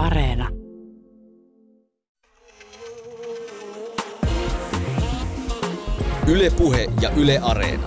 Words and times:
Areena. 0.00 0.48
Ylepuhe 6.26 6.88
ja 7.00 7.10
Yle 7.10 7.38
Areena. 7.42 7.86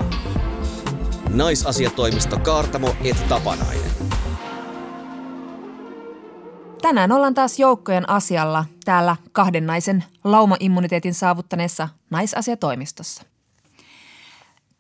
Naisasiatoimisto 1.30 2.40
Kaartamo 2.40 2.96
et 3.04 3.28
Tapanainen. 3.30 3.92
Tänään 6.82 7.12
ollaan 7.12 7.34
taas 7.34 7.60
joukkojen 7.60 8.10
asialla 8.10 8.66
täällä 8.86 9.16
kahden 9.32 9.66
naisen 9.66 10.04
laumaimmuniteetin 10.24 11.14
saavuttaneessa 11.14 11.90
naisasiatoimistossa. 12.10 13.24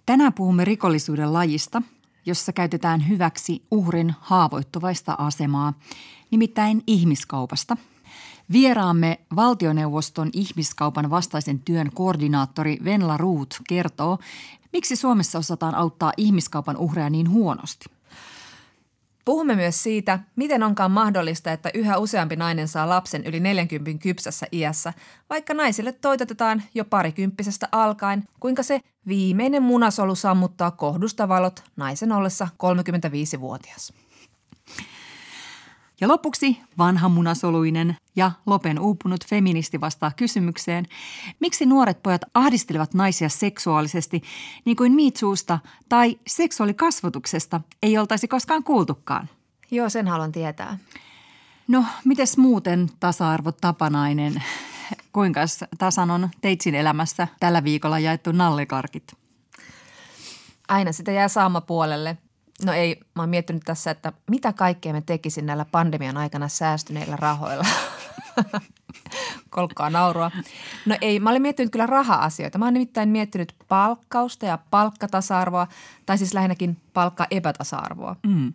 Tänään 0.05 0.33
puhumme 0.33 0.65
rikollisuuden 0.65 1.33
lajista, 1.33 1.81
jossa 2.25 2.53
käytetään 2.53 3.07
hyväksi 3.07 3.63
uhrin 3.71 4.15
haavoittuvaista 4.19 5.15
asemaa, 5.17 5.73
nimittäin 6.31 6.83
ihmiskaupasta. 6.87 7.77
Vieraamme 8.51 9.19
valtioneuvoston 9.35 10.29
ihmiskaupan 10.33 11.09
vastaisen 11.09 11.59
työn 11.59 11.91
koordinaattori 11.93 12.77
Venla 12.83 13.17
Ruut 13.17 13.61
kertoo, 13.67 14.17
miksi 14.73 14.95
Suomessa 14.95 15.39
osataan 15.39 15.75
auttaa 15.75 16.13
ihmiskaupan 16.17 16.77
uhreja 16.77 17.09
niin 17.09 17.29
huonosti. 17.29 17.85
Puhumme 19.25 19.55
myös 19.55 19.83
siitä, 19.83 20.19
miten 20.35 20.63
onkaan 20.63 20.91
mahdollista, 20.91 21.51
että 21.51 21.71
yhä 21.73 21.97
useampi 21.97 22.35
nainen 22.35 22.67
saa 22.67 22.89
lapsen 22.89 23.23
yli 23.25 23.39
40 23.39 24.03
kypsässä 24.03 24.47
iässä, 24.51 24.93
vaikka 25.29 25.53
naisille 25.53 25.91
toitotetaan 25.91 26.63
jo 26.73 26.85
parikymppisestä 26.85 27.67
alkaen, 27.71 28.23
kuinka 28.39 28.63
se 28.63 28.79
viimeinen 29.07 29.63
munasolu 29.63 30.15
sammuttaa 30.15 30.71
kohdusta 30.71 31.27
valot 31.27 31.63
naisen 31.75 32.11
ollessa 32.11 32.47
35-vuotias. 32.63 33.93
Ja 36.03 36.07
lopuksi 36.07 36.59
vanha 36.77 37.09
munasoluinen 37.09 37.97
ja 38.15 38.31
lopen 38.45 38.79
uupunut 38.79 39.25
feministi 39.25 39.81
vastaa 39.81 40.11
kysymykseen, 40.15 40.85
miksi 41.39 41.65
nuoret 41.65 42.03
pojat 42.03 42.21
ahdistelevat 42.33 42.93
naisia 42.93 43.29
seksuaalisesti, 43.29 44.23
niin 44.65 44.77
kuin 44.77 44.91
miitsuusta 44.91 45.59
tai 45.89 46.19
seksuaalikasvatuksesta 46.27 47.61
ei 47.83 47.97
oltaisi 47.97 48.27
koskaan 48.27 48.63
kuultukaan. 48.63 49.29
Joo, 49.71 49.89
sen 49.89 50.07
haluan 50.07 50.31
tietää. 50.31 50.77
No, 51.67 51.85
mites 52.05 52.37
muuten 52.37 52.89
tasa-arvo 52.99 53.51
tapanainen? 53.51 54.43
Kuinka 55.13 55.41
tasan 55.77 56.11
on 56.11 56.29
teitsin 56.41 56.75
elämässä 56.75 57.27
tällä 57.39 57.63
viikolla 57.63 57.99
jaettu 57.99 58.31
nallekarkit? 58.31 59.13
Aina 60.67 60.91
sitä 60.91 61.11
jää 61.11 61.27
saama 61.27 61.61
puolelle. 61.61 62.17
No 62.65 62.73
ei, 62.73 62.99
mä 63.15 63.21
oon 63.21 63.29
miettinyt 63.29 63.63
tässä, 63.65 63.91
että 63.91 64.13
mitä 64.29 64.53
kaikkea 64.53 64.93
me 64.93 65.01
tekisin 65.01 65.45
näillä 65.45 65.65
pandemian 65.65 66.17
aikana 66.17 66.47
säästyneillä 66.47 67.15
rahoilla. 67.15 67.65
Kolkkaa 69.49 69.89
naurua. 69.89 70.31
No 70.85 70.97
ei, 71.01 71.19
mä 71.19 71.29
olin 71.29 71.41
miettinyt 71.41 71.71
kyllä 71.71 71.85
raha-asioita. 71.85 72.57
Mä 72.57 72.65
oon 72.65 72.73
nimittäin 72.73 73.09
miettinyt 73.09 73.55
palkkausta 73.67 74.45
ja 74.45 74.59
palkkatasa-arvoa, 74.71 75.67
tai 76.05 76.17
siis 76.17 76.33
lähinnäkin 76.33 76.77
palkka-epätasa-arvoa. 76.93 78.15
Mm. 78.27 78.53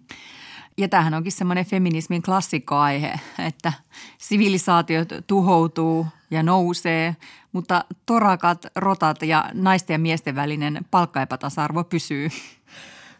Ja 0.78 0.88
tämähän 0.88 1.14
onkin 1.14 1.32
semmoinen 1.32 1.66
feminismin 1.66 2.22
klassikkoaihe, 2.22 3.20
että 3.38 3.72
sivilisaatio 4.18 5.04
tuhoutuu 5.26 6.06
ja 6.30 6.42
nousee, 6.42 7.16
mutta 7.52 7.84
torakat, 8.06 8.66
rotat 8.76 9.22
ja 9.22 9.50
naisten 9.54 9.94
ja 9.94 9.98
miesten 9.98 10.34
välinen 10.34 10.84
palkkaepätasa-arvo 10.90 11.84
pysyy. 11.84 12.28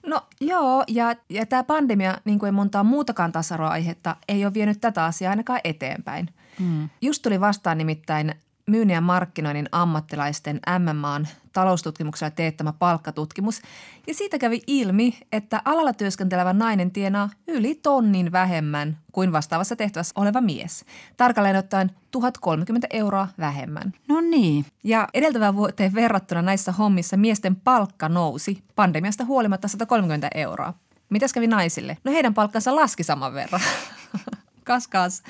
No 0.08 0.20
joo, 0.40 0.84
ja, 0.86 1.14
ja 1.28 1.46
tämä 1.46 1.64
pandemia, 1.64 2.18
niin 2.24 2.38
kuin 2.38 2.48
ei 2.48 2.52
montaa 2.52 2.84
muutakaan 2.84 3.32
tasa-arvoaihetta, 3.32 4.16
ei 4.28 4.44
ole 4.44 4.54
vienyt 4.54 4.80
tätä 4.80 5.04
asiaa 5.04 5.30
ainakaan 5.30 5.60
eteenpäin. 5.64 6.28
Mm. 6.58 6.88
Just 7.02 7.22
tuli 7.22 7.40
vastaan 7.40 7.78
nimittäin 7.78 8.34
myynnin 8.68 8.94
ja 8.94 9.00
markkinoinnin 9.00 9.68
ammattilaisten 9.72 10.60
MMAn 10.78 11.28
taloustutkimuksella 11.52 12.30
teettämä 12.30 12.72
palkkatutkimus. 12.72 13.62
Ja 14.06 14.14
siitä 14.14 14.38
kävi 14.38 14.62
ilmi, 14.66 15.18
että 15.32 15.62
alalla 15.64 15.92
työskentelevä 15.92 16.52
nainen 16.52 16.90
tienaa 16.90 17.30
yli 17.46 17.74
tonnin 17.74 18.32
vähemmän 18.32 18.98
kuin 19.12 19.32
vastaavassa 19.32 19.76
tehtävässä 19.76 20.12
oleva 20.16 20.40
mies. 20.40 20.84
Tarkalleen 21.16 21.56
ottaen 21.56 21.90
1030 22.10 22.86
euroa 22.90 23.28
vähemmän. 23.38 23.92
No 24.08 24.20
niin. 24.20 24.64
Ja 24.84 25.08
edeltävään 25.14 25.56
vuoteen 25.56 25.94
verrattuna 25.94 26.42
näissä 26.42 26.72
hommissa 26.72 27.16
miesten 27.16 27.56
palkka 27.56 28.08
nousi 28.08 28.62
pandemiasta 28.74 29.24
huolimatta 29.24 29.68
130 29.68 30.28
euroa. 30.34 30.74
Mitäs 31.10 31.32
kävi 31.32 31.46
naisille? 31.46 31.96
No 32.04 32.12
heidän 32.12 32.34
palkkansa 32.34 32.76
laski 32.76 33.02
saman 33.02 33.34
verran. 33.34 33.60
kas 34.68 34.88
kas. 34.88 35.22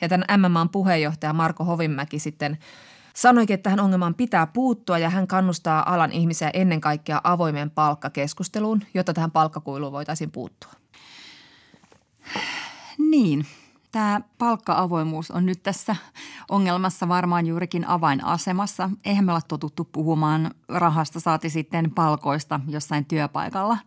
Ja 0.00 0.08
tämän 0.08 0.40
MMAn 0.40 0.68
puheenjohtaja 0.68 1.32
Marko 1.32 1.64
Hovinmäki 1.64 2.18
sitten 2.18 2.58
sanoikin, 3.14 3.54
että 3.54 3.62
tähän 3.62 3.80
ongelmaan 3.80 4.14
pitää 4.14 4.46
puuttua 4.46 4.98
ja 4.98 5.10
hän 5.10 5.26
kannustaa 5.26 5.94
alan 5.94 6.12
ihmisiä 6.12 6.50
ennen 6.54 6.80
kaikkea 6.80 7.20
avoimeen 7.24 7.70
palkkakeskusteluun, 7.70 8.82
jotta 8.94 9.14
tähän 9.14 9.30
palkkakuiluun 9.30 9.92
voitaisiin 9.92 10.30
puuttua. 10.30 10.72
Niin, 12.98 13.46
tämä 13.92 14.20
palkka-avoimuus 14.38 15.30
on 15.30 15.46
nyt 15.46 15.62
tässä 15.62 15.96
ongelmassa 16.48 17.08
varmaan 17.08 17.46
juurikin 17.46 17.88
avainasemassa. 17.88 18.90
Eihän 19.04 19.24
me 19.24 19.32
olla 19.32 19.40
totuttu 19.48 19.84
puhumaan 19.84 20.50
rahasta 20.68 21.20
saati 21.20 21.50
sitten 21.50 21.90
palkoista 21.90 22.60
jossain 22.68 23.04
työpaikalla. 23.04 23.78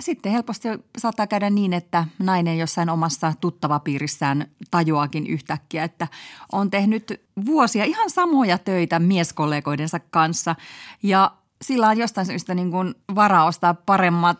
Sitten 0.00 0.32
helposti 0.32 0.68
saattaa 0.98 1.26
käydä 1.26 1.50
niin, 1.50 1.72
että 1.72 2.04
nainen 2.18 2.58
jossain 2.58 2.90
omassa 2.90 3.32
tuttavapiirissään 3.40 4.46
tajuakin 4.70 5.26
yhtäkkiä, 5.26 5.84
että 5.84 6.08
on 6.52 6.70
tehnyt 6.70 7.22
vuosia 7.46 7.84
ihan 7.84 8.10
samoja 8.10 8.58
töitä 8.58 8.98
mieskollegoidensa 8.98 10.00
kanssa 10.10 10.56
ja 11.02 11.32
sillä 11.62 11.88
on 11.88 11.98
jostain 11.98 12.26
syystä 12.26 12.54
niin 12.54 12.70
kuin 12.70 12.94
varaa 13.14 13.44
ostaa 13.44 13.74
paremmat 13.74 14.38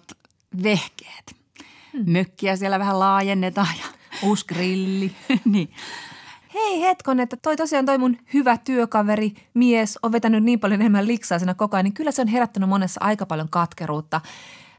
vehkeet. 0.62 1.36
Hmm. 1.92 2.12
Mökkiä 2.12 2.56
siellä 2.56 2.78
vähän 2.78 2.98
laajennetaan 2.98 3.74
ja 3.78 3.84
uusi 4.28 4.46
grilli. 4.46 5.12
niin. 5.44 5.70
Hei 6.54 6.80
hetkon, 6.80 7.20
että 7.20 7.36
toi 7.36 7.56
tosiaan 7.56 7.86
toi 7.86 7.98
mun 7.98 8.16
hyvä 8.34 8.56
työkaveri, 8.58 9.34
mies, 9.54 9.98
on 10.02 10.12
vetänyt 10.12 10.44
niin 10.44 10.60
paljon 10.60 10.80
enemmän 10.80 11.06
liksaa 11.06 11.38
siinä 11.38 11.54
koko 11.54 11.76
ajan, 11.76 11.84
niin 11.84 11.94
kyllä 11.94 12.10
se 12.10 12.22
on 12.22 12.28
herättänyt 12.28 12.68
monessa 12.68 13.00
aika 13.04 13.26
paljon 13.26 13.48
katkeruutta. 13.48 14.20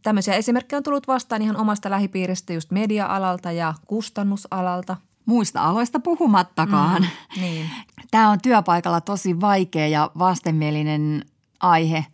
Tämmöisiä 0.04 0.34
esimerkkejä 0.34 0.78
on 0.78 0.84
tullut 0.84 1.08
vastaan 1.08 1.42
ihan 1.42 1.58
omasta 1.58 1.90
lähipiiristä, 1.90 2.54
just 2.54 2.72
media-alalta 2.72 3.52
ja 3.52 3.74
kustannusalalta. 3.88 4.98
Muista 5.26 5.64
aloista 5.64 6.00
puhumattakaan. 6.00 7.02
Mm, 7.02 7.42
niin. 7.42 7.70
Tämä 8.12 8.30
on 8.30 8.38
työpaikalla 8.42 9.02
tosi 9.02 9.42
vaikea 9.42 9.88
ja 9.88 10.12
vastenmielinen 10.20 11.26
aihe, 11.60 12.06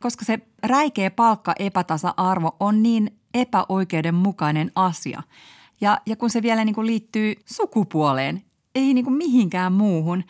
koska 0.00 0.24
se 0.24 0.38
räikeä 0.62 1.10
palkka 1.10 1.54
epätasa-arvo 1.58 2.56
on 2.60 2.82
niin 2.82 3.18
epäoikeudenmukainen 3.34 4.72
asia. 4.74 5.22
Ja, 5.80 5.98
ja 6.06 6.16
kun 6.16 6.30
se 6.30 6.42
vielä 6.42 6.64
niin 6.64 6.74
kuin 6.74 6.86
liittyy 6.86 7.34
sukupuoleen, 7.46 8.42
ei 8.74 8.94
niin 8.94 9.04
kuin 9.04 9.16
mihinkään 9.16 9.72
muuhun, 9.72 10.24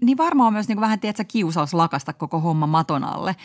niin 0.00 0.18
varmaan 0.18 0.52
myös 0.52 0.68
niin 0.68 0.76
kuin 0.76 0.82
vähän 0.82 1.00
tiedätkö, 1.00 1.24
kiusaus 1.28 1.74
lakasta 1.74 2.12
koko 2.12 2.40
homma 2.40 2.66
maton 2.66 3.04
alle– 3.04 3.36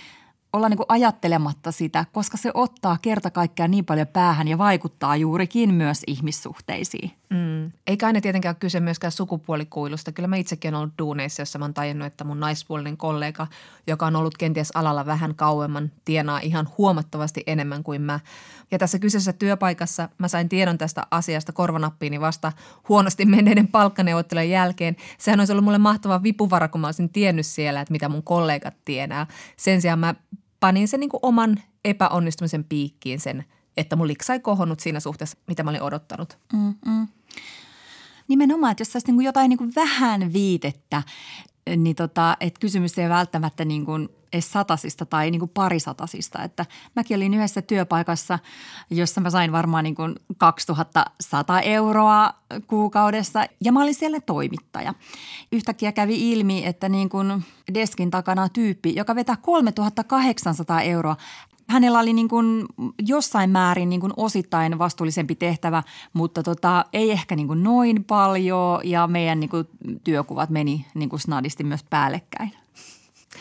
olla 0.56 0.70
niin 0.70 0.78
kuin 0.78 0.86
ajattelematta 0.90 1.72
sitä, 1.72 2.06
koska 2.12 2.38
se 2.38 2.52
ottaa 2.54 2.98
kerta 3.02 3.32
kaikkiaan 3.32 3.72
niin 3.72 3.86
paljon 3.86 4.08
päähän 4.08 4.48
ja 4.48 4.58
vaikuttaa 4.58 5.16
juurikin 5.16 5.74
myös 5.74 6.04
ihmissuhteisiin. 6.08 7.12
Mm. 7.30 7.72
Eikä 7.88 8.08
aina 8.08 8.22
tietenkään 8.22 8.54
ole 8.54 8.60
kyse 8.60 8.80
myöskään 8.80 9.12
sukupuolikuilusta. 9.12 10.12
Kyllä 10.12 10.28
mä 10.28 10.36
itsekin 10.36 10.70
olen 10.70 10.82
ollut 10.82 10.98
duuneissa, 11.00 11.42
jossa 11.42 11.60
mä 11.60 11.66
oon 11.66 11.74
tajunnut, 11.74 12.08
että 12.08 12.24
mun 12.24 12.40
naispuolinen 12.40 12.98
kollega, 12.98 13.48
joka 13.88 14.06
on 14.06 14.16
ollut 14.16 14.38
kenties 14.38 14.72
alalla 14.76 15.06
vähän 15.06 15.36
kauemman, 15.36 15.92
tienaa 16.06 16.40
ihan 16.40 16.70
huomattavasti 16.78 17.44
enemmän 17.48 17.84
kuin 17.84 18.02
mä. 18.02 18.20
Ja 18.72 18.78
tässä 18.78 19.00
kyseisessä 19.00 19.34
työpaikassa 19.34 20.10
mä 20.18 20.28
sain 20.28 20.50
tiedon 20.50 20.78
tästä 20.78 21.08
asiasta 21.12 21.54
korvanappiini 21.54 22.22
vasta 22.22 22.52
huonosti 22.90 23.26
menneiden 23.26 23.68
palkkaneuvottelujen 23.68 24.50
jälkeen. 24.50 24.96
Sehän 25.18 25.40
olisi 25.40 25.54
ollut 25.54 25.66
mulle 25.66 25.78
mahtava 25.78 26.24
vipuvara, 26.24 26.68
kun 26.68 26.82
mä 26.82 26.88
olisin 26.88 27.10
tiennyt 27.10 27.46
siellä, 27.46 27.82
että 27.82 27.92
mitä 27.92 28.10
mun 28.10 28.24
kollegat 28.24 28.76
tienää. 28.86 29.28
Sen 29.58 29.82
sijaan 29.82 30.00
mä 30.00 30.16
panin 30.66 30.88
sen 30.88 31.00
niin 31.00 31.10
kuin 31.10 31.20
oman 31.22 31.60
epäonnistumisen 31.84 32.64
piikkiin 32.64 33.20
sen, 33.20 33.46
että 33.78 33.96
mun 33.96 34.08
liksa 34.08 34.34
ei 34.34 34.40
kohonnut 34.40 34.80
siinä 34.80 35.00
suhteessa, 35.00 35.38
mitä 35.48 35.64
mä 35.64 35.70
olin 35.70 35.82
odottanut. 35.82 36.38
Mm-mm. 36.54 37.08
Nimenomaan, 38.28 38.72
että 38.72 38.82
jos 38.82 38.92
saisi 38.92 39.12
niin 39.12 39.26
jotain 39.26 39.50
niin 39.50 39.58
kuin 39.58 39.76
vähän 39.76 40.34
viitettä, 40.34 41.04
niin 41.78 41.96
tota, 41.96 42.38
että 42.40 42.60
kysymys 42.60 43.00
ei 43.00 43.10
välttämättä 43.10 43.66
niin 43.66 43.86
kuin 43.86 44.10
edes 44.36 44.52
satasista 44.52 45.06
tai 45.06 45.32
niin 45.32 45.40
kuin 45.40 45.52
parisatasista. 45.54 46.44
Että 46.44 46.66
mäkin 46.96 47.18
olin 47.18 47.34
yhdessä 47.34 47.62
työpaikassa, 47.62 48.40
jossa 48.90 49.22
mä 49.22 49.30
sain 49.30 49.52
varmaan 49.52 49.84
niin 49.84 49.96
kuin 49.96 50.16
2100 50.38 51.62
euroa 51.62 52.34
kuukaudessa 52.68 53.46
ja 53.64 53.72
mä 53.72 53.82
olin 53.84 53.96
siellä 53.96 54.20
toimittaja. 54.22 54.94
Yhtäkkiä 55.52 55.92
kävi 55.92 56.32
ilmi, 56.32 56.66
että 56.66 56.90
niin 56.90 57.10
kuin 57.10 57.46
deskin 57.74 58.12
takana 58.12 58.50
tyyppi, 58.50 58.96
joka 58.96 59.16
vetää 59.16 59.36
3800 59.36 60.82
euroa, 60.82 61.16
Hänellä 61.70 62.00
oli 62.00 62.14
niin 62.14 62.28
kuin 62.28 62.66
jossain 63.08 63.50
määrin 63.50 63.90
niin 63.90 64.02
kuin 64.02 64.14
osittain 64.18 64.80
vastuullisempi 64.80 65.36
tehtävä, 65.36 65.84
mutta 66.14 66.44
tota, 66.44 66.86
ei 66.94 67.12
ehkä 67.12 67.36
niin 67.36 67.48
kuin 67.48 67.64
noin 67.64 68.04
paljon 68.04 68.82
ja 68.84 69.08
meidän 69.08 69.40
niin 69.40 69.50
kuin 69.50 69.68
työkuvat 70.04 70.50
meni 70.50 70.86
niin 70.94 71.10
kuin 71.10 71.20
snadisti 71.20 71.64
myös 71.64 71.84
päällekkäin. 71.90 72.52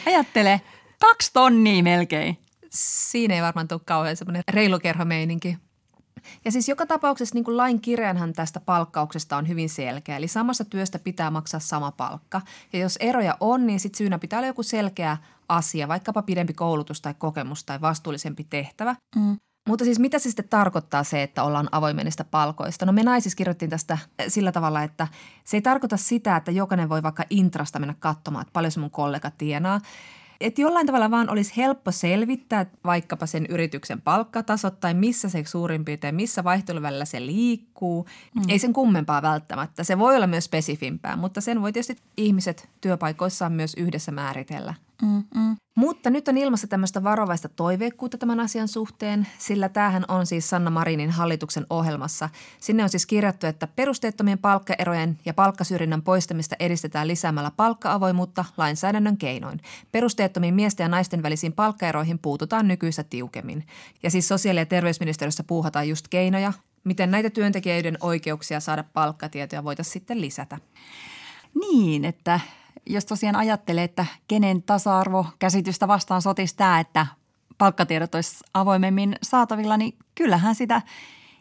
Ajattele, 0.06 0.60
kaksi 1.08 1.30
tonnia 1.32 1.82
melkein. 1.82 2.38
Siinä 2.70 3.34
ei 3.34 3.42
varmaan 3.42 3.68
tule 3.68 3.80
kauhean 3.84 4.16
semmoinen 4.16 4.42
reilukerhomeininki. 4.50 5.58
Ja 6.44 6.52
siis 6.52 6.68
joka 6.68 6.86
tapauksessa 6.86 7.34
niin 7.34 7.44
kuin 7.44 7.56
lain 7.56 7.80
kirjanhan 7.80 8.32
tästä 8.32 8.60
palkkauksesta 8.60 9.36
on 9.36 9.48
hyvin 9.48 9.68
selkeä. 9.68 10.16
Eli 10.16 10.28
samasta 10.28 10.64
työstä 10.64 10.98
pitää 10.98 11.30
maksaa 11.30 11.60
sama 11.60 11.92
palkka. 11.92 12.40
Ja 12.72 12.78
jos 12.78 12.96
eroja 13.00 13.36
on, 13.40 13.66
niin 13.66 13.80
sitten 13.80 13.98
syynä 13.98 14.18
pitää 14.18 14.38
olla 14.38 14.46
joku 14.46 14.62
selkeä 14.62 15.16
asia, 15.48 15.88
vaikkapa 15.88 16.22
pidempi 16.22 16.52
koulutus 16.52 17.00
tai 17.00 17.14
kokemus 17.18 17.64
tai 17.64 17.80
vastuullisempi 17.80 18.44
tehtävä. 18.44 18.96
Mm. 19.16 19.36
Mutta 19.68 19.84
siis 19.84 19.98
mitä 19.98 20.18
se 20.18 20.22
sitten 20.22 20.48
tarkoittaa 20.48 21.04
se, 21.04 21.22
että 21.22 21.42
ollaan 21.42 21.68
avoimen 21.72 22.04
niistä 22.04 22.24
palkoista? 22.24 22.86
No 22.86 22.92
me 22.92 23.02
naisissa 23.02 23.36
kirjoittiin 23.36 23.70
tästä 23.70 23.98
sillä 24.28 24.52
tavalla, 24.52 24.82
että 24.82 25.08
se 25.44 25.56
ei 25.56 25.62
tarkoita 25.62 25.96
sitä, 25.96 26.36
että 26.36 26.50
jokainen 26.50 26.88
voi 26.88 27.02
vaikka 27.02 27.24
intrasta 27.30 27.78
mennä 27.78 27.94
katsomaan, 27.98 28.42
että 28.42 28.52
paljon 28.52 28.72
se 28.72 28.80
mun 28.80 28.90
kollega 28.90 29.30
tienaa 29.30 29.80
että 30.40 30.60
jollain 30.60 30.86
tavalla 30.86 31.10
vaan 31.10 31.30
olisi 31.30 31.56
helppo 31.56 31.92
selvittää 31.92 32.66
vaikkapa 32.84 33.26
sen 33.26 33.46
yrityksen 33.46 34.00
palkkatasot 34.00 34.80
tai 34.80 34.94
missä 34.94 35.28
se 35.28 35.44
suurin 35.46 35.84
piirtein, 35.84 36.14
missä 36.14 36.44
vaihteluvälillä 36.44 37.04
se 37.04 37.26
liikkuu. 37.26 38.06
Mm. 38.34 38.42
Ei 38.48 38.58
sen 38.58 38.72
kummempaa 38.72 39.22
välttämättä. 39.22 39.84
Se 39.84 39.98
voi 39.98 40.16
olla 40.16 40.26
myös 40.26 40.44
spesifimpää, 40.44 41.16
mutta 41.16 41.40
sen 41.40 41.62
voi 41.62 41.72
tietysti 41.72 41.96
ihmiset 42.16 42.68
työpaikoissaan 42.80 43.52
myös 43.52 43.74
yhdessä 43.74 44.12
määritellä. 44.12 44.74
Mm-mm. 45.02 45.56
Mutta 45.76 46.10
nyt 46.10 46.28
on 46.28 46.38
ilmassa 46.38 46.66
tämmöistä 46.66 47.04
varovaista 47.04 47.48
toiveikkuutta 47.48 48.18
tämän 48.18 48.40
asian 48.40 48.68
suhteen, 48.68 49.26
sillä 49.38 49.68
tämähän 49.68 50.04
on 50.08 50.26
siis 50.26 50.50
Sanna 50.50 50.70
Marinin 50.70 51.10
hallituksen 51.10 51.66
ohjelmassa. 51.70 52.28
Sinne 52.60 52.82
on 52.82 52.88
siis 52.88 53.06
kirjattu, 53.06 53.46
että 53.46 53.66
perusteettomien 53.66 54.38
palkkaerojen 54.38 55.18
ja 55.24 55.34
palkkasyrjinnän 55.34 56.02
poistamista 56.02 56.56
edistetään 56.60 57.08
lisäämällä 57.08 57.50
palkka-avoimuutta 57.50 58.44
lainsäädännön 58.56 59.16
keinoin. 59.16 59.60
Perusteettomiin 59.92 60.54
miesten 60.54 60.84
ja 60.84 60.88
naisten 60.88 61.22
välisiin 61.22 61.52
palkkaeroihin 61.52 62.18
puututaan 62.18 62.68
nykyistä 62.68 63.04
tiukemmin. 63.04 63.66
Ja 64.02 64.10
siis 64.10 64.28
sosiaali- 64.28 64.60
ja 64.60 64.66
terveysministeriössä 64.66 65.44
puuhataan 65.44 65.88
just 65.88 66.08
keinoja, 66.08 66.52
miten 66.84 67.10
näitä 67.10 67.30
työntekijöiden 67.30 67.96
oikeuksia 68.00 68.60
saada 68.60 68.84
palkkatietoja 68.92 69.64
voitaisiin 69.64 69.92
sitten 69.92 70.20
lisätä. 70.20 70.58
Niin, 71.60 72.04
että 72.04 72.40
jos 72.86 73.04
tosiaan 73.04 73.36
ajattelee, 73.36 73.84
että 73.84 74.06
kenen 74.28 74.62
tasa-arvokäsitystä 74.62 75.88
vastaan 75.88 76.22
sotisi 76.22 76.56
tämä, 76.56 76.80
että 76.80 77.06
palkkatiedot 77.58 78.14
olisi 78.14 78.36
avoimemmin 78.54 79.16
saatavilla, 79.22 79.76
niin 79.76 79.98
kyllähän 80.14 80.54
sitä 80.54 80.82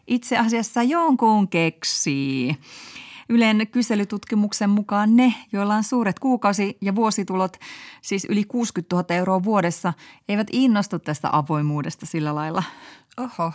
itse 0.06 0.38
asiassa 0.38 0.82
jonkun 0.82 1.48
keksii. 1.48 2.56
Ylen 3.28 3.66
kyselytutkimuksen 3.72 4.70
mukaan 4.70 5.16
ne, 5.16 5.34
joilla 5.52 5.74
on 5.74 5.84
suuret 5.84 6.18
kuukausi- 6.18 6.78
ja 6.80 6.94
vuositulot, 6.94 7.56
siis 8.02 8.26
yli 8.30 8.44
60 8.44 8.96
000 8.96 9.14
euroa 9.14 9.42
vuodessa, 9.42 9.92
eivät 10.28 10.46
innostu 10.52 10.98
tästä 10.98 11.28
avoimuudesta 11.32 12.06
sillä 12.06 12.34
lailla. 12.34 12.62
Oho. 13.16 13.52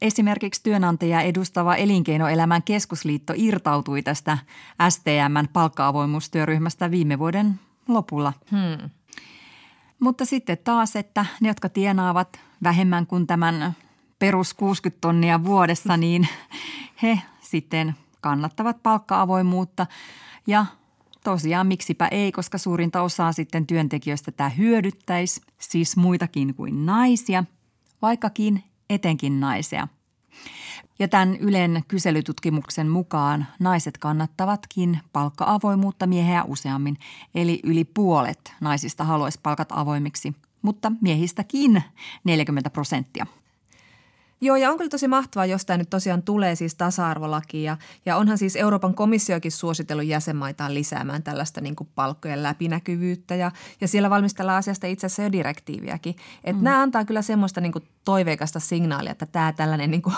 Esimerkiksi 0.00 0.62
työnantaja 0.62 1.20
edustava 1.20 1.76
elinkeinoelämän 1.76 2.62
keskusliitto 2.62 3.32
irtautui 3.36 4.02
tästä 4.02 4.38
STMn 4.88 5.48
palkka-avoimuustyöryhmästä 5.52 6.90
viime 6.90 7.18
vuoden 7.18 7.60
lopulla. 7.88 8.32
Hmm. 8.50 8.90
Mutta 10.00 10.24
sitten 10.24 10.58
taas, 10.64 10.96
että 10.96 11.26
ne, 11.40 11.48
jotka 11.48 11.68
tienaavat 11.68 12.40
vähemmän 12.62 13.06
kuin 13.06 13.26
tämän 13.26 13.76
perus 14.18 14.54
60 14.54 15.00
tonnia 15.00 15.44
vuodessa, 15.44 15.96
niin 16.06 16.28
he 17.02 17.20
sitten 17.40 17.94
kannattavat 18.20 18.82
palkka-avoimuutta 18.82 19.86
ja 20.46 20.66
tosiaan 21.24 21.66
miksipä 21.66 22.08
ei, 22.08 22.32
koska 22.32 22.58
suurinta 22.58 23.02
osaa 23.02 23.32
sitten 23.32 23.66
työntekijöistä 23.66 24.32
tämä 24.32 24.48
hyödyttäisi, 24.48 25.40
siis 25.58 25.96
muitakin 25.96 26.54
kuin 26.54 26.86
naisia, 26.86 27.44
vaikkakin 28.02 28.64
etenkin 28.90 29.40
naisia. 29.40 29.88
Ja 30.98 31.08
tämän 31.08 31.36
Ylen 31.36 31.82
kyselytutkimuksen 31.88 32.88
mukaan 32.88 33.46
naiset 33.58 33.98
kannattavatkin 33.98 35.00
palkka-avoimuutta 35.12 36.06
mieheä 36.06 36.44
useammin, 36.44 36.96
eli 37.34 37.60
yli 37.64 37.84
puolet 37.84 38.54
naisista 38.60 39.04
haluaisi 39.04 39.40
palkat 39.42 39.68
avoimiksi, 39.72 40.34
mutta 40.62 40.92
miehistäkin 41.00 41.82
40 42.24 42.70
prosenttia. 42.70 43.26
Joo, 44.40 44.56
ja 44.56 44.70
on 44.70 44.76
kyllä 44.78 44.90
tosi 44.90 45.08
mahtavaa, 45.08 45.46
jos 45.46 45.66
tämä 45.66 45.76
nyt 45.76 45.90
tosiaan 45.90 46.22
tulee 46.22 46.54
siis 46.54 46.74
tasa-arvolaki. 46.74 47.62
Ja, 47.62 47.76
ja 48.06 48.16
onhan 48.16 48.38
siis 48.38 48.56
Euroopan 48.56 48.94
komissiokin 48.94 49.52
suositellut 49.52 50.06
jäsenmaitaan 50.06 50.74
lisäämään 50.74 51.22
tällaista 51.22 51.60
niin 51.60 51.76
kuin 51.76 51.88
palkkojen 51.94 52.42
läpinäkyvyyttä. 52.42 53.34
Ja, 53.34 53.50
ja 53.80 53.88
siellä 53.88 54.10
valmistellaan 54.10 54.58
asiasta 54.58 54.86
itse 54.86 55.06
asiassa 55.06 55.22
jo 55.22 55.32
direktiiviäkin. 55.32 56.16
Että 56.44 56.60
mm. 56.60 56.64
nämä 56.64 56.82
antaa 56.82 57.04
kyllä 57.04 57.22
semmoista 57.22 57.60
niin 57.60 57.72
kuin 57.72 57.84
toiveikasta 58.04 58.60
signaalia, 58.60 59.12
että 59.12 59.26
tämä 59.26 59.52
tällainen 59.52 59.90
niin 59.90 60.02
kuin 60.02 60.14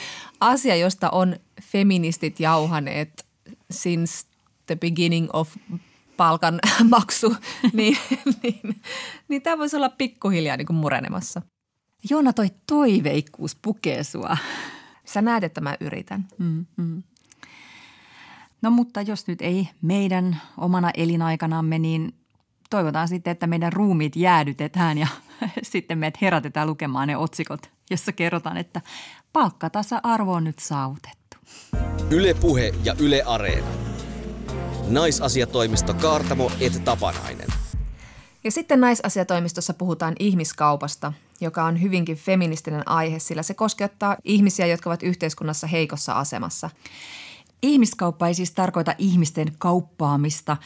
asia, 0.40 0.76
josta 0.76 1.10
on 1.10 1.36
feministit 1.62 2.40
jauhaneet 2.40 3.26
since 3.70 4.26
the 4.66 4.76
beginning 4.76 5.28
of 5.32 5.56
palkan 6.16 6.60
maksu, 6.88 7.36
niin, 7.72 7.98
niin, 8.42 8.80
niin 9.28 9.42
tämä 9.42 9.58
voisi 9.58 9.76
olla 9.76 9.88
pikkuhiljaa 9.88 10.56
niin 10.56 10.66
kuin 10.66 10.76
murenemassa. 10.76 11.42
Joona, 12.10 12.32
toi 12.32 12.50
toiveikkuus 12.66 13.56
pukee 13.62 14.04
sua. 14.04 14.36
Sä 15.04 15.22
näet, 15.22 15.44
että 15.44 15.60
mä 15.60 15.76
yritän. 15.80 16.28
Mm, 16.38 16.66
mm. 16.76 17.02
No 18.62 18.70
mutta 18.70 19.02
jos 19.02 19.26
nyt 19.26 19.42
ei 19.42 19.68
meidän 19.82 20.40
omana 20.56 20.90
elinaikanamme, 20.94 21.78
niin 21.78 22.14
toivotaan 22.70 23.08
sitten, 23.08 23.30
että 23.30 23.46
meidän 23.46 23.72
ruumiit 23.72 24.16
jäädytetään 24.16 24.98
ja 24.98 25.06
sitten 25.62 25.98
meidät 25.98 26.20
herätetään 26.20 26.68
lukemaan 26.68 27.08
ne 27.08 27.16
otsikot, 27.16 27.70
jossa 27.90 28.12
kerrotaan, 28.12 28.56
että 28.56 28.80
palkkatasa-arvo 29.32 30.32
on 30.32 30.44
nyt 30.44 30.58
saavutettu. 30.58 31.36
Ylepuhe 32.10 32.74
ja 32.84 32.94
Yle 32.98 33.22
Areena. 33.26 33.68
Naisasiatoimisto 34.88 35.94
Kaartamo 35.94 36.52
et 36.60 36.84
Tapanainen. 36.84 37.57
Ja 38.44 38.50
sitten 38.50 38.80
naisasiatoimistossa 38.80 39.74
puhutaan 39.74 40.14
ihmiskaupasta, 40.18 41.12
joka 41.40 41.64
on 41.64 41.82
hyvinkin 41.82 42.16
feministinen 42.16 42.88
aihe, 42.88 43.18
sillä 43.18 43.42
se 43.42 43.54
koskettaa 43.54 44.16
ihmisiä, 44.24 44.66
jotka 44.66 44.90
ovat 44.90 45.02
yhteiskunnassa 45.02 45.66
heikossa 45.66 46.12
asemassa. 46.12 46.70
Ihmiskauppa 47.62 48.26
ei 48.26 48.34
siis 48.34 48.52
tarkoita 48.52 48.94
ihmisten 48.98 49.52
kauppaamista, 49.58 50.56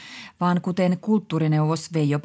vaan 0.40 0.60
kuten 0.60 0.98
kulttuurineuvos 1.00 1.92
Veijo 1.94 2.20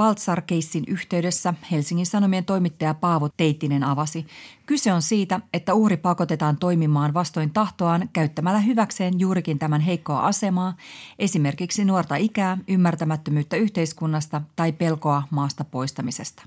keissin 0.46 0.84
yhteydessä 0.88 1.54
Helsingin 1.72 2.06
Sanomien 2.06 2.46
toimittaja 2.46 2.94
Paavo 2.94 3.30
Teittinen 3.38 3.84
avasi. 3.84 4.28
Kyse 4.66 4.94
on 4.94 5.02
siitä, 5.02 5.40
että 5.54 5.74
uhri 5.74 5.98
pakotetaan 5.98 6.58
toimimaan 6.58 7.14
vastoin 7.14 7.54
tahtoaan 7.54 8.10
käyttämällä 8.14 8.60
hyväkseen 8.60 9.20
juurikin 9.20 9.60
tämän 9.60 9.82
heikkoa 9.82 10.20
asemaa, 10.20 10.76
esimerkiksi 11.20 11.86
nuorta 11.86 12.16
ikää, 12.16 12.58
ymmärtämättömyyttä 12.68 13.56
yhteiskunnasta 13.56 14.42
tai 14.56 14.72
pelkoa 14.72 15.24
maasta 15.30 15.64
poistamisesta. 15.64 16.44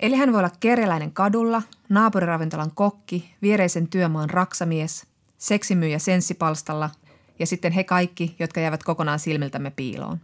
Eli 0.00 0.16
hän 0.16 0.32
voi 0.32 0.38
olla 0.38 0.50
kerjäläinen 0.60 1.12
kadulla, 1.12 1.62
naapuriravintolan 1.88 2.70
kokki, 2.74 3.34
viereisen 3.42 3.88
työmaan 3.88 4.30
raksamies, 4.30 5.06
seksimyyjä 5.38 5.98
senssipalstalla– 5.98 6.90
ja 7.38 7.46
sitten 7.46 7.72
he 7.72 7.84
kaikki, 7.84 8.36
jotka 8.38 8.60
jäävät 8.60 8.82
kokonaan 8.82 9.18
silmiltämme 9.18 9.70
piiloon. 9.70 10.20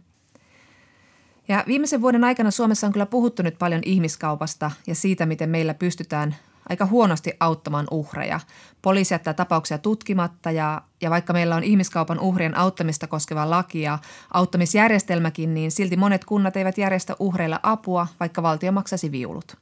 Ja 1.47 1.63
viimeisen 1.67 2.01
vuoden 2.01 2.23
aikana 2.23 2.51
Suomessa 2.51 2.87
on 2.87 2.93
kyllä 2.93 3.05
puhuttu 3.05 3.43
nyt 3.43 3.59
paljon 3.59 3.81
ihmiskaupasta 3.85 4.71
ja 4.87 4.95
siitä, 4.95 5.25
miten 5.25 5.49
meillä 5.49 5.73
pystytään 5.73 6.35
aika 6.69 6.85
huonosti 6.85 7.33
auttamaan 7.39 7.87
uhreja. 7.91 8.39
Poliisi 8.81 9.13
jättää 9.13 9.33
tapauksia 9.33 9.77
tutkimatta 9.77 10.51
ja, 10.51 10.81
ja 11.01 11.09
vaikka 11.09 11.33
meillä 11.33 11.55
on 11.55 11.63
ihmiskaupan 11.63 12.19
uhrien 12.19 12.57
auttamista 12.57 13.07
koskeva 13.07 13.49
laki 13.49 13.81
ja 13.81 13.99
auttamisjärjestelmäkin, 14.33 15.53
niin 15.53 15.71
silti 15.71 15.97
monet 15.97 16.25
kunnat 16.25 16.57
eivät 16.57 16.77
järjestä 16.77 17.15
uhreilla 17.19 17.59
apua, 17.63 18.07
vaikka 18.19 18.43
valtio 18.43 18.71
maksaisi 18.71 19.11
viulut. 19.11 19.57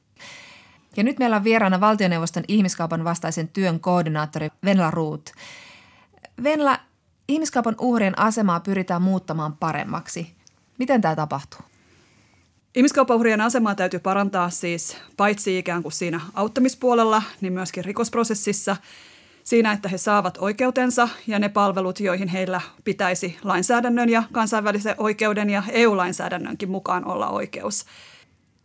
Ja 0.96 1.02
nyt 1.02 1.18
meillä 1.18 1.36
on 1.36 1.44
vieraana 1.44 1.80
valtioneuvoston 1.80 2.44
ihmiskaupan 2.48 3.04
vastaisen 3.04 3.48
työn 3.48 3.80
koordinaattori 3.80 4.48
Venla 4.64 4.90
Ruut. 4.90 5.32
Venla, 6.42 6.78
Ihmiskaupan 7.30 7.74
uhrien 7.80 8.18
asemaa 8.18 8.60
pyritään 8.60 9.02
muuttamaan 9.02 9.56
paremmaksi. 9.56 10.32
Miten 10.78 11.00
tämä 11.00 11.16
tapahtuu? 11.16 11.60
Ihmiskaupan 12.74 13.16
uhrien 13.16 13.40
asemaa 13.40 13.74
täytyy 13.74 14.00
parantaa 14.00 14.50
siis 14.50 14.96
paitsi 15.16 15.58
ikään 15.58 15.82
kuin 15.82 15.92
siinä 15.92 16.20
auttamispuolella, 16.34 17.22
niin 17.40 17.52
myöskin 17.52 17.84
rikosprosessissa 17.84 18.76
siinä, 19.44 19.72
että 19.72 19.88
he 19.88 19.98
saavat 19.98 20.38
oikeutensa 20.40 21.08
ja 21.26 21.38
ne 21.38 21.48
palvelut, 21.48 22.00
joihin 22.00 22.28
heillä 22.28 22.60
pitäisi 22.84 23.38
lainsäädännön 23.42 24.08
ja 24.08 24.22
kansainvälisen 24.32 24.94
oikeuden 24.98 25.50
ja 25.50 25.62
EU-lainsäädännönkin 25.72 26.70
mukaan 26.70 27.04
olla 27.04 27.28
oikeus. 27.28 27.84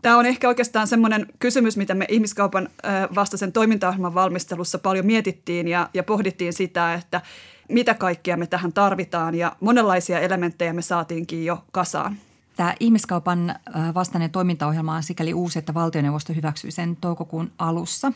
Tämä 0.02 0.18
on 0.18 0.26
ehkä 0.26 0.48
oikeastaan 0.48 0.88
semmoinen 0.88 1.26
kysymys, 1.40 1.78
mitä 1.78 1.94
me 1.94 2.06
ihmiskaupan 2.10 2.70
vastaisen 3.16 3.52
toimintaohjelman 3.52 4.14
valmistelussa 4.14 4.80
paljon 4.80 5.06
mietittiin 5.06 5.68
ja, 5.68 5.90
ja 5.94 6.04
pohdittiin 6.04 6.54
sitä, 6.54 6.94
että 6.94 7.22
mitä 7.70 7.94
kaikkia 7.94 8.38
me 8.38 8.48
tähän 8.48 8.74
tarvitaan 8.74 9.36
ja 9.36 9.56
monenlaisia 9.60 10.20
elementtejä 10.20 10.74
me 10.74 10.82
saatiinkin 10.82 11.46
jo 11.46 11.64
kasaan. 11.72 12.18
Tämä 12.56 12.76
ihmiskaupan 12.80 13.56
vastainen 13.94 14.32
toimintaohjelma 14.32 14.96
on 14.96 15.04
sikäli 15.04 15.34
uusi, 15.34 15.60
että 15.60 15.74
valtioneuvosto 15.74 16.34
hyväksyi 16.34 16.72
sen 16.72 16.96
toukokuun 16.96 17.52
alussa. 17.58 18.12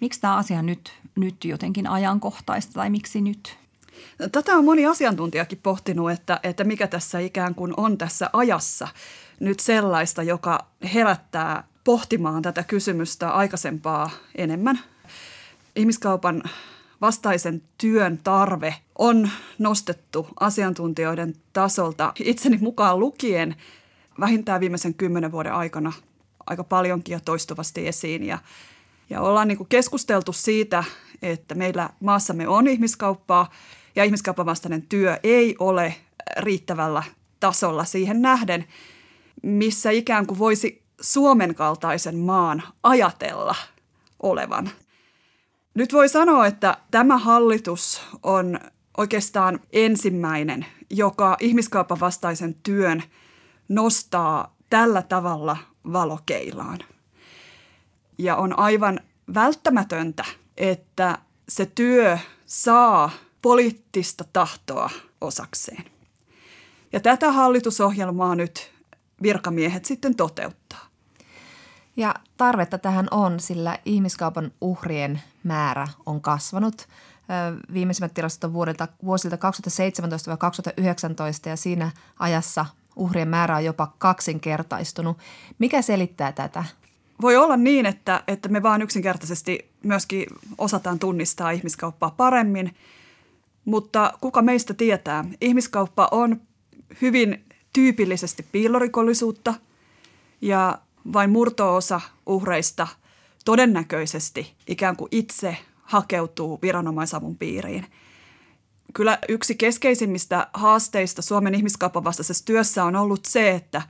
Miksi 0.00 0.20
tämä 0.20 0.36
asia 0.36 0.62
nyt, 0.62 0.92
nyt 1.16 1.44
jotenkin 1.44 1.86
ajankohtaista 1.86 2.72
tai 2.72 2.90
miksi 2.90 3.20
nyt? 3.20 3.58
Tätä 4.32 4.52
on 4.52 4.64
moni 4.64 4.86
asiantuntijakin 4.86 5.60
pohtinut, 5.62 6.10
että, 6.10 6.40
että 6.42 6.64
mikä 6.64 6.86
tässä 6.86 7.18
ikään 7.18 7.54
kuin 7.54 7.74
on 7.76 7.98
tässä 7.98 8.30
ajassa 8.32 8.88
nyt 9.40 9.60
sellaista, 9.60 10.22
joka 10.22 10.66
herättää 10.94 11.64
pohtimaan 11.84 12.42
tätä 12.42 12.62
kysymystä 12.62 13.30
aikaisempaa 13.30 14.10
enemmän. 14.34 14.80
Ihmiskaupan 15.76 16.42
vastaisen 17.00 17.62
työn 17.78 18.18
tarve 18.24 18.74
on 18.98 19.30
nostettu 19.58 20.28
asiantuntijoiden 20.40 21.34
tasolta 21.52 22.12
itseni 22.24 22.58
mukaan 22.60 22.98
lukien 22.98 23.56
vähintään 24.20 24.60
viimeisen 24.60 24.94
kymmenen 24.94 25.32
vuoden 25.32 25.52
aikana 25.52 25.92
aika 26.46 26.64
paljonkin 26.64 27.12
ja 27.12 27.20
toistuvasti 27.20 27.88
esiin. 27.88 28.24
Ja, 28.24 28.38
ja 29.10 29.20
ollaan 29.20 29.48
niin 29.48 29.58
kuin 29.58 29.68
keskusteltu 29.68 30.32
siitä, 30.32 30.84
että 31.22 31.54
meillä 31.54 31.90
maassamme 32.00 32.48
on 32.48 32.66
ihmiskauppaa 32.66 33.50
ja 33.96 34.04
ihmiskaupan 34.04 34.46
vastainen 34.46 34.82
työ 34.82 35.18
ei 35.22 35.56
ole 35.58 35.94
riittävällä 36.38 37.02
tasolla 37.40 37.84
siihen 37.84 38.22
nähden, 38.22 38.64
missä 39.42 39.90
ikään 39.90 40.26
kuin 40.26 40.38
voisi 40.38 40.82
Suomen 41.00 41.54
kaltaisen 41.54 42.18
maan 42.18 42.62
ajatella 42.82 43.54
olevan. 44.22 44.70
Nyt 45.74 45.92
voi 45.92 46.08
sanoa, 46.08 46.46
että 46.46 46.76
tämä 46.90 47.18
hallitus 47.18 48.00
on 48.22 48.60
oikeastaan 48.98 49.60
ensimmäinen, 49.72 50.66
joka 50.90 51.36
ihmiskaupan 51.40 52.00
vastaisen 52.00 52.54
työn 52.62 53.02
nostaa 53.68 54.56
tällä 54.70 55.02
tavalla 55.02 55.56
valokeilaan. 55.92 56.78
Ja 58.18 58.36
on 58.36 58.58
aivan 58.58 59.00
välttämätöntä, 59.34 60.24
että 60.56 61.18
se 61.48 61.66
työ 61.66 62.18
saa 62.46 63.10
poliittista 63.42 64.24
tahtoa 64.32 64.90
osakseen. 65.20 65.84
Ja 66.92 67.00
tätä 67.00 67.32
hallitusohjelmaa 67.32 68.34
nyt 68.34 68.72
virkamiehet 69.22 69.84
sitten 69.84 70.14
toteuttaa. 70.14 70.86
Ja 71.96 72.14
tarvetta 72.36 72.78
tähän 72.78 73.08
on, 73.10 73.40
sillä 73.40 73.78
ihmiskaupan 73.84 74.52
uhrien 74.60 75.22
määrä 75.44 75.88
on 76.06 76.20
kasvanut. 76.20 76.88
Viimeisimmät 77.72 78.14
tilastot 78.14 78.44
on 78.44 78.52
vuodelta, 78.52 78.88
vuosilta 79.04 79.36
2017-2019 79.36 79.40
ja 81.48 81.56
siinä 81.56 81.90
ajassa 82.18 82.66
uhrien 82.96 83.28
määrä 83.28 83.56
on 83.56 83.64
jopa 83.64 83.94
kaksinkertaistunut. 83.98 85.18
Mikä 85.58 85.82
selittää 85.82 86.32
tätä? 86.32 86.64
Voi 87.20 87.36
olla 87.36 87.56
niin, 87.56 87.86
että, 87.86 88.22
että 88.28 88.48
me 88.48 88.62
vaan 88.62 88.82
yksinkertaisesti 88.82 89.70
myöskin 89.82 90.26
osataan 90.58 90.98
tunnistaa 90.98 91.50
ihmiskauppaa 91.50 92.10
paremmin, 92.10 92.74
mutta 93.64 94.12
kuka 94.20 94.42
meistä 94.42 94.74
tietää? 94.74 95.24
Ihmiskauppa 95.40 96.08
on 96.10 96.40
hyvin 97.02 97.44
tyypillisesti 97.72 98.46
piilorikollisuutta 98.52 99.54
ja 100.40 100.78
vain 101.12 101.30
murtoosa 101.30 102.00
uhreista 102.26 102.86
todennäköisesti 103.44 104.54
ikään 104.66 104.96
kuin 104.96 105.08
itse 105.10 105.56
hakeutuu 105.88 106.58
viranomaisavun 106.62 107.38
piiriin. 107.38 107.86
Kyllä 108.94 109.18
yksi 109.28 109.54
keskeisimmistä 109.54 110.46
haasteista 110.52 111.22
Suomen 111.22 111.54
ihmiskaupan 111.54 112.04
vastaisessa 112.04 112.44
työssä 112.44 112.84
on 112.84 112.96
ollut 112.96 113.24
se, 113.24 113.50
että 113.50 113.82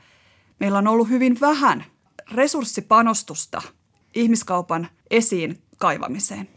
meillä 0.60 0.78
on 0.78 0.88
ollut 0.88 1.08
hyvin 1.08 1.40
vähän 1.40 1.84
resurssipanostusta 2.32 3.62
ihmiskaupan 4.14 4.88
esiin 5.10 5.62
kaivamiseen. 5.78 6.48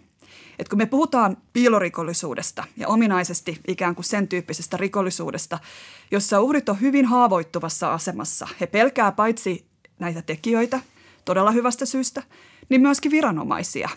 Et 0.60 0.70
kun 0.70 0.78
me 0.78 0.86
puhutaan 0.86 1.38
piilorikollisuudesta 1.54 2.64
ja 2.78 2.88
ominaisesti 2.88 3.60
ikään 3.68 3.96
kuin 3.96 4.06
sen 4.06 4.28
tyyppisestä 4.28 4.78
rikollisuudesta, 4.78 5.60
jossa 6.12 6.42
uhrit 6.42 6.70
on 6.70 6.82
hyvin 6.82 7.06
haavoittuvassa 7.06 7.94
asemassa, 7.94 8.48
he 8.60 8.68
pelkää 8.68 9.12
paitsi 9.12 9.66
näitä 10.00 10.22
tekijöitä 10.22 10.80
todella 11.26 11.52
hyvästä 11.52 11.86
syystä, 11.86 12.24
niin 12.70 12.82
myöskin 12.82 13.12
viranomaisia. 13.12 13.90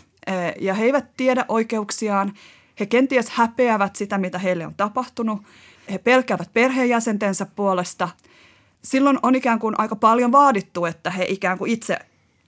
Ja 0.60 0.74
he 0.74 0.84
eivät 0.84 1.16
tiedä 1.16 1.44
oikeuksiaan, 1.48 2.32
he 2.80 2.86
kenties 2.86 3.30
häpeävät 3.30 3.96
sitä, 3.96 4.18
mitä 4.18 4.38
heille 4.38 4.66
on 4.66 4.74
tapahtunut, 4.74 5.42
he 5.90 5.98
pelkäävät 5.98 6.50
perheenjäsentensä 6.52 7.46
puolesta. 7.56 8.08
Silloin 8.82 9.18
on 9.22 9.34
ikään 9.34 9.58
kuin 9.58 9.74
aika 9.78 9.96
paljon 9.96 10.32
vaadittu, 10.32 10.84
että 10.84 11.10
he 11.10 11.24
ikään 11.28 11.58
kuin 11.58 11.70
itse 11.70 11.98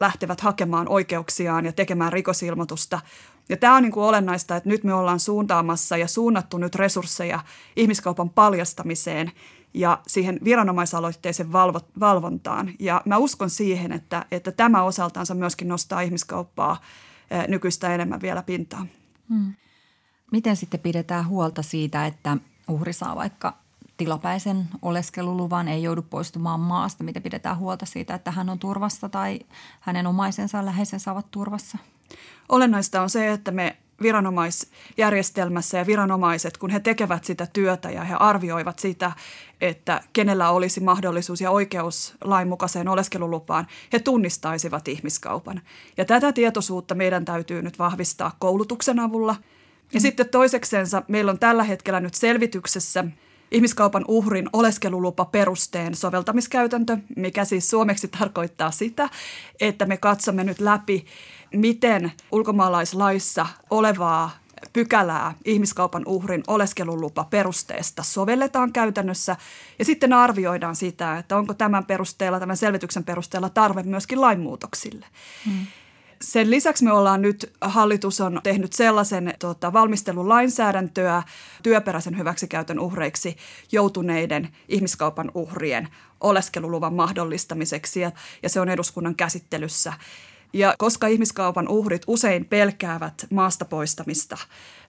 lähtevät 0.00 0.40
hakemaan 0.40 0.88
oikeuksiaan 0.88 1.64
ja 1.64 1.72
tekemään 1.72 2.12
rikosilmoitusta. 2.12 3.00
Ja 3.48 3.56
tämä 3.56 3.76
on 3.76 3.82
niin 3.82 3.92
kuin 3.92 4.04
olennaista, 4.04 4.56
että 4.56 4.68
nyt 4.68 4.84
me 4.84 4.94
ollaan 4.94 5.20
suuntaamassa 5.20 5.96
ja 5.96 6.08
suunnattu 6.08 6.58
nyt 6.58 6.74
resursseja 6.74 7.40
ihmiskaupan 7.76 8.30
paljastamiseen 8.30 9.32
ja 9.74 9.98
siihen 10.06 10.38
viranomaisaloitteisen 10.44 11.52
valvo, 11.52 11.80
valvontaan. 12.00 12.70
Ja 12.78 13.02
mä 13.04 13.16
uskon 13.16 13.50
siihen, 13.50 13.92
että, 13.92 14.24
että 14.30 14.52
tämä 14.52 14.82
osaltaansa 14.82 15.34
myöskin 15.34 15.68
nostaa 15.68 16.00
ihmiskauppaa 16.00 16.80
nykyistä 17.48 17.94
enemmän 17.94 18.20
vielä 18.20 18.42
pintaan. 18.42 18.90
Hmm. 19.28 19.54
Miten 20.32 20.56
sitten 20.56 20.80
pidetään 20.80 21.28
huolta 21.28 21.62
siitä, 21.62 22.06
että 22.06 22.36
uhri 22.68 22.92
saa 22.92 23.16
vaikka 23.16 23.56
tilapäisen 23.96 24.68
oleskeluluvan, 24.82 25.68
ei 25.68 25.82
joudu 25.82 26.02
poistumaan 26.02 26.60
maasta? 26.60 27.04
Miten 27.04 27.22
pidetään 27.22 27.58
huolta 27.58 27.86
siitä, 27.86 28.14
että 28.14 28.30
hän 28.30 28.48
on 28.48 28.58
turvassa 28.58 29.08
tai 29.08 29.40
hänen 29.80 30.06
omaisensa 30.06 30.58
ja 30.58 30.64
läheisensä 30.64 31.12
ovat 31.12 31.30
turvassa? 31.30 31.78
Olennaista 32.48 33.02
on 33.02 33.10
se, 33.10 33.32
että 33.32 33.50
me 33.50 33.76
viranomaisjärjestelmässä 34.02 35.78
ja 35.78 35.86
viranomaiset, 35.86 36.56
kun 36.56 36.70
he 36.70 36.80
tekevät 36.80 37.24
sitä 37.24 37.46
työtä 37.52 37.90
ja 37.90 38.04
he 38.04 38.14
arvioivat 38.14 38.78
sitä, 38.78 39.12
että 39.60 40.00
kenellä 40.12 40.50
olisi 40.50 40.80
mahdollisuus 40.80 41.40
ja 41.40 41.50
oikeus 41.50 42.14
lainmukaiseen 42.24 42.88
oleskelulupaan, 42.88 43.66
he 43.92 43.98
tunnistaisivat 43.98 44.88
ihmiskaupan. 44.88 45.60
Ja 45.96 46.04
tätä 46.04 46.32
tietoisuutta 46.32 46.94
meidän 46.94 47.24
täytyy 47.24 47.62
nyt 47.62 47.78
vahvistaa 47.78 48.36
koulutuksen 48.38 48.98
avulla. 48.98 49.36
Ja 49.92 50.00
mm. 50.00 50.02
sitten 50.02 50.28
toiseksensa 50.28 51.02
meillä 51.08 51.30
on 51.30 51.38
tällä 51.38 51.64
hetkellä 51.64 52.00
nyt 52.00 52.14
selvityksessä 52.14 53.04
ihmiskaupan 53.50 54.04
uhrin 54.08 54.48
oleskelulupa 54.52 55.24
perusteen 55.24 55.94
soveltamiskäytäntö, 55.94 56.98
mikä 57.16 57.44
siis 57.44 57.70
suomeksi 57.70 58.08
tarkoittaa 58.08 58.70
sitä, 58.70 59.08
että 59.60 59.86
me 59.86 59.96
katsomme 59.96 60.44
nyt 60.44 60.60
läpi, 60.60 61.06
miten 61.54 62.12
ulkomaalaislaissa 62.32 63.46
olevaa 63.70 64.30
pykälää 64.72 65.34
ihmiskaupan 65.44 66.02
uhrin 66.06 66.44
oleskelulupa 66.46 67.24
perusteesta 67.24 68.02
sovelletaan 68.02 68.72
käytännössä 68.72 69.36
ja 69.78 69.84
sitten 69.84 70.12
arvioidaan 70.12 70.76
sitä, 70.76 71.18
että 71.18 71.36
onko 71.36 71.54
tämän 71.54 71.86
perusteella, 71.86 72.40
tämän 72.40 72.56
selvityksen 72.56 73.04
perusteella 73.04 73.48
tarve 73.48 73.82
myöskin 73.82 74.20
lainmuutoksille. 74.20 75.06
Hmm. 75.46 75.66
Sen 76.22 76.50
lisäksi 76.50 76.84
me 76.84 76.92
ollaan 76.92 77.22
nyt, 77.22 77.52
hallitus 77.60 78.20
on 78.20 78.40
tehnyt 78.42 78.72
sellaisen 78.72 79.34
tota, 79.38 79.72
valmistelun 79.72 80.28
lainsäädäntöä 80.28 81.22
työperäisen 81.62 82.18
hyväksikäytön 82.18 82.78
uhreiksi 82.78 83.36
joutuneiden 83.72 84.48
ihmiskaupan 84.68 85.30
uhrien 85.34 85.88
oleskeluluvan 86.20 86.94
mahdollistamiseksi 86.94 88.00
ja, 88.00 88.12
ja 88.42 88.48
se 88.48 88.60
on 88.60 88.68
eduskunnan 88.68 89.14
käsittelyssä. 89.14 89.92
Ja 90.56 90.74
koska 90.78 91.06
ihmiskaupan 91.06 91.68
uhrit 91.68 92.02
usein 92.06 92.44
pelkäävät 92.44 93.26
maasta 93.30 93.64
poistamista, 93.64 94.36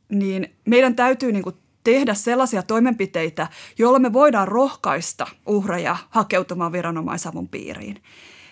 niin 0.10 0.56
meidän 0.66 0.96
täytyy 0.96 1.32
niin 1.32 1.44
kuin 1.44 1.56
tehdä 1.84 2.14
sellaisia 2.14 2.64
toimenpiteitä, 2.64 3.48
joilla 3.78 4.00
me 4.00 4.14
voidaan 4.14 4.48
rohkaista 4.48 5.28
uhreja 5.46 5.98
hakeutumaan 6.10 6.72
viranomaisavun 6.72 7.48
piiriin. 7.48 8.04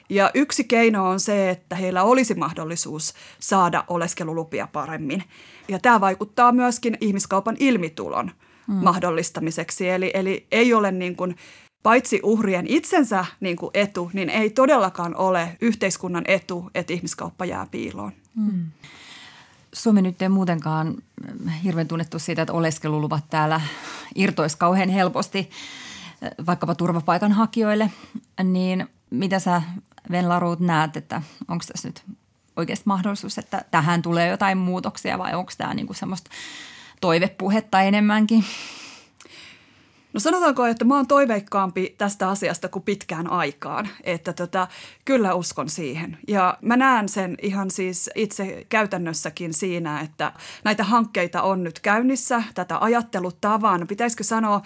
Ja 0.10 0.31
yksi 0.34 0.63
keino 0.63 1.10
on 1.10 1.19
se, 1.19 1.50
että 1.50 1.75
heillä 1.75 2.03
olisi 2.03 2.34
mahdollisuus 2.36 3.13
saada 3.39 3.84
oleskelulupia 3.88 4.67
paremmin. 4.72 5.24
Ja 5.67 5.79
tämä 5.79 6.01
vaikuttaa 6.01 6.51
myöskin 6.51 6.98
ihmiskaupan 7.01 7.57
ilmitulon 7.60 8.31
mm. 8.67 8.74
mahdollistamiseksi. 8.74 9.89
Eli, 9.89 10.12
eli 10.13 10.48
ei 10.51 10.74
ole 10.74 10.91
niin 10.91 11.15
kuin 11.15 11.36
paitsi 11.86 12.20
uhrien 12.24 12.65
itsensä 12.68 13.25
niin 13.39 13.56
kuin 13.56 13.72
etu, 13.74 14.12
niin 14.13 14.30
ei 14.30 14.50
todellakaan 14.50 15.15
ole 15.15 15.58
yhteiskunnan 15.62 16.24
etu, 16.27 16.70
että 16.75 16.94
ihmiskauppa 16.94 17.46
jää 17.46 17.68
piiloon. 17.72 18.12
Mm. 18.36 18.65
Suomi 19.74 20.01
nyt 20.01 20.22
ei 20.22 20.30
muutenkaan 20.30 20.96
hirveän 21.63 21.88
tunnettu 21.88 22.20
siitä, 22.20 22.42
että 22.42 22.54
oleskeluluvat 22.54 23.24
täällä 23.30 23.62
irtoisi 24.15 24.58
kauhean 24.58 24.89
helposti 24.89 25.50
vaikkapa 26.46 26.75
turvapaikanhakijoille, 26.75 27.92
niin 28.44 28.88
mitä 29.10 29.39
sä 29.39 29.62
Venlaruut 30.12 30.60
näet, 30.60 30.98
että 30.98 31.22
onko 31.48 31.65
tässä 31.68 31.88
nyt 31.88 32.04
oikeasti 32.56 32.84
mahdollisuus, 32.86 33.38
että 33.38 33.65
tähän 33.72 34.01
tulee 34.01 34.27
jotain 34.27 34.58
muutoksia 34.58 35.18
vai 35.18 35.34
onko 35.34 35.51
tämä 35.58 35.74
niinku 35.74 35.94
semmoista 35.94 36.30
toivepuhetta 37.01 37.82
enemmänkin? 37.82 38.46
No 40.15 40.19
sanotaanko, 40.19 40.65
että 40.65 40.86
mä 40.86 40.95
oon 40.95 41.07
toiveikkaampi 41.07 41.95
tästä 41.98 42.29
asiasta 42.29 42.69
kuin 42.69 42.84
pitkään 42.84 43.31
aikaan, 43.31 43.88
että 44.03 44.34
tota, 44.34 44.67
kyllä 45.05 45.34
uskon 45.34 45.69
siihen. 45.69 46.17
Ja 46.27 46.57
mä 46.62 46.77
näen 46.77 47.10
sen 47.10 47.38
ihan 47.41 47.72
siis 47.72 48.10
itse 48.15 48.65
käytännössäkin 48.69 49.53
siinä, 49.53 50.00
että 50.00 50.34
näitä 50.63 50.84
hankkeita 50.84 51.41
on 51.41 51.63
nyt 51.63 51.79
käynnissä, 51.79 52.43
tätä 52.53 52.77
ajattelutavan, 52.79 53.88
pitäisikö 53.88 54.24
sanoa 54.24 54.62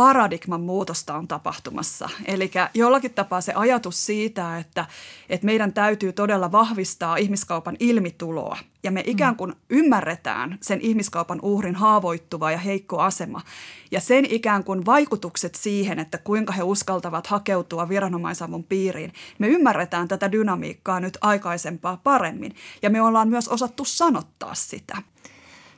paradigman 0.00 0.60
muutosta 0.60 1.14
on 1.14 1.28
tapahtumassa. 1.28 2.08
Eli 2.24 2.50
jollakin 2.74 3.14
tapaa 3.14 3.40
se 3.40 3.52
ajatus 3.52 4.06
siitä, 4.06 4.58
että, 4.58 4.86
että 5.28 5.46
meidän 5.46 5.72
täytyy 5.72 6.12
todella 6.12 6.52
vahvistaa 6.52 7.16
ihmiskaupan 7.16 7.76
ilmituloa. 7.80 8.58
Ja 8.82 8.90
me 8.90 9.02
ikään 9.06 9.36
kuin 9.36 9.52
ymmärretään 9.70 10.58
sen 10.62 10.80
ihmiskaupan 10.80 11.38
uhrin 11.42 11.74
haavoittuva 11.74 12.50
ja 12.50 12.58
heikko 12.58 12.98
asema. 12.98 13.40
Ja 13.90 14.00
sen 14.00 14.24
ikään 14.24 14.64
kuin 14.64 14.86
vaikutukset 14.86 15.54
siihen, 15.54 15.98
että 15.98 16.18
kuinka 16.18 16.52
he 16.52 16.62
uskaltavat 16.62 17.26
hakeutua 17.26 17.88
viranomaisavun 17.88 18.64
piiriin. 18.64 19.12
Me 19.38 19.48
ymmärretään 19.48 20.08
tätä 20.08 20.32
dynamiikkaa 20.32 21.00
nyt 21.00 21.18
aikaisempaa 21.20 22.00
paremmin. 22.04 22.54
Ja 22.82 22.90
me 22.90 23.02
ollaan 23.02 23.28
myös 23.28 23.48
osattu 23.48 23.84
sanottaa 23.84 24.54
sitä 24.54 24.96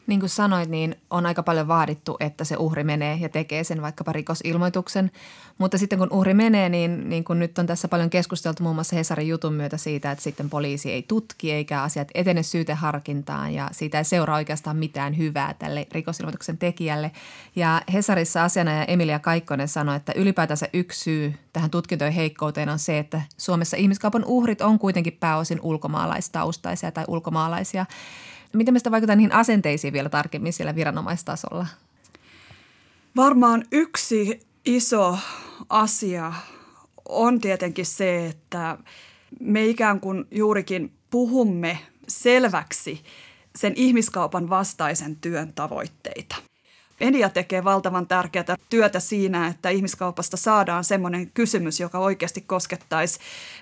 niin 0.06 0.20
kuin 0.20 0.30
sanoit, 0.30 0.68
niin 0.68 0.96
on 1.10 1.26
aika 1.26 1.42
paljon 1.42 1.68
vaadittu, 1.68 2.16
että 2.20 2.44
se 2.44 2.56
uhri 2.56 2.84
menee 2.84 3.16
ja 3.20 3.28
tekee 3.28 3.64
sen 3.64 3.82
vaikkapa 3.82 4.12
rikosilmoituksen. 4.12 5.10
Mutta 5.58 5.78
sitten 5.78 5.98
kun 5.98 6.12
uhri 6.12 6.34
menee, 6.34 6.68
niin, 6.68 7.08
niin 7.08 7.24
kuin 7.24 7.38
nyt 7.38 7.58
on 7.58 7.66
tässä 7.66 7.88
paljon 7.88 8.10
keskusteltu 8.10 8.62
muun 8.62 8.74
muassa 8.74 8.96
Hesarin 8.96 9.28
jutun 9.28 9.52
myötä 9.52 9.76
siitä, 9.76 10.10
että 10.10 10.24
sitten 10.24 10.50
poliisi 10.50 10.92
ei 10.92 11.02
tutki 11.02 11.52
eikä 11.52 11.82
asiat 11.82 12.08
etene 12.14 12.42
syyteharkintaan 12.42 13.54
ja 13.54 13.68
siitä 13.72 13.98
ei 13.98 14.04
seuraa 14.04 14.36
oikeastaan 14.36 14.76
mitään 14.76 15.18
hyvää 15.18 15.54
tälle 15.54 15.86
rikosilmoituksen 15.92 16.58
tekijälle. 16.58 17.10
Ja 17.56 17.82
Hesarissa 17.92 18.44
asianaja 18.44 18.84
Emilia 18.84 19.18
Kaikkonen 19.18 19.68
sanoi, 19.68 19.96
että 19.96 20.12
ylipäätänsä 20.16 20.68
yksi 20.72 21.00
syy 21.00 21.34
tähän 21.52 21.70
tutkintojen 21.70 22.12
heikkouteen 22.12 22.68
on 22.68 22.78
se, 22.78 22.98
että 22.98 23.22
Suomessa 23.36 23.76
ihmiskaupan 23.76 24.24
uhrit 24.24 24.60
on 24.60 24.78
kuitenkin 24.78 25.16
pääosin 25.20 25.60
ulkomaalaistaustaisia 25.62 26.92
tai 26.92 27.04
ulkomaalaisia– 27.08 27.86
Miten 28.52 28.74
me 28.74 28.78
sitä 28.78 28.90
vaikuttaa 28.90 29.16
niihin 29.16 29.32
asenteisiin 29.32 29.92
vielä 29.92 30.08
tarkemmin 30.08 30.52
siellä 30.52 30.74
viranomaistasolla? 30.74 31.66
Varmaan 33.16 33.64
yksi 33.72 34.40
iso 34.64 35.18
asia 35.68 36.32
on 37.08 37.40
tietenkin 37.40 37.86
se, 37.86 38.26
että 38.26 38.78
me 39.40 39.66
ikään 39.66 40.00
kuin 40.00 40.24
juurikin 40.30 40.92
puhumme 41.10 41.78
selväksi 42.08 43.04
sen 43.56 43.72
ihmiskaupan 43.76 44.50
vastaisen 44.50 45.16
työn 45.16 45.52
tavoitteita– 45.52 46.36
Media 47.04 47.28
tekee 47.28 47.64
valtavan 47.64 48.06
tärkeää 48.06 48.56
työtä 48.70 49.00
siinä, 49.00 49.46
että 49.46 49.68
ihmiskaupasta 49.68 50.36
saadaan 50.36 50.84
semmoinen 50.84 51.30
kysymys, 51.30 51.80
joka 51.80 51.98
oikeasti 51.98 52.40
koskettaisi 52.40 53.18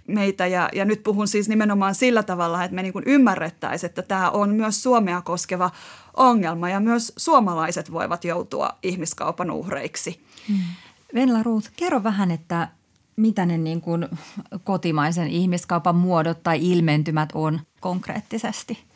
meitä. 0.06 0.46
Ja, 0.46 0.68
ja 0.72 0.84
nyt 0.84 1.02
puhun 1.02 1.28
siis 1.28 1.48
nimenomaan 1.48 1.94
sillä 1.94 2.22
tavalla, 2.22 2.64
että 2.64 2.74
me 2.74 2.82
niin 2.82 2.92
ymmärrettäisiin, 3.06 3.88
että 3.88 4.02
tämä 4.02 4.30
on 4.30 4.54
myös 4.54 4.82
Suomea 4.82 5.20
koskeva 5.20 5.70
ongelma 6.16 6.68
ja 6.68 6.80
myös 6.80 7.12
suomalaiset 7.16 7.92
voivat 7.92 8.24
joutua 8.24 8.70
ihmiskaupan 8.82 9.50
uhreiksi. 9.50 10.20
Hmm. 10.48 10.58
Venla 11.14 11.42
Ruth, 11.42 11.70
kerro 11.76 12.02
vähän, 12.02 12.30
että 12.30 12.68
mitä 13.16 13.46
ne 13.46 13.58
niin 13.58 13.80
kuin 13.80 14.08
kotimaisen 14.64 15.28
ihmiskaupan 15.28 15.96
muodot 15.96 16.42
tai 16.42 16.70
ilmentymät 16.70 17.28
on 17.34 17.60
konkreettisesti? 17.80 18.89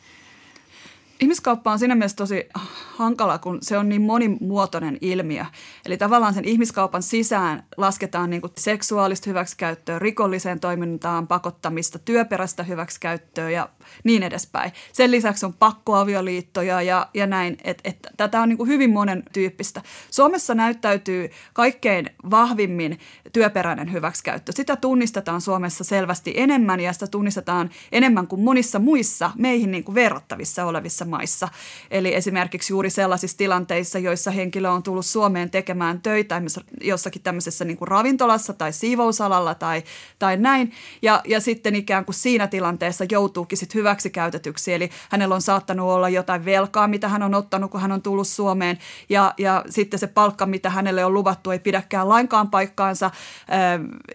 Ihmiskauppa 1.19 1.71
on 1.71 1.79
siinä 1.79 1.95
mielessä 1.95 2.17
tosi 2.17 2.49
hankala, 2.95 3.37
kun 3.37 3.57
se 3.61 3.77
on 3.77 3.89
niin 3.89 4.01
monimuotoinen 4.01 4.97
ilmiö. 5.01 5.45
Eli 5.85 5.97
tavallaan 5.97 6.33
sen 6.33 6.45
ihmiskaupan 6.45 7.03
sisään 7.03 7.63
lasketaan 7.77 8.29
niin 8.29 8.41
seksuaalista 8.57 9.29
hyväksikäyttöä, 9.29 9.99
rikolliseen 9.99 10.59
toimintaan 10.59 11.27
pakottamista, 11.27 11.99
työperäistä 11.99 12.63
hyväksikäyttöä 12.63 13.49
ja 13.49 13.69
niin 14.03 14.23
edespäin. 14.23 14.71
Sen 14.93 15.11
lisäksi 15.11 15.45
on 15.45 15.53
pakkoavioliittoja 15.53 16.81
ja, 16.81 17.07
ja 17.13 17.27
näin. 17.27 17.57
Et, 17.63 17.81
et, 17.83 17.97
tätä 18.17 18.41
on 18.41 18.49
niin 18.49 18.67
hyvin 18.67 18.89
monen 18.89 19.23
tyyppistä. 19.33 19.81
Suomessa 20.11 20.55
näyttäytyy 20.55 21.29
kaikkein 21.53 22.09
vahvimmin 22.31 22.99
työperäinen 23.33 23.93
hyväksikäyttö. 23.93 24.51
Sitä 24.51 24.75
tunnistetaan 24.75 25.41
Suomessa 25.41 25.83
selvästi 25.83 26.33
enemmän 26.37 26.79
ja 26.79 26.93
sitä 26.93 27.07
tunnistetaan 27.07 27.69
enemmän 27.91 28.27
kuin 28.27 28.41
monissa 28.41 28.79
muissa 28.79 29.31
meihin 29.37 29.71
niin 29.71 29.95
verrattavissa 29.95 30.65
olevissa 30.65 31.04
maissa. 31.05 31.47
Eli 31.91 32.15
esimerkiksi 32.15 32.73
juuri 32.73 32.89
sellaisissa 32.89 33.37
tilanteissa, 33.37 33.99
joissa 33.99 34.31
henkilö 34.31 34.69
on 34.69 34.83
tullut 34.83 35.05
Suomeen 35.05 35.49
tekemään 35.49 36.01
töitä 36.01 36.41
jossakin 36.81 37.21
tämmöisessä 37.21 37.65
niin 37.65 37.77
kuin 37.77 37.87
ravintolassa 37.87 38.53
tai 38.53 38.73
siivousalalla 38.73 39.55
tai, 39.55 39.83
tai 40.19 40.37
näin. 40.37 40.71
Ja, 41.01 41.21
ja 41.27 41.39
sitten 41.39 41.75
ikään 41.75 42.05
kuin 42.05 42.15
siinä 42.15 42.47
tilanteessa 42.47 43.05
joutuukin 43.11 43.57
sit 43.57 43.75
hyväksikäytetyksi. 43.75 44.73
Eli 44.73 44.89
hänellä 45.09 45.35
on 45.35 45.41
saattanut 45.41 45.89
olla 45.89 46.09
jotain 46.09 46.45
velkaa, 46.45 46.87
mitä 46.87 47.07
hän 47.07 47.23
on 47.23 47.35
ottanut, 47.35 47.71
kun 47.71 47.81
hän 47.81 47.91
on 47.91 48.01
tullut 48.01 48.27
Suomeen. 48.27 48.77
Ja, 49.09 49.33
ja 49.37 49.63
sitten 49.69 49.99
se 49.99 50.07
palkka, 50.07 50.45
mitä 50.45 50.69
hänelle 50.69 51.05
on 51.05 51.13
luvattu, 51.13 51.51
ei 51.51 51.59
pidäkään 51.59 52.09
lainkaan 52.09 52.49
paikkaansa. 52.49 53.11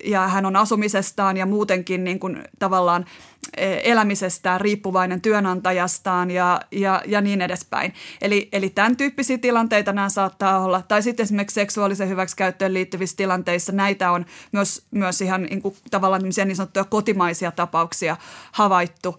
Ja 0.04 0.28
hän 0.28 0.46
on 0.46 0.56
asumisestaan 0.56 1.36
ja 1.36 1.46
muutenkin 1.46 2.04
niin 2.04 2.20
kuin 2.20 2.44
tavallaan 2.58 3.06
elämisestään 3.58 4.60
riippuvainen 4.60 5.20
työnantajastaan 5.20 6.30
ja, 6.30 6.60
ja, 6.70 7.02
ja 7.06 7.20
niin 7.20 7.42
edespäin. 7.42 7.94
Eli, 8.22 8.48
eli 8.52 8.70
tämän 8.70 8.96
tyyppisiä 8.96 9.38
tilanteita 9.38 9.92
nämä 9.92 10.08
saattaa 10.08 10.64
olla. 10.64 10.82
Tai 10.82 11.02
sitten 11.02 11.24
esimerkiksi 11.24 11.54
seksuaalisen 11.54 12.08
hyväksikäyttöön 12.08 12.74
liittyvissä 12.74 13.16
tilanteissa 13.16 13.72
näitä 13.72 14.10
on 14.10 14.26
myös, 14.52 14.82
myös 14.90 15.20
ihan 15.20 15.42
niin 15.42 15.62
kuin, 15.62 15.76
tavallaan 15.90 16.22
niin 16.22 16.56
sanottuja 16.56 16.84
kotimaisia 16.84 17.50
tapauksia 17.50 18.16
havaittu, 18.52 19.18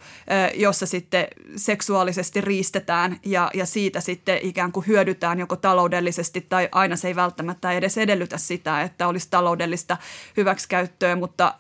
jossa 0.56 0.86
sitten 0.86 1.28
seksuaalisesti 1.56 2.42
riistetään 2.42 3.20
ja, 3.26 3.52
ja 3.54 3.66
siitä 3.66 4.00
sitten 4.00 4.40
ikään 4.42 4.72
kuin 4.72 4.88
hyödytään 4.88 5.40
joko 5.40 5.56
taloudellisesti 5.56 6.42
tai 6.50 6.70
aina 6.72 6.96
se 6.96 7.08
ei 7.08 7.16
välttämättä 7.16 7.72
edes 7.72 7.98
edellytä 7.98 8.38
sitä, 8.38 8.82
että 8.82 9.08
olisi 9.08 9.28
taloudellista 9.30 9.98
hyväksikäyttöä, 10.38 11.16
mutta– 11.16 11.54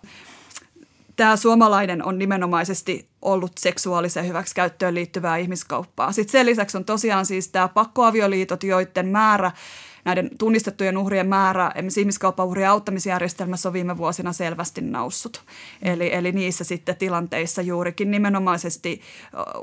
tämä 1.21 1.35
suomalainen 1.35 2.05
on 2.05 2.19
nimenomaisesti 2.19 3.09
ollut 3.21 3.51
seksuaaliseen 3.57 4.27
hyväksikäyttöön 4.27 4.95
liittyvää 4.95 5.37
ihmiskauppaa. 5.37 6.11
Sitten 6.11 6.31
sen 6.31 6.45
lisäksi 6.45 6.77
on 6.77 6.85
tosiaan 6.85 7.25
siis 7.25 7.47
tämä 7.47 7.67
pakkoavioliitot, 7.67 8.63
joiden 8.63 9.07
määrä, 9.07 9.51
näiden 10.05 10.29
tunnistettujen 10.37 10.97
uhrien 10.97 11.27
määrä 11.27 11.71
esimerkiksi 11.75 11.99
ihmiskauppauhrien 11.99 12.69
auttamisjärjestelmässä 12.69 13.69
on 13.69 13.73
viime 13.73 13.97
vuosina 13.97 14.33
selvästi 14.33 14.81
noussut. 14.81 15.43
Eli, 15.81 16.13
eli 16.13 16.31
niissä 16.31 16.63
sitten 16.63 16.95
tilanteissa 16.95 17.61
juurikin 17.61 18.11
nimenomaisesti 18.11 19.01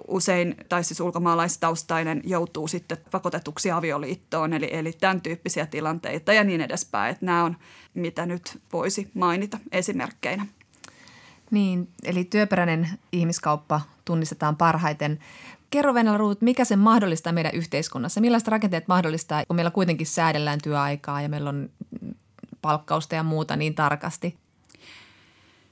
usein, 0.09 0.57
tai 0.69 0.85
siis 0.85 1.01
ulkomaalaistaustainen 1.01 2.21
joutuu 2.25 2.69
sitten 2.69 2.99
pakotetuksi 3.11 3.71
avioliittoon, 3.71 4.53
eli, 4.53 4.69
eli 4.73 4.93
tämän 4.93 5.21
tyyppisiä 5.21 5.67
tilanteita 5.67 6.33
ja 6.33 6.45
niin 6.45 6.61
edespäin. 6.61 7.11
Että 7.11 7.27
nämä 7.27 7.45
on, 7.45 7.57
mitä 7.95 8.27
nyt 8.27 8.59
voisi 8.73 9.11
mainita 9.15 9.59
esimerkkeinä. 9.73 10.47
Niin, 11.51 11.89
eli 12.05 12.25
työperäinen 12.25 12.89
ihmiskauppa 13.13 13.81
tunnistetaan 14.05 14.57
parhaiten. 14.57 15.19
Kerro 15.71 15.95
Venäjä 15.95 16.17
Ruut, 16.17 16.43
mikä 16.43 16.65
se 16.65 16.77
mahdollistaa 16.77 17.33
meidän 17.33 17.55
yhteiskunnassa? 17.55 18.21
Millaiset 18.21 18.49
rakenteet 18.49 18.89
mahdollistaa, 18.89 19.45
kun 19.47 19.57
meillä 19.57 19.71
kuitenkin 19.71 20.07
säädellään 20.07 20.61
työaikaa 20.63 21.23
ja 21.23 21.29
meillä 21.29 21.51
on 21.51 21.71
palkkausta 22.63 23.15
ja 23.15 23.23
muuta 23.23 23.57
niin 23.57 23.75
tarkasti? 23.75 24.37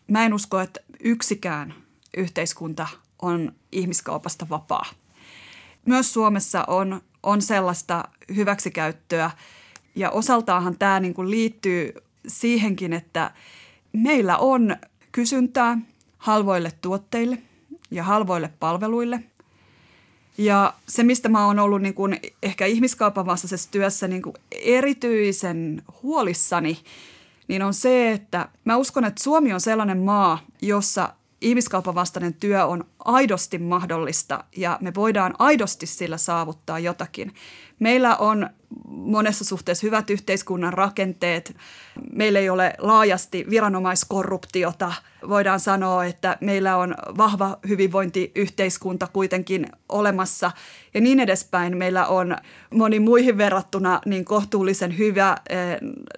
Mä 0.09 0.25
en 0.25 0.35
usko, 0.35 0.61
että 0.61 0.81
yksikään 1.01 1.75
yhteiskunta 2.17 2.87
on 3.23 3.53
ihmiskaupasta 3.73 4.49
vapaa. 4.49 4.87
Myös 5.85 6.13
Suomessa 6.13 6.65
on, 6.67 7.01
on 7.23 7.43
sellaista 7.43 8.05
hyväksikäyttöä 8.37 9.31
ja 9.95 10.11
osaltaahan 10.11 10.79
tämä 10.79 11.01
niin 11.01 11.15
kuin 11.15 11.31
liittyy 11.31 11.93
siihenkin, 12.27 12.93
että 12.93 13.31
meillä 13.93 14.37
on 14.39 14.77
kysyntää 15.17 15.79
halvoille 16.19 16.73
tuotteille 16.81 17.39
ja 17.91 18.05
halvoille 18.05 18.51
palveluille. 18.61 19.23
Ja 20.39 20.75
se, 20.89 21.03
mistä 21.03 21.29
mä 21.29 21.47
oon 21.47 21.59
ollut 21.59 21.83
niin 21.83 21.95
kuin 21.95 22.21
ehkä 22.43 22.67
ihmiskaupan 22.67 23.27
vastaisessa 23.27 23.71
työssä 23.71 24.09
niin 24.09 24.23
kuin 24.23 24.35
erityisen 24.51 25.83
huolissani, 26.03 26.79
niin 27.49 27.63
on 27.63 27.75
se, 27.75 28.13
että 28.13 28.49
mä 28.65 28.77
uskon, 28.77 29.05
että 29.05 29.23
Suomi 29.23 29.53
on 29.53 29.61
sellainen 29.61 29.99
maa, 29.99 30.39
jossa 30.63 31.15
ihmiskaupan 31.47 31.95
vastainen 31.95 32.35
työ 32.35 32.67
on 32.67 32.85
aidosti 33.05 33.59
mahdollista 33.59 34.45
ja 34.57 34.79
me 34.81 34.95
voidaan 34.95 35.35
aidosti 35.39 35.87
sillä 35.87 36.17
saavuttaa 36.17 36.79
jotakin. 36.79 37.35
Meillä 37.79 38.17
on 38.17 38.51
monessa 38.89 39.45
suhteessa 39.45 39.87
hyvät 39.87 40.11
yhteiskunnan 40.11 40.73
rakenteet. 40.73 41.57
Meillä 42.13 42.39
ei 42.39 42.51
ole 42.51 42.75
laajasti 42.79 43.47
viranomaiskorruptiota. 43.51 44.93
Voidaan 45.29 45.61
sanoa, 45.61 46.05
että 46.05 46.37
meillä 46.41 46.77
on 46.77 46.95
vahva 47.17 47.59
hyvinvointiyhteiskunta 47.69 49.07
kuitenkin 49.13 49.67
olemassa 49.89 50.51
ja 50.95 51.01
niin 51.01 51.21
edespäin. 51.21 51.77
Meillä 51.77 52.07
on 52.07 52.37
moni 52.75 53.01
muihin 53.01 53.39
verrattuna 53.39 54.01
niin 54.07 54.25
kohtuullisen 54.25 54.99
hyvä 54.99 55.37
eh, 55.49 55.59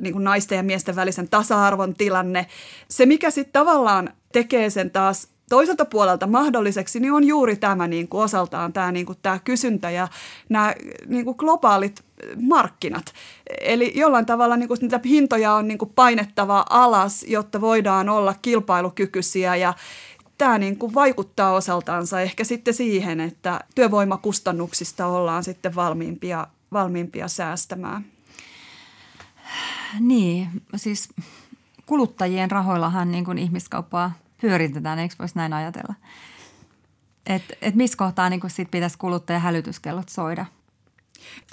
niin 0.00 0.12
kuin 0.12 0.24
naisten 0.24 0.56
ja 0.56 0.62
miesten 0.62 0.96
välisen 0.96 1.28
tasa-arvon 1.28 1.94
tilanne. 1.94 2.46
Se, 2.90 3.06
mikä 3.06 3.30
sitten 3.30 3.52
tavallaan 3.52 4.10
tekee 4.32 4.70
sen 4.70 4.90
taas 4.90 5.28
toiselta 5.48 5.84
puolelta 5.84 6.26
mahdolliseksi, 6.26 7.00
niin 7.00 7.12
on 7.12 7.24
juuri 7.24 7.56
tämä 7.56 7.88
niin 7.88 8.08
kuin 8.08 8.22
osaltaan 8.22 8.72
tämä, 8.72 8.92
niin 8.92 9.06
kuin 9.06 9.18
tämä 9.22 9.38
kysyntä 9.38 9.90
ja 9.90 10.08
nämä 10.48 10.74
niin 11.06 11.24
kuin 11.24 11.36
globaalit 11.38 12.04
markkinat. 12.40 13.12
Eli 13.60 13.92
jollain 13.94 14.26
tavalla 14.26 14.56
niin 14.56 14.68
kuin 14.68 14.78
niitä 14.80 15.00
hintoja 15.04 15.52
on 15.54 15.68
niin 15.68 15.78
kuin 15.78 15.92
painettava 15.94 16.64
alas, 16.70 17.24
jotta 17.28 17.60
voidaan 17.60 18.08
olla 18.08 18.34
kilpailukykyisiä 18.42 19.56
ja 19.56 19.74
tämä 20.38 20.58
niin 20.58 20.76
kuin 20.76 20.94
vaikuttaa 20.94 21.52
osaltaansa 21.52 22.20
ehkä 22.20 22.44
sitten 22.44 22.74
siihen, 22.74 23.20
että 23.20 23.60
työvoimakustannuksista 23.74 25.06
ollaan 25.06 25.44
sitten 25.44 25.74
valmiimpia, 25.74 26.46
valmiimpia 26.72 27.28
säästämään. 27.28 28.04
Niin, 30.00 30.48
siis 30.76 31.08
kuluttajien 31.88 32.51
rahoillahan 32.51 33.11
niin 33.11 33.24
kuin 33.24 33.38
ihmiskauppaa 33.38 34.12
pyöritetään, 34.40 34.98
eikö 34.98 35.14
voisi 35.18 35.37
näin 35.37 35.53
ajatella? 35.53 35.94
Että 37.27 37.55
et 37.62 37.74
missä 37.74 37.98
kohtaa 37.98 38.31
niin 38.31 38.40
sit 38.46 38.70
pitäisi 38.70 38.98
kuluttaja 38.98 39.38
hälytyskellot 39.38 40.09
soida? 40.09 40.46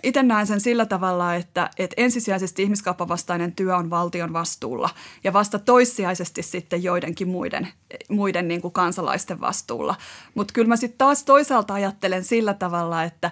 Itse 0.03 0.23
näen 0.23 0.47
sen 0.47 0.61
sillä 0.61 0.85
tavalla, 0.85 1.35
että, 1.35 1.69
että 1.77 1.93
ensisijaisesti 1.97 2.63
ihmiskauppavastainen 2.63 3.55
työ 3.55 3.77
on 3.77 3.89
valtion 3.89 4.33
vastuulla 4.33 4.89
ja 5.23 5.33
vasta 5.33 5.59
toissijaisesti 5.59 6.43
sitten 6.43 6.83
joidenkin 6.83 7.27
muiden, 7.27 7.67
muiden 8.09 8.47
niin 8.47 8.61
kuin 8.61 8.71
kansalaisten 8.71 9.41
vastuulla. 9.41 9.95
Mutta 10.35 10.53
kyllä 10.53 10.67
mä 10.67 10.75
sitten 10.75 10.97
taas 10.97 11.23
toisaalta 11.23 11.73
ajattelen 11.73 12.23
sillä 12.23 12.53
tavalla, 12.53 13.03
että 13.03 13.31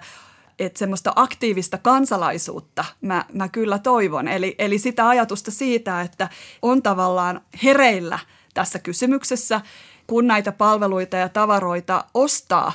että 0.58 0.78
semmoista 0.78 1.12
aktiivista 1.16 1.78
kansalaisuutta 1.78 2.84
mä, 3.00 3.24
mä 3.32 3.48
kyllä 3.48 3.78
toivon. 3.78 4.28
Eli, 4.28 4.54
eli 4.58 4.78
sitä 4.78 5.08
ajatusta 5.08 5.50
siitä, 5.50 6.00
että 6.00 6.28
on 6.62 6.82
tavallaan 6.82 7.40
hereillä– 7.62 8.18
tässä 8.54 8.78
kysymyksessä. 8.78 9.60
Kun 10.06 10.26
näitä 10.26 10.52
palveluita 10.52 11.16
ja 11.16 11.28
tavaroita 11.28 12.04
ostaa, 12.14 12.72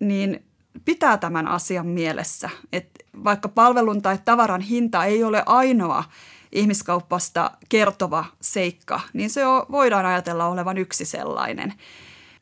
niin 0.00 0.44
pitää 0.84 1.18
tämän 1.18 1.48
asian 1.48 1.86
mielessä. 1.86 2.50
Että 2.72 3.04
vaikka 3.24 3.48
palvelun 3.48 4.02
tai 4.02 4.18
tavaran 4.24 4.60
hinta 4.60 5.04
ei 5.04 5.24
ole 5.24 5.42
ainoa 5.46 6.04
ihmiskauppasta 6.52 7.50
kertova 7.68 8.24
seikka, 8.40 9.00
niin 9.12 9.30
se 9.30 9.46
on, 9.46 9.66
voidaan 9.70 10.06
ajatella 10.06 10.46
olevan 10.46 10.78
yksi 10.78 11.04
sellainen. 11.04 11.72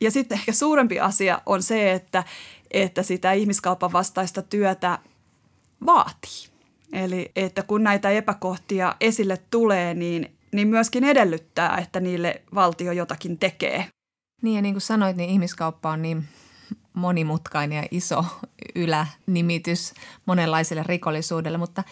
Ja 0.01 0.11
sitten 0.11 0.39
ehkä 0.39 0.53
suurempi 0.53 1.01
asia 1.01 1.43
on 1.47 1.63
se, 1.63 1.93
että, 1.93 2.25
että 2.71 3.03
sitä 3.03 3.33
ihmiskaupan 3.33 3.93
vastaista 3.93 4.43
työtä 4.43 4.99
vaatii. 5.87 6.51
Eli 6.93 7.33
että 7.37 7.63
kun 7.63 7.85
näitä 7.85 8.11
epäkohtia 8.11 8.97
esille 9.01 9.37
tulee, 9.51 9.95
niin 9.95 10.41
niin 10.53 10.69
myöskin 10.69 11.05
edellyttää, 11.05 11.77
että 11.77 12.01
niille 12.01 12.43
valtio 12.55 12.93
jotakin 12.93 13.39
tekee. 13.39 13.87
Niin 14.43 14.57
ja 14.57 14.63
niin 14.63 14.75
kuin 14.75 14.83
sanoit, 14.83 15.17
niin 15.17 15.31
ihmiskauppa 15.31 15.91
on 15.91 16.03
niin 16.03 16.25
monimutkainen 16.93 17.77
ja 17.77 17.89
iso 17.91 18.25
ylänimitys 18.75 19.95
monenlaiselle 20.27 20.83
rikollisuudelle, 20.87 21.59
mutta 21.59 21.85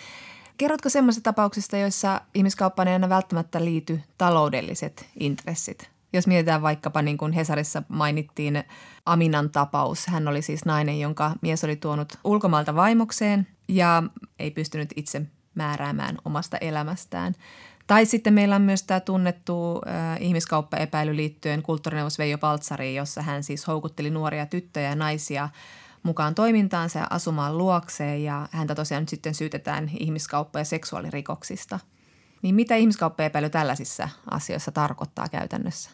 kerrotko 0.56 0.88
semmoisista 0.88 1.32
tapauksista, 1.32 1.76
joissa 1.76 2.20
ihmiskauppaan 2.34 2.88
ei 2.88 2.94
aina 2.94 3.08
välttämättä 3.08 3.64
liity 3.64 4.00
taloudelliset 4.18 5.06
intressit? 5.20 5.97
Jos 6.12 6.26
mietitään 6.26 6.62
vaikkapa 6.62 7.02
niin 7.02 7.18
kuin 7.18 7.32
Hesarissa 7.32 7.82
mainittiin 7.88 8.64
Aminan 9.06 9.50
tapaus. 9.50 10.06
Hän 10.06 10.28
oli 10.28 10.42
siis 10.42 10.64
nainen, 10.64 11.00
jonka 11.00 11.32
mies 11.42 11.64
oli 11.64 11.76
tuonut 11.76 12.12
ulkomailta 12.24 12.74
vaimokseen 12.74 13.46
ja 13.68 14.02
ei 14.38 14.50
pystynyt 14.50 14.88
itse 14.96 15.22
määräämään 15.54 16.18
omasta 16.24 16.58
elämästään. 16.58 17.34
Tai 17.86 18.06
sitten 18.06 18.34
meillä 18.34 18.56
on 18.56 18.62
myös 18.62 18.82
tämä 18.82 19.00
tunnettu 19.00 19.80
äh, 19.86 20.22
ihmiskauppaepäily 20.22 21.16
liittyen 21.16 21.62
kulttuurineuvos 21.62 22.18
Veijo 22.18 22.38
Paltsariin, 22.38 22.94
jossa 22.94 23.22
hän 23.22 23.42
siis 23.42 23.66
houkutteli 23.66 24.10
nuoria 24.10 24.46
tyttöjä 24.46 24.88
ja 24.88 24.96
naisia 24.96 25.48
mukaan 26.02 26.34
toimintaansa 26.34 26.98
ja 26.98 27.06
asumaan 27.10 27.58
luokseen 27.58 28.24
ja 28.24 28.48
häntä 28.50 28.74
tosiaan 28.74 29.02
nyt 29.02 29.08
sitten 29.08 29.34
syytetään 29.34 29.90
ihmiskauppa- 30.00 30.58
ja 30.58 30.64
seksuaalirikoksista. 30.64 31.78
Niin 32.42 32.54
mitä 32.54 32.76
ihmiskauppaepäily 32.76 33.50
tällaisissa 33.50 34.08
asioissa 34.30 34.72
tarkoittaa 34.72 35.28
käytännössä? 35.28 35.90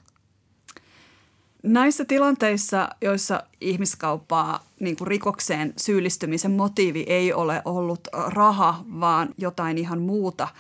Näissä 1.67 2.05
tilanteissa, 2.05 2.89
joissa 3.01 3.43
ihmiskauppaa 3.61 4.65
niin 4.81 4.97
kuin 4.97 5.09
rikokseen 5.09 5.73
syyllistymisen 5.77 6.51
motiivi 6.51 7.05
ei 7.09 7.33
ole 7.33 7.63
ollut 7.65 8.09
raha, 8.13 8.85
vaan 9.01 9.35
jotain 9.39 9.79
ihan 9.79 10.03
muuta– 10.03 10.49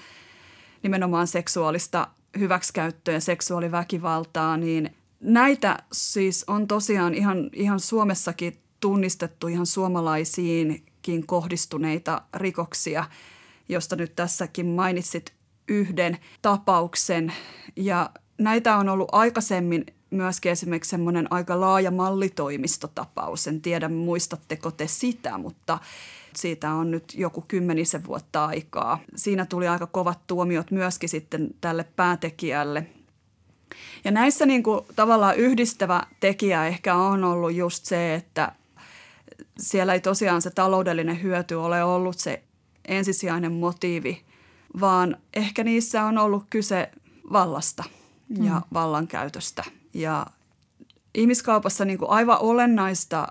nimenomaan 0.84 1.26
seksuaalista 1.26 2.08
hyväksikäyttöä 2.38 3.20
seksuaaliväkivaltaa, 3.20 4.56
niin 4.56 4.96
näitä 5.20 5.78
siis 5.92 6.44
on 6.46 6.68
tosiaan 6.68 7.14
ihan, 7.14 7.50
ihan 7.52 7.80
Suomessakin 7.80 8.58
tunnistettu 8.80 9.46
ihan 9.46 9.66
suomalaisiinkin 9.66 11.26
kohdistuneita 11.26 12.22
rikoksia, 12.34 13.04
josta 13.68 13.96
nyt 13.96 14.16
tässäkin 14.16 14.66
mainitsit 14.66 15.32
yhden 15.68 16.18
tapauksen. 16.42 17.32
Ja 17.76 18.10
näitä 18.38 18.76
on 18.76 18.88
ollut 18.88 19.08
aikaisemmin 19.12 19.86
myöskin 20.16 20.52
esimerkiksi 20.52 20.90
semmoinen 20.90 21.32
aika 21.32 21.60
laaja 21.60 21.90
mallitoimistotapaus. 21.90 23.46
En 23.46 23.60
tiedä, 23.60 23.88
muistatteko 23.88 24.70
te 24.70 24.86
sitä, 24.86 25.38
mutta 25.38 25.78
siitä 26.36 26.70
on 26.70 26.90
nyt 26.90 27.14
joku 27.16 27.44
kymmenisen 27.48 28.06
vuotta 28.06 28.44
aikaa. 28.44 28.98
Siinä 29.14 29.46
tuli 29.46 29.68
aika 29.68 29.86
kovat 29.86 30.18
tuomiot 30.26 30.70
myöskin 30.70 31.08
sitten 31.08 31.50
tälle 31.60 31.84
päätekijälle. 31.96 32.86
Ja 34.04 34.10
näissä 34.10 34.46
niin 34.46 34.62
kuin 34.62 34.80
tavallaan 34.96 35.36
yhdistävä 35.36 36.02
tekijä 36.20 36.66
ehkä 36.66 36.94
on 36.94 37.24
ollut 37.24 37.54
just 37.54 37.84
se, 37.84 38.14
että 38.14 38.52
siellä 39.58 39.94
ei 39.94 40.00
tosiaan 40.00 40.42
se 40.42 40.50
taloudellinen 40.50 41.22
hyöty 41.22 41.54
ole 41.54 41.84
ollut 41.84 42.18
se 42.18 42.42
ensisijainen 42.88 43.52
motiivi, 43.52 44.22
vaan 44.80 45.16
ehkä 45.34 45.64
niissä 45.64 46.04
on 46.04 46.18
ollut 46.18 46.44
kyse 46.50 46.90
vallasta 47.32 47.84
ja 48.42 48.54
mm. 48.54 48.62
vallankäytöstä. 48.72 49.64
Ja 49.94 50.26
ihmiskaupassa 51.14 51.84
niin 51.84 51.98
kuin 51.98 52.10
aivan 52.10 52.38
olennaista 52.40 53.28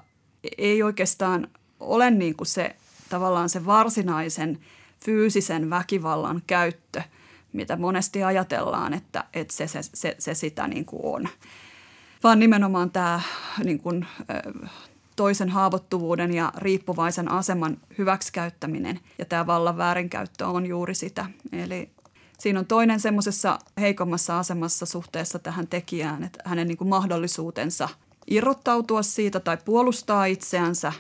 ei 0.57 0.83
oikeastaan 0.83 1.47
ole 1.79 2.11
niin 2.11 2.35
kuin 2.35 2.47
se 2.47 2.75
tavallaan 3.09 3.49
se 3.49 3.65
varsinaisen 3.65 4.59
fyysisen 5.05 5.69
väkivallan 5.69 6.41
käyttö, 6.47 7.01
mitä 7.53 7.75
monesti 7.75 8.23
ajatellaan, 8.23 8.93
että, 8.93 9.23
että 9.33 9.53
se, 9.53 9.67
se, 9.67 9.79
se, 9.83 10.15
se 10.19 10.33
sitä 10.33 10.67
niin 10.67 10.85
kuin 10.85 11.01
on. 11.03 11.29
Vaan 12.23 12.39
nimenomaan 12.39 12.91
tämä 12.91 13.21
niin 13.63 13.79
kuin, 13.79 14.05
toisen 15.15 15.49
haavoittuvuuden 15.49 16.33
ja 16.33 16.53
riippuvaisen 16.57 17.31
aseman 17.31 17.77
hyväksikäyttäminen 17.97 18.99
ja 19.17 19.25
tämä 19.25 19.47
vallan 19.47 19.77
väärinkäyttö 19.77 20.47
on 20.47 20.65
juuri 20.65 20.95
sitä. 20.95 21.25
Eli 21.51 21.89
siinä 22.43 22.59
on 22.59 22.65
toinen 22.65 22.99
semmoisessa 22.99 23.59
heikommassa 23.79 24.39
asemassa 24.39 24.85
suhteessa 24.85 25.39
tähän 25.39 25.67
tekijään, 25.67 26.23
että 26.23 26.39
hänen 26.45 26.67
niin 26.67 26.77
kuin 26.77 26.87
mahdollisuutensa 26.87 27.89
irrottautua 28.27 29.03
siitä 29.03 29.39
tai 29.39 29.57
puolustaa 29.65 30.25
itseänsä 30.25 30.93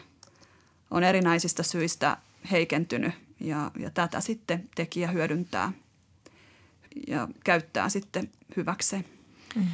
on 0.91 1.03
erinäisistä 1.03 1.63
syistä 1.63 2.17
heikentynyt 2.51 3.13
ja, 3.39 3.71
ja 3.79 3.89
tätä 3.89 4.19
sitten 4.19 4.69
tekijä 4.75 5.07
hyödyntää 5.07 5.71
ja 7.07 7.27
käyttää 7.43 7.89
sitten 7.89 8.29
hyväkseen. 8.55 9.05
Mm. 9.55 9.67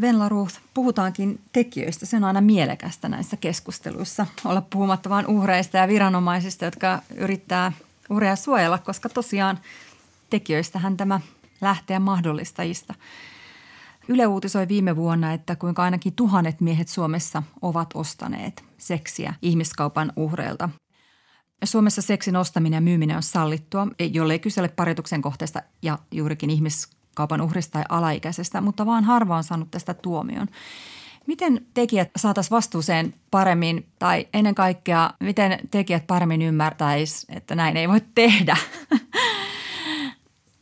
Venla 0.00 0.28
Ruth, 0.28 0.60
puhutaankin 0.74 1.40
tekijöistä. 1.52 2.06
Se 2.06 2.16
on 2.16 2.24
aina 2.24 2.40
mielekästä 2.40 3.08
näissä 3.08 3.36
keskusteluissa 3.36 4.26
olla 4.44 4.60
puhumatta 4.60 5.10
vain 5.10 5.26
uhreista 5.26 5.76
ja 5.76 5.88
viranomaisista, 5.88 6.64
jotka 6.64 7.02
yrittää 7.16 7.72
uhreja 8.10 8.36
suojella, 8.36 8.78
koska 8.78 9.08
tosiaan 9.08 9.58
tekijöistähän 10.30 10.96
tämä 10.96 11.20
lähtee 11.60 11.98
mahdollistajista. 11.98 12.94
Yle 14.08 14.26
uutisoi 14.26 14.68
viime 14.68 14.96
vuonna, 14.96 15.32
että 15.32 15.56
kuinka 15.56 15.82
ainakin 15.82 16.12
tuhannet 16.12 16.60
miehet 16.60 16.88
Suomessa 16.88 17.42
ovat 17.62 17.90
ostaneet 17.94 18.64
seksiä 18.78 19.34
ihmiskaupan 19.42 20.12
uhreilta. 20.16 20.68
Suomessa 21.64 22.02
seksin 22.02 22.36
ostaminen 22.36 22.76
ja 22.76 22.80
myyminen 22.80 23.16
on 23.16 23.22
sallittua, 23.22 23.86
jollei 24.12 24.38
kysele 24.38 24.68
parituksen 24.68 25.22
kohteesta 25.22 25.62
ja 25.82 25.98
juurikin 26.10 26.50
ihmiskaupan 26.50 27.40
uhrista 27.40 27.72
tai 27.72 27.84
alaikäisestä, 27.88 28.60
mutta 28.60 28.86
vaan 28.86 29.04
harva 29.04 29.36
on 29.36 29.44
saanut 29.44 29.70
tästä 29.70 29.94
tuomion. 29.94 30.48
Miten 31.26 31.66
tekijät 31.74 32.10
saataisiin 32.16 32.50
vastuuseen 32.50 33.14
paremmin 33.30 33.86
tai 33.98 34.28
ennen 34.34 34.54
kaikkea, 34.54 35.10
miten 35.20 35.58
tekijät 35.70 36.06
paremmin 36.06 36.42
ymmärtäisi, 36.42 37.26
että 37.28 37.54
näin 37.54 37.76
ei 37.76 37.88
voi 37.88 38.00
tehdä? 38.14 38.56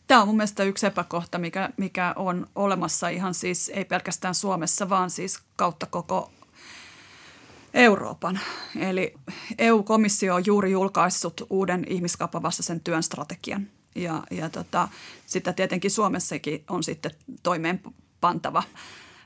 Tämä 0.07 0.21
on 0.21 0.29
mun 0.29 0.37
mielestä 0.37 0.65
yksi 0.65 0.87
epäkohta, 0.87 1.39
mikä, 1.39 1.71
mikä 1.77 2.13
on 2.17 2.47
olemassa 2.55 3.09
ihan 3.09 3.35
siis 3.35 3.71
ei 3.75 3.85
pelkästään 3.85 4.35
Suomessa, 4.35 4.89
vaan 4.89 5.11
siis 5.11 5.39
kautta 5.57 5.87
koko 5.87 6.33
Euroopan. 7.75 8.41
Eli 8.79 9.15
EU-komissio 9.59 10.35
on 10.35 10.43
juuri 10.47 10.71
julkaissut 10.71 11.47
uuden 11.51 11.85
ihmiskaupan 11.89 12.43
vastaisen 12.43 12.81
työn 12.81 13.03
strategian. 13.03 13.69
Ja, 13.95 14.23
ja 14.31 14.51
tota, 14.51 14.89
sitä 15.27 15.53
tietenkin 15.53 15.91
Suomessakin 15.91 16.65
on 16.69 16.85
sitten 16.85 17.11
toimeenpantava. 17.43 18.63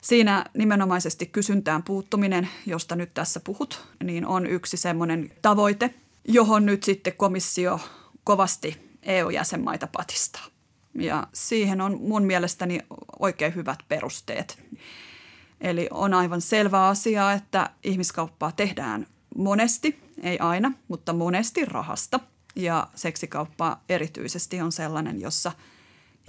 Siinä 0.01 0.45
nimenomaisesti 0.55 1.27
kysyntään 1.27 1.83
puuttuminen, 1.83 2.49
josta 2.67 2.97
nyt 2.97 3.15
tässä 3.15 3.41
puhut, 3.41 3.89
niin 4.05 4.27
on 4.27 4.47
yksi 4.47 4.77
semmoinen 4.77 5.33
tavoite, 5.43 5.95
johon 6.25 6.67
nyt 6.67 6.83
sitten 6.83 7.13
komissio 7.17 7.81
kovasti 8.25 8.97
EU-jäsenmaita 9.03 9.87
patistaa. 9.87 10.60
Ja 10.95 11.27
siihen 11.33 11.81
on 11.81 11.99
mun 12.01 12.23
mielestäni 12.23 12.81
oikein 13.19 13.55
hyvät 13.55 13.79
perusteet. 13.89 14.63
Eli 15.61 15.89
on 15.91 16.15
aivan 16.15 16.41
selvä 16.41 16.89
asia, 16.89 17.33
että 17.33 17.71
ihmiskauppaa 17.85 18.53
tehdään 18.53 19.07
monesti, 19.37 20.01
ei 20.23 20.39
aina, 20.39 20.73
mutta 20.89 21.13
monesti 21.13 21.65
rahasta. 21.65 22.21
Ja 22.57 22.89
seksikauppa 22.95 23.81
erityisesti 23.89 24.61
on 24.61 24.73
sellainen, 24.73 25.21
jossa 25.21 25.53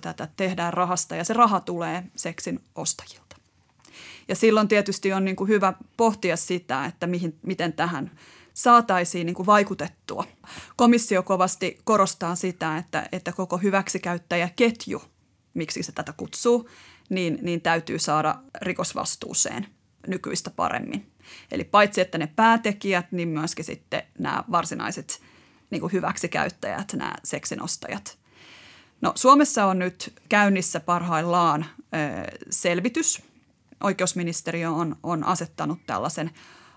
tätä 0.01 0.27
tehdään 0.37 0.73
rahasta 0.73 1.15
ja 1.15 1.23
se 1.23 1.33
raha 1.33 1.59
tulee 1.59 2.03
seksin 2.15 2.59
ostajilta. 2.75 3.35
Ja 4.27 4.35
silloin 4.35 4.67
tietysti 4.67 5.13
on 5.13 5.25
niin 5.25 5.35
kuin 5.35 5.47
hyvä 5.47 5.73
pohtia 5.97 6.37
sitä, 6.37 6.85
että 6.85 7.07
mihin, 7.07 7.37
miten 7.41 7.73
tähän 7.73 8.11
saataisiin 8.53 9.25
niin 9.25 9.35
kuin 9.35 9.45
vaikutettua. 9.45 10.23
Komissio 10.75 11.23
kovasti 11.23 11.79
korostaa 11.83 12.35
sitä, 12.35 12.77
että, 12.77 13.09
että 13.11 13.31
koko 13.31 13.57
hyväksikäyttäjäketju, 13.57 15.03
miksi 15.53 15.83
se 15.83 15.91
tätä 15.91 16.13
kutsuu, 16.17 16.69
niin, 17.09 17.39
niin 17.41 17.61
täytyy 17.61 17.99
saada 17.99 18.35
rikosvastuuseen 18.61 19.67
nykyistä 20.07 20.49
paremmin. 20.49 21.11
Eli 21.51 21.63
paitsi 21.63 22.01
että 22.01 22.17
ne 22.17 22.27
päätekijät, 22.27 23.11
niin 23.11 23.27
myöskin 23.27 23.65
sitten 23.65 24.03
nämä 24.19 24.43
varsinaiset 24.51 25.21
niin 25.69 25.81
kuin 25.81 25.93
hyväksikäyttäjät, 25.93 26.93
nämä 26.93 27.13
seksinostajat. 27.23 28.17
No, 29.01 29.11
Suomessa 29.15 29.65
on 29.65 29.79
nyt 29.79 30.13
käynnissä 30.29 30.79
parhaillaan 30.79 31.65
ö, 31.79 31.87
selvitys. 32.49 33.21
Oikeusministeriö 33.83 34.71
on, 34.71 34.95
on 35.03 35.23
asettanut 35.23 35.79
tällaisen 35.85 36.31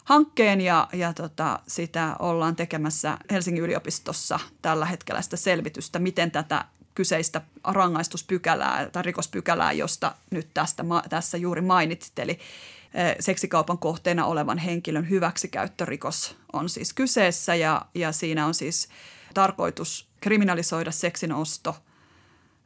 hankkeen 0.04 0.60
ja, 0.60 0.88
ja 0.92 1.12
tota, 1.12 1.60
sitä 1.68 2.16
ollaan 2.18 2.56
tekemässä 2.56 3.18
Helsingin 3.30 3.64
yliopistossa 3.64 4.40
tällä 4.62 4.86
hetkellä 4.86 5.22
sitä 5.22 5.36
selvitystä, 5.36 5.98
miten 5.98 6.30
tätä 6.30 6.64
kyseistä 6.94 7.40
rangaistuspykälää 7.64 8.90
tai 8.90 9.02
rikospykälää, 9.02 9.72
josta 9.72 10.14
nyt 10.30 10.48
tästä, 10.54 10.84
tässä 11.08 11.38
juuri 11.38 11.60
mainitsit, 11.60 12.18
eli 12.18 12.38
e, 12.94 13.14
seksikaupan 13.20 13.78
kohteena 13.78 14.26
olevan 14.26 14.58
henkilön 14.58 15.10
hyväksikäyttörikos 15.10 16.36
on 16.52 16.68
siis 16.68 16.92
kyseessä 16.92 17.54
ja, 17.54 17.86
ja 17.94 18.12
siinä 18.12 18.46
on 18.46 18.54
siis 18.54 18.88
tarkoitus 19.34 20.08
kriminalisoida 20.20 20.90
seksin 20.90 21.32
osto 21.32 21.76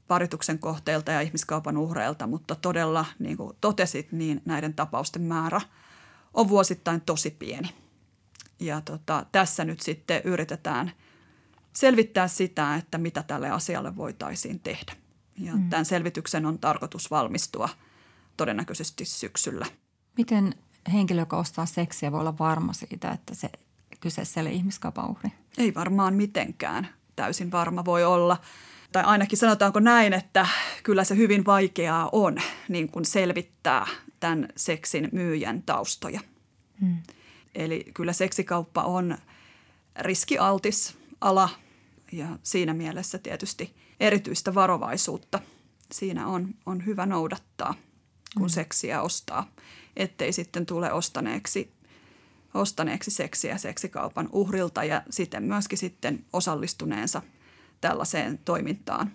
parituksen 0.09 0.59
kohteelta 0.59 1.13
ja 1.13 1.21
ihmiskaupan 1.21 1.77
uhreilta, 1.77 2.27
mutta 2.27 2.55
todella, 2.55 3.05
niin 3.19 3.37
kuin 3.37 3.57
totesit, 3.61 4.13
niin 4.13 4.43
näiden 4.45 4.75
tapausten 4.75 5.23
määrä 5.23 5.61
on 6.35 6.49
vuosittain 6.49 7.01
tosi 7.01 7.31
pieni. 7.31 7.69
Ja 8.61 8.81
tota, 8.81 9.27
tässä 9.33 9.65
nyt 9.65 9.81
sitten 9.81 10.23
yritetään– 10.25 10.93
selvittää 11.79 12.29
sitä, 12.29 12.75
että 12.75 12.99
mitä 12.99 13.23
tälle 13.23 13.51
asialle 13.51 13.97
voitaisiin 13.97 14.61
tehdä. 14.61 14.93
Ja 15.39 15.57
mm. 15.57 15.71
tämän 15.71 15.85
selvityksen 15.85 16.47
on 16.47 16.59
tarkoitus 16.59 17.11
valmistua 17.11 17.69
todennäköisesti 18.37 19.05
syksyllä. 19.05 19.67
Miten 20.17 20.55
henkilö, 20.93 21.21
joka 21.21 21.37
ostaa 21.37 21.67
seksiä, 21.67 22.13
voi 22.13 22.21
olla 22.21 22.39
varma 22.39 22.73
siitä, 22.73 23.11
että 23.11 23.35
se 23.35 23.51
kyseessä 24.01 24.41
ei 24.41 24.55
ihmiskaupan 24.55 25.11
uhri? 25.11 25.31
Ei 25.59 25.75
varmaan 25.75 26.15
mitenkään 26.15 26.89
täysin 27.17 27.53
varma 27.53 27.85
voi 27.85 28.05
olla. 28.05 28.37
Tai 28.93 29.05
ainakin 29.05 29.39
sanotaanko 29.39 29.81
näin, 29.81 30.13
että 30.13 30.47
kyllä 30.83 31.05
se 31.05 31.17
hyvin 31.17 31.47
vaikeaa 31.47 32.09
on 32.13 32.37
niin 32.69 32.89
kuin 32.89 33.05
selvittää 33.05 33.87
tämän 34.21 34.49
seksin 34.57 35.09
myyjän 35.13 35.63
taustoja. 35.63 36.21
Hmm. 36.81 36.97
Eli 37.55 37.85
kyllä 37.95 38.13
seksikauppa 38.13 38.83
on 38.83 39.19
riskialtis 40.01 40.97
ala 41.21 41.49
ja 42.13 42.27
siinä 42.43 42.75
mielessä 42.75 43.19
tietysti 43.19 43.75
erityistä 44.01 44.55
varovaisuutta 44.55 45.41
siinä 45.93 46.27
on, 46.27 46.55
on 46.67 46.87
hyvä 46.87 47.07
noudattaa, 47.07 47.75
kun 48.35 48.47
mm. 48.47 48.49
seksiä 48.49 49.03
ostaa, 49.03 49.51
ettei 49.97 50.33
sitten 50.33 50.67
tule 50.67 50.93
ostaneeksi, 50.93 51.73
ostaneeksi 52.55 53.11
seksiä 53.11 53.59
seksikaupan 53.59 54.29
uhrilta 54.33 54.85
ja 54.85 55.03
sitten 55.11 55.43
myöskin 55.43 55.79
sitten 55.79 56.25
osallistuneensa 56.33 57.23
tällaiseen 57.81 58.39
toimintaan. 58.45 59.13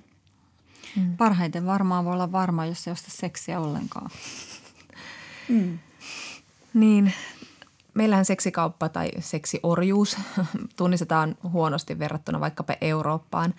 Mm. 0.95 1.17
Parhaiten 1.17 1.65
varmaan 1.65 2.05
voi 2.05 2.13
olla 2.13 2.31
varma, 2.31 2.65
jos 2.65 2.87
ei 2.87 2.91
osta 2.91 3.11
seksiä 3.11 3.59
ollenkaan. 3.59 4.09
Mm. 5.49 5.79
Niin, 6.73 7.13
meillähän 7.93 8.25
seksikauppa 8.25 8.89
tai 8.89 9.11
seksiorjuus 9.19 10.17
tunnistetaan 10.77 11.35
huonosti 11.51 11.99
verrattuna 11.99 12.39
vaikkapa 12.39 12.75
Eurooppaan. 12.81 13.53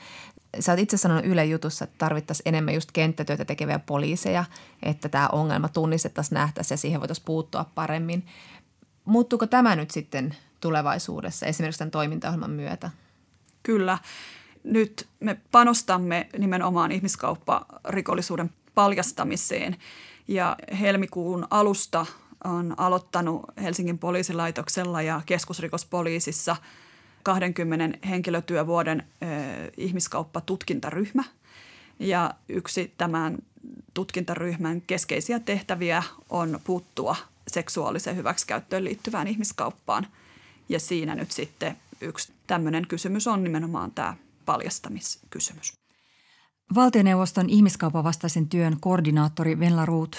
Sä 0.60 0.72
oot 0.72 0.78
itse 0.78 0.96
sanonut 0.96 1.24
Yle 1.24 1.44
jutussa, 1.44 1.84
että 1.84 1.94
tarvittaisiin 1.98 2.48
enemmän 2.48 2.74
just 2.74 2.92
kenttätyötä 2.92 3.44
tekeviä 3.44 3.78
poliiseja, 3.78 4.44
että 4.82 5.08
tämä 5.08 5.28
ongelma 5.28 5.68
tunnistettaisiin, 5.68 6.34
nähtäisiin 6.34 6.74
ja 6.74 6.78
siihen 6.78 7.00
voitaisiin 7.00 7.24
puuttua 7.24 7.64
paremmin. 7.74 8.26
Muuttuuko 9.04 9.46
tämä 9.46 9.76
nyt 9.76 9.90
sitten 9.90 10.36
tulevaisuudessa 10.60 11.46
esimerkiksi 11.46 11.78
tämän 11.78 11.90
toimintaohjelman 11.90 12.50
myötä? 12.50 12.90
Kyllä. 13.62 13.98
Nyt 14.64 15.08
me 15.20 15.40
panostamme 15.50 16.28
nimenomaan 16.38 16.92
ihmiskaupparikollisuuden 16.92 18.50
paljastamiseen 18.74 19.76
ja 20.28 20.56
helmikuun 20.80 21.46
alusta 21.50 22.06
on 22.44 22.74
aloittanut 22.76 23.42
Helsingin 23.62 23.98
poliisilaitoksella 23.98 25.02
ja 25.02 25.20
keskusrikospoliisissa 25.26 26.56
20 27.22 27.98
henkilötyövuoden 28.08 29.04
ihmiskauppatutkintaryhmä. 29.76 31.24
Ja 31.98 32.34
yksi 32.48 32.94
tämän 32.98 33.38
tutkintaryhmän 33.94 34.80
keskeisiä 34.80 35.40
tehtäviä 35.40 36.02
on 36.30 36.60
puuttua 36.64 37.16
seksuaaliseen 37.48 38.16
hyväksikäyttöön 38.16 38.84
liittyvään 38.84 39.28
ihmiskauppaan. 39.28 40.06
Ja 40.68 40.80
siinä 40.80 41.14
nyt 41.14 41.30
sitten 41.30 41.76
yksi 42.00 42.32
tämmöinen 42.46 42.86
kysymys 42.86 43.26
on 43.26 43.44
nimenomaan 43.44 43.90
tämä 43.90 44.16
paljastamiskysymys. 44.46 45.83
Valtioneuvoston 46.74 47.50
ihmiskaupan 47.50 48.04
vastaisen 48.04 48.48
työn 48.48 48.76
koordinaattori 48.80 49.58
Venla 49.58 49.86
Ruut 49.86 50.16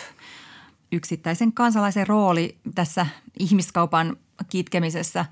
yksittäisen 0.91 1.53
kansalaisen 1.53 2.07
rooli 2.07 2.57
tässä 2.75 3.07
ihmiskaupan 3.39 4.17
kitkemisessä 4.49 5.25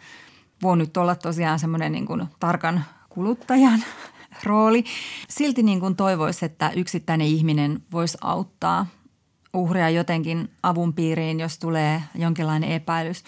voi 0.61 0.77
nyt 0.77 0.97
olla 0.97 1.15
tosiaan 1.15 1.59
semmoinen 1.59 1.91
niin 1.91 2.05
kuin 2.05 2.25
tarkan 2.39 2.85
kuluttajan 3.09 3.83
rooli. 4.43 4.83
Silti 5.29 5.63
niin 5.63 5.79
kuin 5.79 5.95
toivoisi, 5.95 6.45
että 6.45 6.71
yksittäinen 6.75 7.27
ihminen 7.27 7.83
voisi 7.91 8.17
auttaa 8.21 8.85
uhria 9.53 9.89
jotenkin 9.89 10.51
avun 10.63 10.93
piiriin, 10.93 11.39
jos 11.39 11.59
tulee 11.59 12.03
jonkinlainen 12.15 12.71
epäilys. 12.71 13.23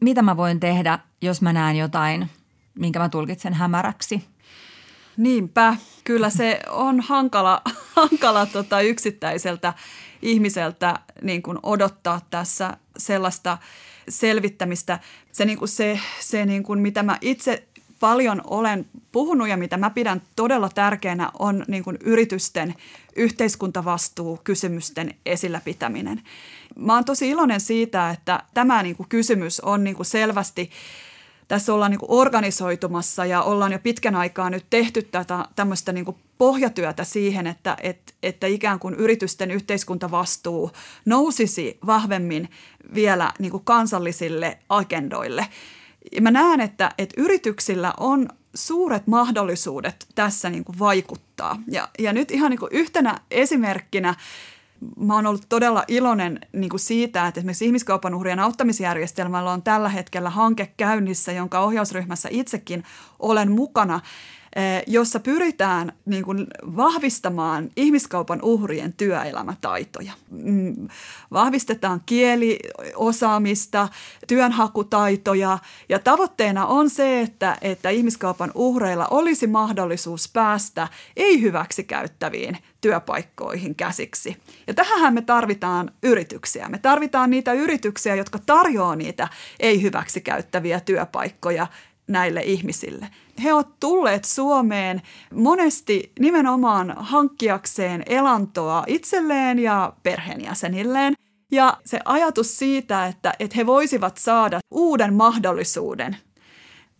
Mitä 0.00 0.22
mä 0.22 0.36
voin 0.36 0.60
tehdä, 0.60 0.98
jos 1.22 1.42
mä 1.42 1.52
näen 1.52 1.76
jotain, 1.76 2.30
minkä 2.74 2.98
mä 2.98 3.08
tulkitsen 3.08 3.54
hämäräksi? 3.54 4.24
Niinpä, 5.16 5.76
kyllä 6.04 6.30
se 6.30 6.60
on 6.70 7.00
hankala, 7.00 7.62
hankala 7.96 8.46
tota 8.46 8.80
yksittäiseltä 8.80 9.74
ihmiseltä 10.22 10.98
niin 11.22 11.42
kuin 11.42 11.58
odottaa 11.62 12.20
tässä 12.30 12.76
sellaista 12.98 13.58
selvittämistä. 14.08 14.98
Se, 15.32 15.44
niin 15.44 15.58
kuin 15.58 15.68
se, 15.68 16.00
se 16.20 16.46
niin 16.46 16.62
kuin 16.62 16.80
mitä 16.80 17.02
mä 17.02 17.18
itse 17.20 17.62
paljon 18.00 18.40
olen 18.46 18.86
puhunut 19.12 19.48
ja 19.48 19.56
mitä 19.56 19.76
mä 19.76 19.90
pidän 19.90 20.22
todella 20.36 20.68
tärkeänä 20.68 21.30
on 21.38 21.64
niin 21.68 21.84
kuin 21.84 21.98
yritysten 22.00 22.74
yhteiskuntavastuu 23.16 24.40
kysymysten 24.44 25.14
esillä 25.26 25.60
pitäminen. 25.64 26.22
Mä 26.76 26.94
oon 26.94 27.04
tosi 27.04 27.28
iloinen 27.28 27.60
siitä, 27.60 28.10
että 28.10 28.42
tämä 28.54 28.82
niin 28.82 28.96
kuin 28.96 29.08
kysymys 29.08 29.60
on 29.60 29.84
niin 29.84 29.96
kuin 29.96 30.06
selvästi 30.06 30.70
tässä 31.48 31.74
ollaan 31.74 31.90
niin 31.90 32.00
organisoitumassa 32.08 33.24
ja 33.24 33.42
ollaan 33.42 33.72
jo 33.72 33.78
pitkän 33.78 34.14
aikaa 34.14 34.50
nyt 34.50 34.66
tehty 34.70 35.02
tätä 35.02 35.44
tämmöistä 35.56 35.92
niin 35.92 36.16
pohjatyötä 36.38 37.04
siihen, 37.04 37.46
että, 37.46 37.76
että, 37.82 38.12
että 38.22 38.46
ikään 38.46 38.78
kuin 38.78 38.94
yritysten 38.94 39.50
yhteiskuntavastuu 39.50 40.70
nousisi 41.04 41.78
vahvemmin 41.86 42.48
vielä 42.94 43.32
niin 43.38 43.64
kansallisille 43.64 44.58
agendoille. 44.68 45.46
Ja 46.12 46.22
mä 46.22 46.30
näen, 46.30 46.60
että, 46.60 46.90
että 46.98 47.20
yrityksillä 47.20 47.94
on 48.00 48.28
suuret 48.54 49.06
mahdollisuudet 49.06 50.06
tässä 50.14 50.50
niin 50.50 50.64
vaikuttaa. 50.78 51.62
Ja, 51.70 51.88
ja 51.98 52.12
nyt 52.12 52.30
ihan 52.30 52.50
niin 52.50 52.60
yhtenä 52.70 53.20
esimerkkinä 53.30 54.14
mä 54.96 55.14
oon 55.14 55.26
ollut 55.26 55.46
todella 55.48 55.84
iloinen 55.88 56.40
niin 56.52 56.70
kuin 56.70 56.80
siitä, 56.80 57.26
että 57.26 57.40
esimerkiksi 57.40 57.66
ihmiskaupan 57.66 58.14
uhrien 58.14 58.38
auttamisjärjestelmällä 58.38 59.52
on 59.52 59.62
tällä 59.62 59.88
hetkellä 59.88 60.30
hanke 60.30 60.72
käynnissä, 60.76 61.32
jonka 61.32 61.60
ohjausryhmässä 61.60 62.28
itsekin 62.32 62.84
olen 63.18 63.52
mukana– 63.52 64.00
jossa 64.86 65.20
pyritään 65.20 65.92
niin 66.04 66.24
kuin 66.24 66.46
vahvistamaan 66.62 67.70
ihmiskaupan 67.76 68.42
uhrien 68.42 68.92
työelämätaitoja. 68.92 70.12
Mm, 70.30 70.88
vahvistetaan 71.32 72.02
kieliosaamista, 72.06 73.88
työnhakutaitoja 74.26 75.58
ja 75.88 75.98
tavoitteena 75.98 76.66
on 76.66 76.90
se, 76.90 77.20
että, 77.20 77.56
että 77.62 77.90
ihmiskaupan 77.90 78.50
uhreilla 78.54 79.06
olisi 79.10 79.46
mahdollisuus 79.46 80.30
päästä 80.32 80.88
ei-hyväksi 81.16 81.84
käyttäviin 81.84 82.58
työpaikkoihin 82.80 83.74
käsiksi. 83.74 84.36
Ja 84.66 84.74
tähän 84.74 85.14
me 85.14 85.22
tarvitaan 85.22 85.90
yrityksiä. 86.02 86.68
Me 86.68 86.78
tarvitaan 86.78 87.30
niitä 87.30 87.52
yrityksiä, 87.52 88.14
jotka 88.14 88.38
tarjoaa 88.46 88.96
niitä 88.96 89.28
ei-hyväksi 89.60 90.20
käyttäviä 90.20 90.80
työpaikkoja 90.80 91.66
näille 92.06 92.42
ihmisille. 92.42 93.06
He 93.42 93.52
ovat 93.52 93.80
tulleet 93.80 94.24
Suomeen 94.24 95.02
monesti 95.34 96.12
nimenomaan 96.18 96.94
hankkiakseen 96.96 98.02
elantoa 98.06 98.84
itselleen 98.86 99.58
ja 99.58 99.92
perheenjäsenilleen. 100.02 101.14
Ja 101.52 101.76
se 101.84 102.00
ajatus 102.04 102.58
siitä, 102.58 103.06
että, 103.06 103.34
että 103.38 103.56
he 103.56 103.66
voisivat 103.66 104.16
saada 104.16 104.60
uuden 104.70 105.14
mahdollisuuden 105.14 106.16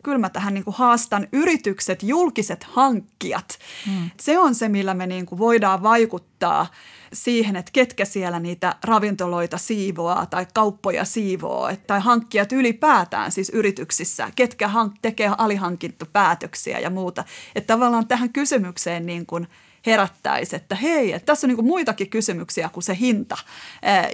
kyllä 0.07 0.19
mä 0.19 0.31
tähän 0.31 0.55
niin 0.55 0.65
kuin 0.65 0.77
haastan 0.77 1.29
yritykset, 1.33 2.03
julkiset 2.03 2.65
hankkijat. 2.65 3.59
Hmm. 3.87 4.11
Se 4.21 4.39
on 4.39 4.55
se, 4.55 4.69
millä 4.69 4.95
me 4.95 5.07
niin 5.07 5.27
kuin 5.27 5.39
voidaan 5.39 5.83
vaikuttaa 5.83 6.67
siihen, 7.13 7.57
että 7.57 7.73
ketkä 7.73 8.05
siellä 8.05 8.41
niitä 8.41 8.77
ravintoloita 8.85 9.59
siivoaa 9.59 10.27
tai 10.27 10.47
kauppoja 10.55 11.05
siivoo 11.05 11.71
tai 11.87 12.01
hankkijat 12.01 12.53
ylipäätään 12.53 13.33
siis 13.33 13.51
yrityksissä, 13.51 14.31
ketkä 14.37 14.69
hank- 14.69 14.99
tekee 15.03 15.31
alihankintapäätöksiä 15.39 16.79
ja 16.79 16.91
muuta. 16.91 17.25
Että 17.55 17.75
tavallaan 17.75 18.09
tähän 18.09 18.33
kysymykseen 18.33 19.07
niin 19.07 19.27
kuin 19.27 19.49
herättäisi, 19.87 20.57
että 20.57 20.75
hei, 20.75 21.13
että 21.13 21.27
tässä 21.27 21.47
on 21.47 21.49
niin 21.49 21.57
kuin 21.57 21.67
muitakin 21.67 22.11
kysymyksiä 22.11 22.69
kuin 22.69 22.85
se 22.85 22.97
hinta, 23.01 23.37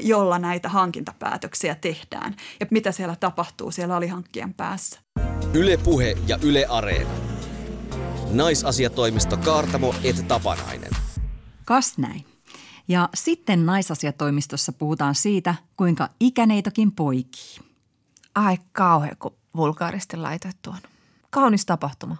jolla 0.01 0.39
näitä 0.39 0.69
hankintapäätöksiä 0.69 1.75
tehdään 1.75 2.37
ja 2.61 2.67
mitä 2.71 2.93
siellä 2.93 3.17
tapahtuu 3.21 3.71
siellä 3.71 3.97
alihankkijan 3.97 4.55
päässä. 4.55 5.01
Ylepuhe 5.55 6.17
ja 6.27 6.39
Yle 6.43 6.67
Areena. 6.69 7.11
Naisasiatoimisto 8.31 9.37
Kaartamo 9.37 9.95
et 10.05 10.29
Tapanainen. 10.29 10.91
Kas 11.65 11.99
näin. 11.99 12.32
Ja 12.89 13.09
sitten 13.15 13.67
naisasiatoimistossa 13.67 14.73
puhutaan 14.73 15.15
siitä, 15.15 15.55
kuinka 15.77 16.09
ikäneitokin 16.21 16.93
poikii. 16.93 17.61
Ai 18.35 18.59
kauhean, 18.73 19.17
kun 19.19 19.35
vulgaaristi 19.57 20.17
laitoit 20.17 20.57
tuon. 20.63 20.79
Kaunis 21.31 21.67
tapahtuma. 21.67 22.17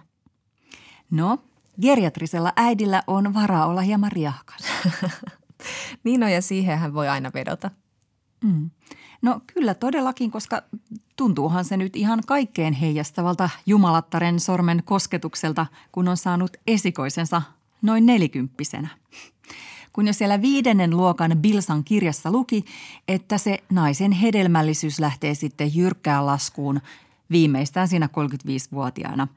No, 1.11 1.37
geriatrisella 1.81 2.53
äidillä 2.55 3.03
on 3.07 3.33
varaa 3.33 3.65
olla 3.65 3.81
hieman 3.81 4.11
riahkas. 4.11 4.61
niin 6.03 6.23
on 6.23 6.31
ja 6.31 6.41
siihen 6.41 6.79
hän 6.79 6.93
voi 6.93 7.07
aina 7.07 7.31
vedota. 7.33 7.71
Mm. 8.43 8.69
No 9.21 9.41
kyllä 9.53 9.73
todellakin, 9.73 10.31
koska 10.31 10.61
tuntuuhan 11.15 11.65
se 11.65 11.77
nyt 11.77 11.95
ihan 11.95 12.21
kaikkeen 12.25 12.73
heijastavalta 12.73 13.49
jumalattaren 13.65 14.39
sormen 14.39 14.83
kosketukselta, 14.85 15.65
kun 15.91 16.07
on 16.07 16.17
saanut 16.17 16.57
esikoisensa 16.67 17.41
noin 17.81 18.05
nelikymppisenä. 18.05 18.87
Kun 19.93 20.07
jo 20.07 20.13
siellä 20.13 20.41
viidennen 20.41 20.97
luokan 20.97 21.37
Bilsan 21.37 21.83
kirjassa 21.83 22.31
luki, 22.31 22.65
että 23.07 23.37
se 23.37 23.63
naisen 23.69 24.11
hedelmällisyys 24.11 24.99
lähtee 24.99 25.33
sitten 25.33 25.75
jyrkkään 25.75 26.25
laskuun 26.25 26.81
viimeistään 27.31 27.87
siinä 27.87 28.09
35-vuotiaana. 28.11 29.27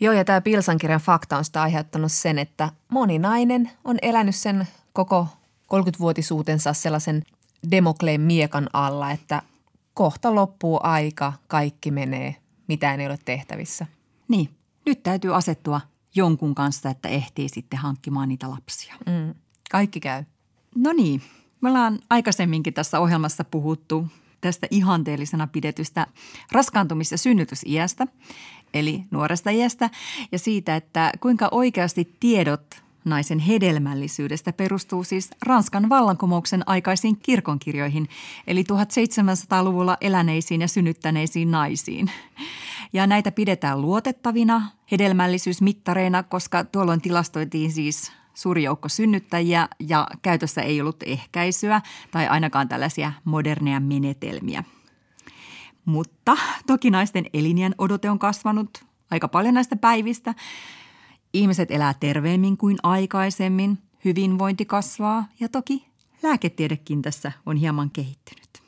Joo, 0.00 0.14
ja 0.14 0.24
tämä 0.24 0.40
Bilsan 0.40 0.78
kirjan 0.78 1.00
fakta 1.00 1.36
on 1.36 1.44
sitä 1.44 1.62
aiheuttanut 1.62 2.12
sen, 2.12 2.38
että 2.38 2.70
moni 2.88 3.18
nainen 3.18 3.70
on 3.84 3.96
elänyt 4.02 4.34
sen 4.34 4.68
koko 4.92 5.28
30-vuotisuutensa 5.74 6.72
sellaisen 6.72 7.22
Demokleen 7.70 8.20
miekan 8.20 8.68
alla, 8.72 9.10
että 9.10 9.42
kohta 9.94 10.34
loppuu 10.34 10.80
aika, 10.82 11.32
kaikki 11.48 11.90
menee, 11.90 12.36
mitään 12.68 13.00
ei 13.00 13.06
ole 13.06 13.18
tehtävissä. 13.24 13.86
Niin, 14.28 14.50
nyt 14.86 15.02
täytyy 15.02 15.36
asettua 15.36 15.80
jonkun 16.14 16.54
kanssa, 16.54 16.90
että 16.90 17.08
ehtii 17.08 17.48
sitten 17.48 17.78
hankkimaan 17.78 18.28
niitä 18.28 18.50
lapsia. 18.50 18.94
Mm, 19.06 19.34
kaikki 19.74 20.00
käy. 20.00 20.24
No 20.74 20.92
niin, 20.92 21.22
me 21.60 21.68
ollaan 21.68 21.98
aikaisemminkin 22.10 22.74
tässä 22.74 23.00
ohjelmassa 23.00 23.44
puhuttu 23.44 24.06
tästä 24.40 24.66
ihanteellisena 24.70 25.46
pidetystä 25.46 26.06
raskaantumis- 26.52 27.10
ja 27.10 27.18
synnytysiästä, 27.18 28.06
eli 28.74 29.04
nuoresta 29.10 29.50
iästä, 29.50 29.90
ja 30.32 30.38
siitä, 30.38 30.76
että 30.76 31.12
kuinka 31.20 31.48
oikeasti 31.50 32.16
tiedot 32.20 32.82
naisen 33.04 33.38
hedelmällisyydestä 33.38 34.52
perustuu 34.52 35.04
siis 35.04 35.30
Ranskan 35.42 35.88
vallankumouksen 35.88 36.62
aikaisiin 36.68 37.16
kirkonkirjoihin, 37.16 38.08
eli 38.46 38.62
1700-luvulla 38.62 39.96
eläneisiin 40.00 40.60
ja 40.60 40.68
synnyttäneisiin 40.68 41.50
naisiin. 41.50 42.10
Ja 42.92 43.06
näitä 43.06 43.32
pidetään 43.32 43.80
luotettavina 43.80 44.70
hedelmällisyysmittareina, 44.92 46.22
koska 46.22 46.64
tuolloin 46.64 47.00
tilastoitiin 47.00 47.72
siis 47.72 48.12
suuri 48.34 48.62
joukko 48.62 48.88
synnyttäjiä 48.88 49.68
ja 49.88 50.08
käytössä 50.22 50.62
ei 50.62 50.80
ollut 50.80 51.02
ehkäisyä 51.06 51.80
tai 52.10 52.28
ainakaan 52.28 52.68
tällaisia 52.68 53.12
moderneja 53.24 53.80
menetelmiä. 53.80 54.64
Mutta 55.84 56.36
toki 56.66 56.90
naisten 56.90 57.24
elinjän 57.32 57.74
odote 57.78 58.10
on 58.10 58.18
kasvanut 58.18 58.84
aika 59.10 59.28
paljon 59.28 59.54
näistä 59.54 59.76
päivistä 59.76 60.34
Ihmiset 61.34 61.70
elää 61.70 61.94
terveemmin 62.00 62.56
kuin 62.56 62.76
aikaisemmin, 62.82 63.78
hyvinvointi 64.04 64.64
kasvaa 64.64 65.28
ja 65.40 65.48
toki 65.48 65.86
lääketiedekin 66.22 67.02
tässä 67.02 67.32
on 67.46 67.56
hieman 67.56 67.90
kehittynyt. 67.90 68.62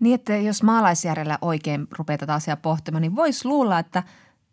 Niin, 0.00 0.14
että 0.14 0.36
jos 0.36 0.62
maalaisjärjellä 0.62 1.38
oikein 1.40 1.86
rupeaa 1.98 2.18
tätä 2.18 2.34
asiaa 2.34 2.56
pohtimaan, 2.56 3.02
niin 3.02 3.16
voisi 3.16 3.48
luulla, 3.48 3.78
että 3.78 4.02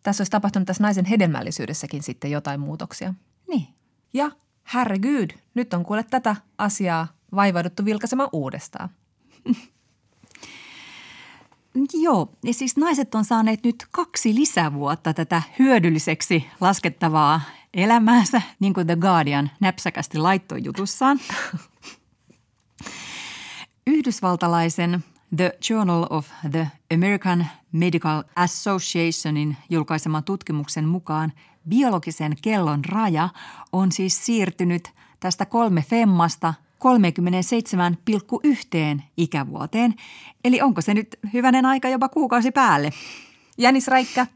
tässä 0.04 0.22
olisi 0.22 0.32
tapahtunut 0.32 0.66
tässä 0.68 0.84
naisen 0.84 1.06
hedelmällisyydessäkin 1.06 2.04
sitten 2.04 2.32
jotain 2.32 2.60
muutoksia. 2.60 3.14
Ja 4.14 4.32
herregud, 4.74 5.30
nyt 5.54 5.74
on 5.74 5.84
kuule 5.84 6.04
tätä 6.04 6.36
asiaa 6.58 7.08
vaivauduttu 7.36 7.86
vilkaisemaan 7.86 8.30
uudestaan. 8.32 8.90
Joo, 11.94 12.32
ja 12.44 12.54
siis 12.54 12.78
naiset 12.78 13.16
on 13.16 13.26
saaneet 13.26 13.64
nyt 13.64 13.88
kaksi 13.92 14.36
lisävuotta 14.36 15.14
tätä 15.14 15.42
hyödylliseksi 15.60 16.46
laskettavaa 16.62 17.42
elämäänsä, 17.74 18.42
niin 18.60 18.74
kuin 18.74 18.88
The 18.88 18.96
Guardian 18.96 19.50
näpsäkästi 19.60 20.18
laittoi 20.18 20.64
jutussaan. 20.64 21.20
Yhdysvaltalaisen 23.88 25.04
The 25.36 25.52
Journal 25.70 26.06
of 26.10 26.28
the 26.52 26.68
American 26.94 27.48
Medical 27.72 28.24
Associationin 28.36 29.58
julkaiseman 29.70 30.24
tutkimuksen 30.24 30.88
mukaan 30.88 31.34
biologisen 31.70 32.36
kellon 32.42 32.86
raja 32.86 33.30
on 33.72 33.92
siis 33.92 34.26
siirtynyt 34.26 34.92
tästä 35.20 35.46
kolme 35.46 35.82
femmasta– 35.82 36.54
37,1 38.98 39.02
ikävuoteen. 39.18 39.96
Eli 40.44 40.62
onko 40.62 40.82
se 40.82 40.94
nyt 40.94 41.20
hyvänen 41.34 41.66
aika 41.66 41.90
jopa 41.90 42.10
kuukausi 42.10 42.52
päälle? 42.52 42.90
Jänis 43.58 43.88
Räikkä. 43.88 44.28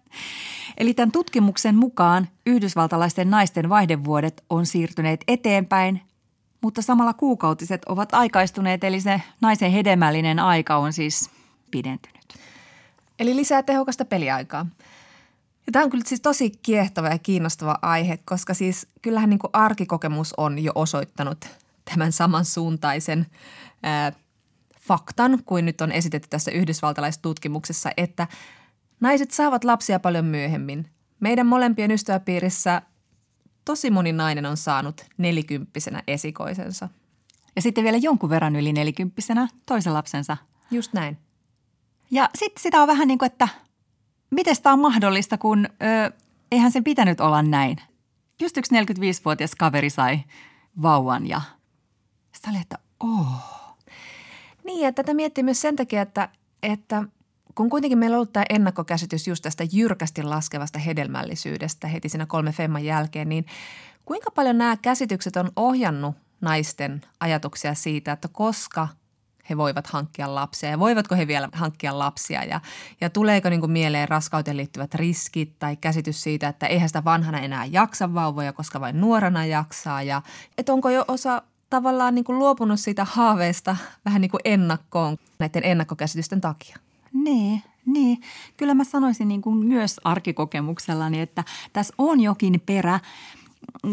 Eli 0.78 0.94
tämän 0.94 1.12
tutkimuksen 1.12 1.76
mukaan 1.76 2.28
yhdysvaltalaisten 2.46 3.30
naisten 3.30 3.70
vaihdevuodet 3.70 4.44
on 4.50 4.66
siirtyneet 4.66 5.24
eteenpäin, 5.28 6.02
mutta 6.62 6.82
samalla 6.82 7.14
kuukautiset 7.14 7.86
ovat 7.86 8.14
aikaistuneet, 8.14 8.84
eli 8.84 9.02
se 9.02 9.22
naisen 9.42 9.72
hedelmällinen 9.72 10.40
aika 10.40 10.78
on 10.78 10.94
siis 10.94 11.30
pidentynyt. 11.72 12.22
Eli 13.20 13.36
lisää 13.36 13.64
tehokasta 13.64 14.06
peliaikaa. 14.06 14.66
Ja 15.68 15.72
tämä 15.72 15.86
on 15.86 15.92
kyllä 15.92 16.04
siis 16.08 16.22
tosi 16.22 16.50
kiehtova 16.50 17.08
ja 17.08 17.20
kiinnostava 17.20 17.80
aihe, 17.82 18.20
koska 18.26 18.54
siis 18.54 18.88
kyllähän 19.02 19.30
niin 19.30 19.40
kuin 19.40 19.52
arkikokemus 19.54 20.34
on 20.38 20.60
jo 20.60 20.72
osoittanut 20.76 21.46
tämän 21.86 22.12
samansuuntaisen 22.12 23.26
ää, 23.84 24.12
faktan 24.82 25.40
kuin 25.46 25.66
nyt 25.66 25.82
on 25.82 25.92
esitetty 25.92 26.28
tässä 26.30 26.52
yhdysvaltalaistutkimuksessa, 26.52 27.90
että 27.98 28.28
naiset 29.00 29.32
saavat 29.32 29.64
lapsia 29.64 30.00
paljon 30.00 30.26
myöhemmin. 30.26 30.88
Meidän 31.20 31.48
molempien 31.48 31.92
ystäväpiirissä 31.92 32.82
tosi 33.66 33.92
moni 33.92 34.12
nainen 34.12 34.46
on 34.46 34.58
saanut 34.58 35.06
nelikymppisenä 35.18 36.04
esikoisensa. 36.08 36.90
Ja 37.56 37.62
sitten 37.62 37.84
vielä 37.84 37.98
jonkun 37.98 38.30
verran 38.30 38.56
yli 38.56 38.74
nelikymppisenä 38.74 39.48
toisen 39.66 39.94
lapsensa. 39.94 40.38
Just 40.72 40.94
näin. 40.94 41.18
Ja 42.12 42.30
sitten 42.38 42.64
sitä 42.64 42.82
on 42.82 42.88
vähän 42.88 43.08
niin 43.08 43.18
kuin, 43.18 43.28
että 43.28 43.48
miten 44.30 44.56
tämä 44.64 44.74
on 44.74 44.80
mahdollista, 44.80 45.38
kun 45.38 45.66
ö, 45.66 46.12
eihän 46.52 46.72
sen 46.72 46.84
pitänyt 46.84 47.22
olla 47.22 47.42
näin. 47.42 47.78
Just 48.40 48.58
yksi 48.58 48.76
45-vuotias 48.76 49.56
kaveri 49.56 49.90
sai 49.90 50.20
vauvan 50.82 51.28
ja 51.28 51.42
sitä 52.32 52.50
oli, 52.50 52.58
että 52.62 52.78
oh. 53.00 53.52
Niin, 54.64 54.82
ja 54.82 54.94
tätä 54.94 55.14
miettii 55.14 55.44
myös 55.44 55.62
sen 55.62 55.76
takia, 55.76 56.02
että, 56.02 56.30
että 56.64 57.04
kun 57.56 57.70
kuitenkin 57.70 57.98
meillä 57.98 58.16
on 58.16 58.18
ollut 58.18 58.34
tämä 58.34 58.46
ennakkokäsitys 58.50 59.28
just 59.28 59.44
tästä 59.44 59.64
jyrkästi 59.74 60.24
laskevasta 60.24 60.80
hedelmällisyydestä 60.80 61.88
heti 61.88 62.10
siinä 62.10 62.26
kolme 62.26 62.52
femman 62.52 62.86
jälkeen, 62.86 63.30
niin 63.30 63.46
kuinka 64.06 64.32
paljon 64.32 64.58
nämä 64.58 64.78
käsitykset 64.78 65.36
on 65.36 65.52
ohjannut 65.56 66.16
naisten 66.42 67.02
ajatuksia 67.20 67.74
siitä, 67.74 68.12
että 68.12 68.28
koska 68.28 68.88
he 69.50 69.58
voivat 69.58 69.88
hankkia 69.88 70.36
lapsia 70.36 70.70
ja 70.70 70.80
voivatko 70.80 71.16
he 71.16 71.28
vielä 71.28 71.50
hankkia 71.54 72.00
lapsia 72.00 72.44
ja, 72.44 72.62
ja 73.02 73.10
tuleeko 73.10 73.50
niin 73.50 73.60
kuin 73.60 73.72
mieleen 73.72 74.10
raskauteen 74.10 74.58
liittyvät 74.58 74.96
riskit 74.96 75.60
tai 75.60 75.76
käsitys 75.76 76.24
siitä, 76.24 76.48
että 76.48 76.68
eihän 76.68 76.90
sitä 76.90 77.04
vanhana 77.04 77.40
enää 77.40 77.66
jaksa 77.66 78.14
vauvoja, 78.14 78.54
koska 78.54 78.82
vain 78.82 79.02
nuorena 79.02 79.46
jaksaa 79.46 80.04
ja 80.04 80.22
että 80.58 80.74
onko 80.74 80.90
jo 80.90 81.06
osa 81.08 81.42
tavallaan 81.70 82.16
niin 82.16 82.26
kuin 82.26 82.40
luopunut 82.40 82.80
siitä 82.80 83.06
haaveesta 83.06 83.78
vähän 84.06 84.22
niin 84.22 84.32
kuin 84.32 84.42
ennakkoon 84.46 85.18
näiden 85.40 85.64
ennakkokäsitysten 85.66 86.42
takia. 86.42 86.78
Niin, 87.14 87.64
niin. 87.86 88.22
Kyllä 88.58 88.74
mä 88.74 88.84
sanoisin 88.84 89.28
niin 89.28 89.42
kuin 89.42 89.58
myös 89.58 90.00
arkikokemuksellani, 90.04 91.20
että 91.20 91.44
tässä 91.74 91.94
on 91.98 92.20
jokin 92.20 92.62
perä, 92.66 93.00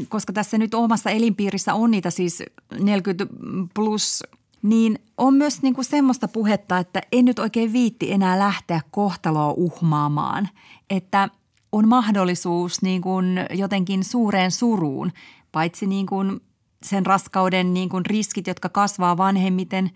koska 0.08 0.32
tässä 0.32 0.58
nyt 0.58 0.74
omassa 0.74 1.10
elinpiirissä 1.10 1.74
on 1.74 1.90
niitä 1.90 2.10
siis 2.10 2.42
40 2.80 3.26
plus, 3.74 4.22
niin 4.62 4.98
on 5.18 5.34
myös 5.34 5.62
niin 5.62 5.74
kuin 5.74 5.84
semmoista 5.84 6.28
puhetta, 6.28 6.78
että 6.78 7.00
en 7.12 7.24
nyt 7.24 7.38
oikein 7.38 7.72
viitti 7.72 8.12
enää 8.12 8.38
lähteä 8.38 8.80
kohtaloa 8.90 9.54
uhmaamaan. 9.56 10.48
Että 10.90 11.28
on 11.72 11.88
mahdollisuus 11.88 12.82
niin 12.82 13.02
kuin 13.02 13.46
jotenkin 13.50 14.04
suureen 14.04 14.50
suruun, 14.50 15.12
paitsi 15.52 15.86
niin 15.86 16.06
kuin 16.06 16.40
sen 16.82 17.06
raskauden 17.06 17.74
niin 17.74 17.88
kuin 17.88 18.06
riskit, 18.06 18.46
jotka 18.46 18.68
kasvaa 18.68 19.16
vanhemmiten, 19.16 19.90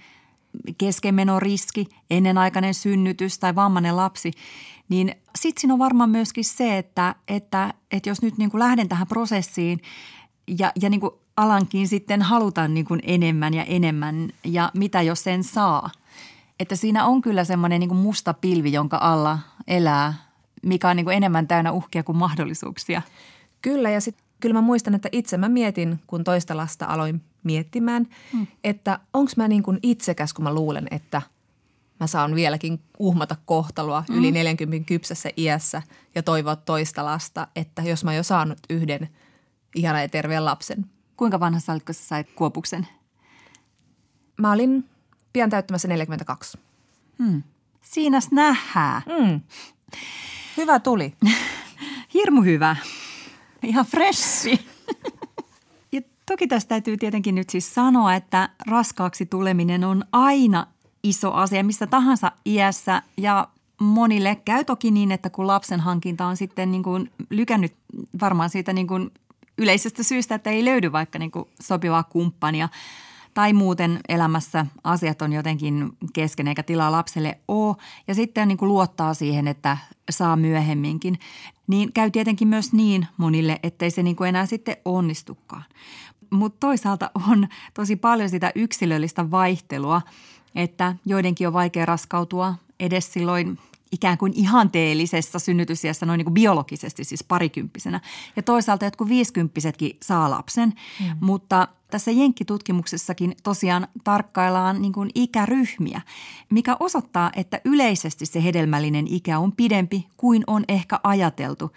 keskenmenoriski, 0.79 1.87
ennenaikainen 2.11 2.75
synnytys 2.75 3.39
tai 3.39 3.55
vammainen 3.55 3.97
lapsi, 3.97 4.33
niin 4.89 5.15
sitten 5.39 5.61
siinä 5.61 5.75
on 5.75 5.79
varmaan 5.79 6.11
myöskin 6.11 6.45
se, 6.45 6.79
että, 6.79 7.15
että, 7.29 7.75
että 7.93 8.09
jos 8.09 8.23
nyt 8.23 8.39
niin 8.39 8.51
kuin 8.51 8.59
lähden 8.59 8.89
tähän 8.89 9.07
prosessiin 9.07 9.81
ja, 10.59 10.73
ja 10.83 10.91
niin 10.91 11.01
kuin 11.01 11.13
alankin 11.37 11.89
sitten 11.89 12.23
halutaan 12.23 12.75
niin 12.75 12.87
kuin 12.87 13.01
enemmän 13.03 13.55
ja 13.55 13.65
enemmän 13.65 14.29
ja 14.45 14.71
mitä 14.75 15.03
jos 15.03 15.25
sen 15.25 15.45
saa. 15.45 15.91
Että 16.61 16.77
siinä 16.77 17.05
on 17.07 17.23
kyllä 17.23 17.45
semmoinen 17.45 17.81
niin 17.81 17.97
musta 17.97 18.35
pilvi, 18.35 18.73
jonka 18.73 18.99
alla 19.01 19.39
elää, 19.67 20.15
mikä 20.63 20.89
on 20.89 20.97
niin 20.97 21.05
kuin 21.05 21.17
enemmän 21.17 21.49
täynnä 21.49 21.73
uhkia 21.73 22.03
kuin 22.03 22.19
mahdollisuuksia. 22.19 23.03
Kyllä 23.63 23.91
ja 23.91 24.01
sitten 24.01 24.25
kyllä 24.41 24.55
mä 24.55 24.61
muistan, 24.61 24.95
että 24.95 25.09
itse 25.13 25.37
mä 25.37 25.49
mietin, 25.49 26.01
kun 26.07 26.25
toista 26.25 26.57
lasta 26.57 26.87
aloin 26.87 27.23
miettimään, 27.45 28.07
hmm. 28.33 28.47
että 28.65 28.99
onko 29.13 29.33
mä 29.37 29.49
niin 29.49 29.63
kuin 29.63 29.79
itsekäs, 29.83 30.33
kun 30.33 30.45
mä 30.45 30.55
luulen, 30.55 30.89
että 30.91 31.23
mä 32.01 32.07
saan 32.07 32.35
vieläkin 32.35 32.81
uhmata 32.99 33.37
kohtaloa 33.45 34.05
hmm. 34.09 34.19
yli 34.19 34.31
40 34.31 34.87
kypsässä 34.87 35.31
iässä 35.37 35.83
ja 36.15 36.23
toivoa 36.23 36.57
toista 36.57 37.05
lasta, 37.05 37.49
että 37.57 37.83
jos 37.83 38.05
mä 38.05 38.15
jo 38.15 38.23
saanut 38.23 38.59
yhden 38.71 39.09
ihana 39.75 40.03
ja 40.03 40.09
terveen 40.09 40.45
lapsen. 40.45 40.87
Kuinka 41.17 41.41
vanhassa 41.41 41.73
olit, 41.73 41.85
kun 41.85 41.95
sä 41.95 42.05
sait 42.05 42.33
kuopuksen? 42.35 42.87
Mä 44.39 44.53
olin 44.53 44.89
pian 45.33 45.51
täyttämässä 45.51 45.89
42. 45.89 46.59
Hmm. 47.19 47.43
Siinäs 47.83 48.31
nähdään. 48.31 49.03
Hmm. 49.07 49.41
Hyvä 50.57 50.79
tuli. 50.79 51.15
Hirmu 52.15 52.43
hyvä. 52.43 52.77
Ihan 53.63 53.87
freshi. 53.87 54.67
toki 56.33 56.47
tästä 56.47 56.69
täytyy 56.69 56.97
tietenkin 56.97 57.35
nyt 57.35 57.51
siis 57.51 57.75
sanoa, 57.75 58.15
että 58.15 58.49
raskaaksi 58.67 59.27
tuleminen 59.27 59.85
on 59.85 60.05
aina 60.13 60.67
iso 61.03 61.33
asia 61.33 61.65
missä 61.65 61.87
tahansa 61.87 62.33
iässä. 62.47 63.03
Ja 63.17 63.49
monille 63.81 64.37
käy 64.45 64.65
toki 64.65 64.91
niin, 64.91 65.13
että 65.13 65.31
kun 65.31 65.47
lapsen 65.47 65.81
hankinta 65.81 66.27
on 66.27 66.37
sitten 66.37 66.71
niin 66.71 66.83
kuin 66.83 67.11
lykännyt 67.31 67.75
varmaan 68.21 68.51
siitä 68.51 68.73
niin 68.73 68.87
kuin 68.87 69.11
yleisestä 69.59 70.03
syystä, 70.03 70.35
että 70.35 70.51
ei 70.51 70.65
löydy 70.65 70.93
vaikka 70.93 71.19
niin 71.19 71.31
kuin 71.31 71.49
sopivaa 71.61 72.03
kumppania 72.03 72.69
tai 73.35 73.53
muuten 73.53 74.01
elämässä 74.09 74.67
asiat 74.85 75.23
on 75.23 75.33
jotenkin 75.33 75.93
kesken 76.13 76.49
eikä 76.49 76.63
tilaa 76.63 76.93
lapselle 76.93 77.39
ole 77.49 77.77
ja 78.09 78.15
sitten 78.15 78.49
niin 78.49 78.59
kuin 78.59 78.69
luottaa 78.69 79.15
siihen, 79.15 79.49
että 79.49 79.77
saa 80.11 80.37
myöhemminkin, 80.37 81.19
niin 81.67 81.93
käy 81.93 82.11
tietenkin 82.11 82.49
myös 82.49 82.73
niin 82.73 83.07
monille, 83.17 83.61
ettei 83.63 83.91
se 83.91 84.03
niin 84.03 84.17
kuin 84.17 84.29
enää 84.29 84.47
sitten 84.47 84.77
onnistukaan. 84.85 85.65
Mutta 86.33 86.57
toisaalta 86.61 87.11
on 87.31 87.49
tosi 87.75 87.97
paljon 87.97 88.29
sitä 88.29 88.53
yksilöllistä 88.55 89.31
vaihtelua, 89.31 90.03
että 90.55 90.95
joidenkin 91.07 91.47
on 91.47 91.53
vaikea 91.53 91.87
raskautua 91.87 92.55
edes 92.81 93.13
silloin 93.13 93.59
ikään 93.93 94.19
kuin 94.19 94.33
ihanteellisessa 94.37 95.39
synnytysiässä 95.39 96.07
noin 96.07 96.19
niin 96.19 96.25
kuin 96.25 96.35
biologisesti, 96.35 97.05
siis 97.05 97.25
parikymppisenä. 97.25 98.01
Ja 98.37 98.43
toisaalta 98.43 98.85
jotkut 98.85 99.09
viisikymppisetkin 99.09 99.97
saa 100.03 100.31
lapsen, 100.31 100.73
mm. 101.01 101.17
mutta 101.21 101.69
tässä 101.91 102.11
Jenkkitutkimuksessakin 102.11 103.35
tosiaan 103.43 103.89
tarkkaillaan 104.05 104.83
niin 104.83 104.93
kuin 104.93 105.11
ikäryhmiä, 105.15 106.01
mikä 106.51 106.77
osoittaa, 106.81 107.31
että 107.37 107.61
yleisesti 107.65 108.27
se 108.27 108.45
hedelmällinen 108.45 109.07
ikä 109.09 109.39
on 109.39 109.53
pidempi 109.53 110.07
kuin 110.17 110.45
on 110.47 110.65
ehkä 110.69 111.01
ajateltu 111.05 111.73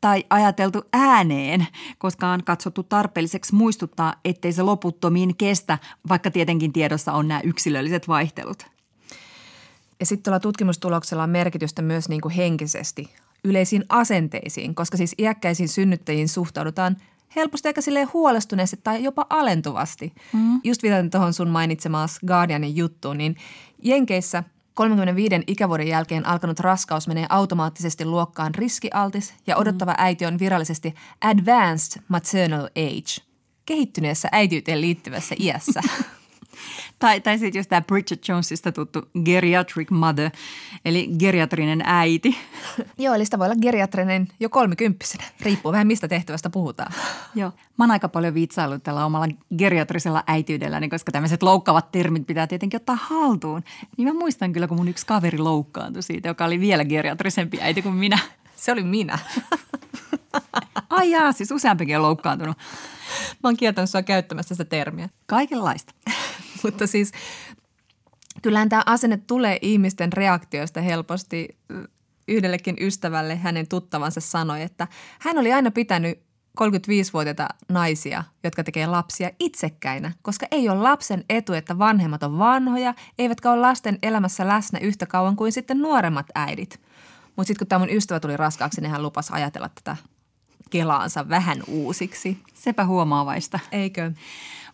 tai 0.00 0.24
ajateltu 0.30 0.82
ääneen, 0.92 1.66
koska 1.98 2.28
on 2.28 2.44
katsottu 2.44 2.82
tarpeelliseksi 2.82 3.54
muistuttaa, 3.54 4.14
ettei 4.24 4.52
se 4.52 4.62
loputtomiin 4.62 5.36
kestä, 5.36 5.78
vaikka 6.08 6.30
tietenkin 6.30 6.72
tiedossa 6.72 7.12
on 7.12 7.28
nämä 7.28 7.40
yksilölliset 7.44 8.08
vaihtelut. 8.08 8.79
Ja 10.00 10.06
sitten 10.06 10.22
tuolla 10.22 10.40
tutkimustuloksella 10.40 11.22
on 11.22 11.30
merkitystä 11.30 11.82
myös 11.82 12.08
niin 12.08 12.20
kuin 12.20 12.34
henkisesti 12.34 13.14
yleisiin 13.44 13.84
asenteisiin, 13.88 14.74
koska 14.74 14.96
siis 14.96 15.14
iäkkäisiin 15.18 15.68
synnyttäjiin 15.68 16.28
suhtaudutaan 16.28 16.96
helposti 17.36 17.68
aika 17.68 17.80
silleen 17.80 18.08
huolestuneesti 18.12 18.80
tai 18.84 19.02
jopa 19.02 19.26
alentuvasti. 19.30 20.12
Mm. 20.32 20.60
Just 20.64 20.82
viitaten 20.82 21.10
tuohon 21.10 21.32
sun 21.32 21.48
mainitsemaas 21.48 22.18
Guardianin 22.26 22.76
juttuun, 22.76 23.18
niin 23.18 23.36
Jenkeissä 23.82 24.44
35 24.74 25.34
ikävuoden 25.46 25.88
jälkeen 25.88 26.26
alkanut 26.26 26.60
raskaus 26.60 27.08
menee 27.08 27.26
automaattisesti 27.28 28.04
luokkaan 28.04 28.54
riskialtis 28.54 29.34
ja 29.46 29.56
odottava 29.56 29.90
mm. 29.92 29.96
äiti 29.98 30.26
on 30.26 30.38
virallisesti 30.38 30.94
advanced 31.20 32.02
maternal 32.08 32.64
age, 32.64 33.26
kehittyneessä 33.66 34.28
äitiyteen 34.32 34.80
liittyvässä 34.80 35.34
iässä. 35.38 35.80
Tai, 36.98 37.20
tai 37.20 37.38
sitten 37.38 37.58
just 37.58 37.68
tämä 37.68 37.80
Bridget 37.80 38.28
Jonesista 38.28 38.72
tuttu 38.72 39.02
geriatric 39.24 39.90
mother, 39.90 40.30
eli 40.84 41.10
geriatrinen 41.18 41.82
äiti. 41.84 42.36
Joo, 42.98 43.14
eli 43.14 43.24
sitä 43.24 43.38
voi 43.38 43.46
olla 43.46 43.60
geriatrinen 43.62 44.28
jo 44.40 44.48
kolmikymppisenä, 44.48 45.24
riippuu 45.40 45.72
vähän 45.72 45.86
mistä 45.86 46.08
tehtävästä 46.08 46.50
puhutaan. 46.50 46.92
Joo, 47.34 47.52
mä 47.78 47.84
oon 47.84 47.90
aika 47.90 48.08
paljon 48.08 48.34
viitsailut 48.34 48.82
tällä 48.82 49.06
omalla 49.06 49.26
geriatrisella 49.58 50.24
äitiydelläni, 50.26 50.88
koska 50.88 51.12
tämmöiset 51.12 51.42
loukkaavat 51.42 51.92
termit 51.92 52.26
pitää 52.26 52.46
tietenkin 52.46 52.80
ottaa 52.80 52.98
haltuun. 53.00 53.62
Niin 53.96 54.08
mä 54.08 54.14
muistan 54.14 54.52
kyllä, 54.52 54.66
kun 54.66 54.76
mun 54.76 54.88
yksi 54.88 55.06
kaveri 55.06 55.38
loukkaantui 55.38 56.02
siitä, 56.02 56.28
joka 56.28 56.44
oli 56.44 56.60
vielä 56.60 56.84
geriatrisempi 56.84 57.58
äiti 57.60 57.82
kuin 57.82 57.94
minä. 57.94 58.18
Se 58.56 58.72
oli 58.72 58.82
minä. 58.82 59.18
Ai 60.90 61.10
jaa, 61.10 61.32
siis 61.32 61.50
useampikin 61.50 61.96
on 61.96 62.02
loukkaantunut. 62.02 62.56
Mä 63.42 63.48
oon 63.48 63.56
kieltänyt 63.56 63.90
sua 63.90 64.02
käyttämästä 64.02 64.54
sitä 64.54 64.64
termiä. 64.64 65.08
Kaikenlaista. 65.26 65.92
Mutta 66.64 66.86
siis 66.86 67.12
kyllähän 68.42 68.68
tämä 68.68 68.82
asenne 68.86 69.16
tulee 69.26 69.58
ihmisten 69.62 70.12
reaktioista 70.12 70.80
helposti. 70.80 71.58
Yhdellekin 72.28 72.76
ystävälle 72.80 73.36
hänen 73.36 73.68
tuttavansa 73.68 74.20
sanoi, 74.20 74.62
että 74.62 74.88
hän 75.20 75.38
oli 75.38 75.52
aina 75.52 75.70
pitänyt 75.70 76.18
35-vuotiaita 76.60 77.48
naisia, 77.68 78.24
jotka 78.44 78.64
tekee 78.64 78.86
lapsia 78.86 79.30
itsekkäinä, 79.38 80.12
koska 80.22 80.46
ei 80.50 80.68
ole 80.68 80.82
lapsen 80.82 81.24
etu, 81.30 81.52
että 81.52 81.78
vanhemmat 81.78 82.22
on 82.22 82.38
vanhoja, 82.38 82.94
eivätkä 83.18 83.50
ole 83.50 83.60
lasten 83.60 83.98
elämässä 84.02 84.48
läsnä 84.48 84.78
yhtä 84.78 85.06
kauan 85.06 85.36
kuin 85.36 85.52
sitten 85.52 85.78
nuoremmat 85.78 86.26
äidit. 86.34 86.80
Mutta 87.36 87.46
sitten 87.46 87.58
kun 87.58 87.66
tämä 87.66 87.78
mun 87.78 87.96
ystävä 87.96 88.20
tuli 88.20 88.36
raskaaksi, 88.36 88.80
niin 88.80 88.90
hän 88.90 89.02
lupasi 89.02 89.32
ajatella 89.32 89.68
tätä 89.68 89.96
kelaansa 90.70 91.28
vähän 91.28 91.62
uusiksi. 91.66 92.38
Sepä 92.54 92.84
huomaavaista. 92.84 93.58
Eikö? 93.72 94.12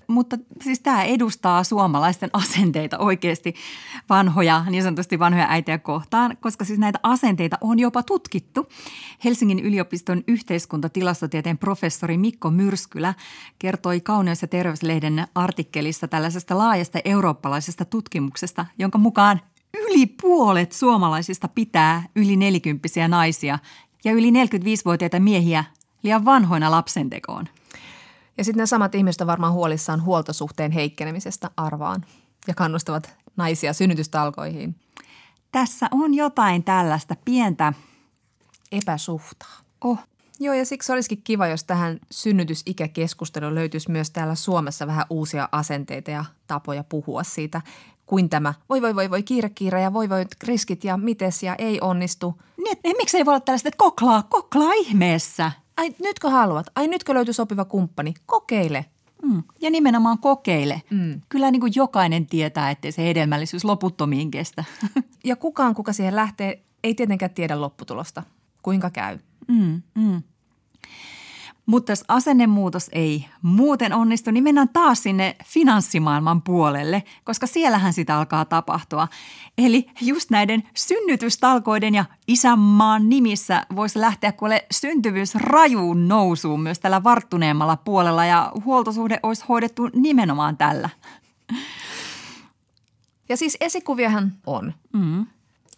Mutta 0.08 0.38
siis 0.62 0.80
tämä 0.80 1.04
edustaa 1.04 1.64
suomalaisten 1.64 2.30
asenteita 2.32 2.98
oikeasti 2.98 3.54
vanhoja, 4.08 4.64
niin 4.70 4.82
sanotusti 4.82 5.18
vanhoja 5.18 5.46
äitejä 5.48 5.78
kohtaan, 5.78 6.36
koska 6.40 6.64
siis 6.64 6.78
näitä 6.78 6.98
asenteita 7.02 7.58
on 7.60 7.78
jopa 7.78 8.02
tutkittu. 8.02 8.66
Helsingin 9.24 9.58
yliopiston 9.58 10.24
yhteiskuntatilastotieteen 10.28 11.58
professori 11.58 12.18
Mikko 12.18 12.50
Myrskylä 12.50 13.14
kertoi 13.58 14.00
Kauneus- 14.00 14.42
ja 14.42 14.48
terveyslehden 14.48 15.26
artikkelissa 15.34 16.08
tällaisesta 16.08 16.58
laajasta 16.58 16.98
eurooppalaisesta 17.04 17.84
tutkimuksesta, 17.84 18.66
jonka 18.78 18.98
mukaan 18.98 19.40
yli 19.74 20.06
puolet 20.06 20.72
suomalaisista 20.72 21.48
pitää 21.48 22.02
yli 22.16 22.36
nelikymppisiä 22.36 23.08
naisia 23.08 23.58
ja 24.04 24.12
yli 24.12 24.30
45-vuotiaita 24.30 25.20
miehiä 25.20 25.64
liian 26.02 26.24
vanhoina 26.24 26.70
lapsentekoon. 26.70 27.48
Ja 28.38 28.44
sitten 28.44 28.62
ne 28.62 28.66
samat 28.66 28.94
ihmiset 28.94 29.20
on 29.20 29.26
varmaan 29.26 29.52
huolissaan 29.52 30.04
huoltosuhteen 30.04 30.72
heikkenemisestä 30.72 31.50
arvaan 31.56 32.04
ja 32.48 32.54
kannustavat 32.54 33.16
naisia 33.36 33.72
synnytystalkoihin. 33.72 34.76
Tässä 35.52 35.88
on 35.90 36.14
jotain 36.14 36.64
tällaista 36.64 37.14
pientä 37.24 37.72
Epäsuhtaa. 38.72 39.56
Oh, 39.84 39.98
Joo, 40.40 40.54
ja 40.54 40.64
siksi 40.64 40.92
olisikin 40.92 41.22
kiva, 41.24 41.46
jos 41.46 41.64
tähän 41.64 41.98
synnytysikäkeskusteluun 42.10 43.54
löytyisi 43.54 43.90
myös 43.90 44.10
täällä 44.10 44.34
Suomessa 44.34 44.86
vähän 44.86 45.06
uusia 45.10 45.48
asenteita 45.52 46.10
ja 46.10 46.24
tapoja 46.46 46.84
puhua 46.84 47.22
siitä, 47.22 47.60
kuin 48.06 48.28
tämä 48.28 48.54
voi 48.68 48.82
voi 48.82 48.94
voi 48.94 49.10
voi 49.10 49.22
kiire 49.22 49.50
kiire 49.50 49.80
ja 49.80 49.92
voi 49.92 50.08
voi 50.08 50.26
riskit 50.42 50.84
ja 50.84 50.96
mites 50.96 51.42
ja 51.42 51.54
ei 51.54 51.80
onnistu. 51.80 52.42
niin, 52.64 52.78
et, 52.84 52.96
miksei 52.96 53.24
voi 53.24 53.32
olla 53.32 53.40
tällaista, 53.40 53.68
että 53.68 53.78
koklaa, 53.78 54.22
koklaa 54.22 54.72
ihmeessä. 54.72 55.52
Ai 55.76 55.94
nytkö 56.02 56.30
haluat? 56.30 56.66
Ai 56.74 56.88
nytkö 56.88 57.14
löytyy 57.14 57.34
sopiva 57.34 57.64
kumppani? 57.64 58.14
Kokeile. 58.26 58.84
Mm. 59.22 59.42
Ja 59.60 59.70
nimenomaan 59.70 60.18
kokeile. 60.18 60.82
Mm. 60.90 61.20
Kyllä 61.28 61.50
niin 61.50 61.60
kuin 61.60 61.72
jokainen 61.76 62.26
tietää, 62.26 62.70
ettei 62.70 62.92
se 62.92 63.02
hedelmällisyys 63.02 63.64
loputtomiin 63.64 64.30
kestä. 64.30 64.64
Ja 65.24 65.36
kukaan, 65.36 65.74
kuka 65.74 65.92
siihen 65.92 66.16
lähtee, 66.16 66.62
ei 66.84 66.94
tietenkään 66.94 67.34
tiedä 67.34 67.60
lopputulosta. 67.60 68.22
Kuinka 68.62 68.90
käy? 68.90 69.18
Mm, 69.48 69.82
mm. 69.94 70.22
Mutta 71.66 71.92
jos 71.92 72.04
asennemuutos 72.08 72.90
ei 72.92 73.26
muuten 73.42 73.92
onnistu, 73.92 74.30
niin 74.30 74.44
mennään 74.44 74.68
taas 74.68 75.02
sinne 75.02 75.36
finanssimaailman 75.44 76.42
puolelle, 76.42 77.02
koska 77.24 77.46
siellähän 77.46 77.92
sitä 77.92 78.18
alkaa 78.18 78.44
tapahtua. 78.44 79.08
Eli 79.58 79.90
just 80.00 80.30
näiden 80.30 80.62
synnytystalkoiden 80.76 81.94
ja 81.94 82.04
isänmaan 82.28 83.08
nimissä 83.08 83.66
voisi 83.76 84.00
lähteä 84.00 84.32
kuule 84.32 84.66
syntyvyys 84.70 85.34
rajuun 85.34 86.08
nousuun 86.08 86.60
myös 86.60 86.78
tällä 86.78 87.04
varttuneemmalla 87.04 87.76
puolella 87.76 88.24
ja 88.24 88.52
huoltosuhde 88.64 89.20
olisi 89.22 89.44
hoidettu 89.48 89.90
nimenomaan 89.94 90.56
tällä. 90.56 90.88
Ja 93.28 93.36
siis 93.36 93.56
esikuviahan 93.60 94.32
on. 94.46 94.74
Mm. 94.92 95.26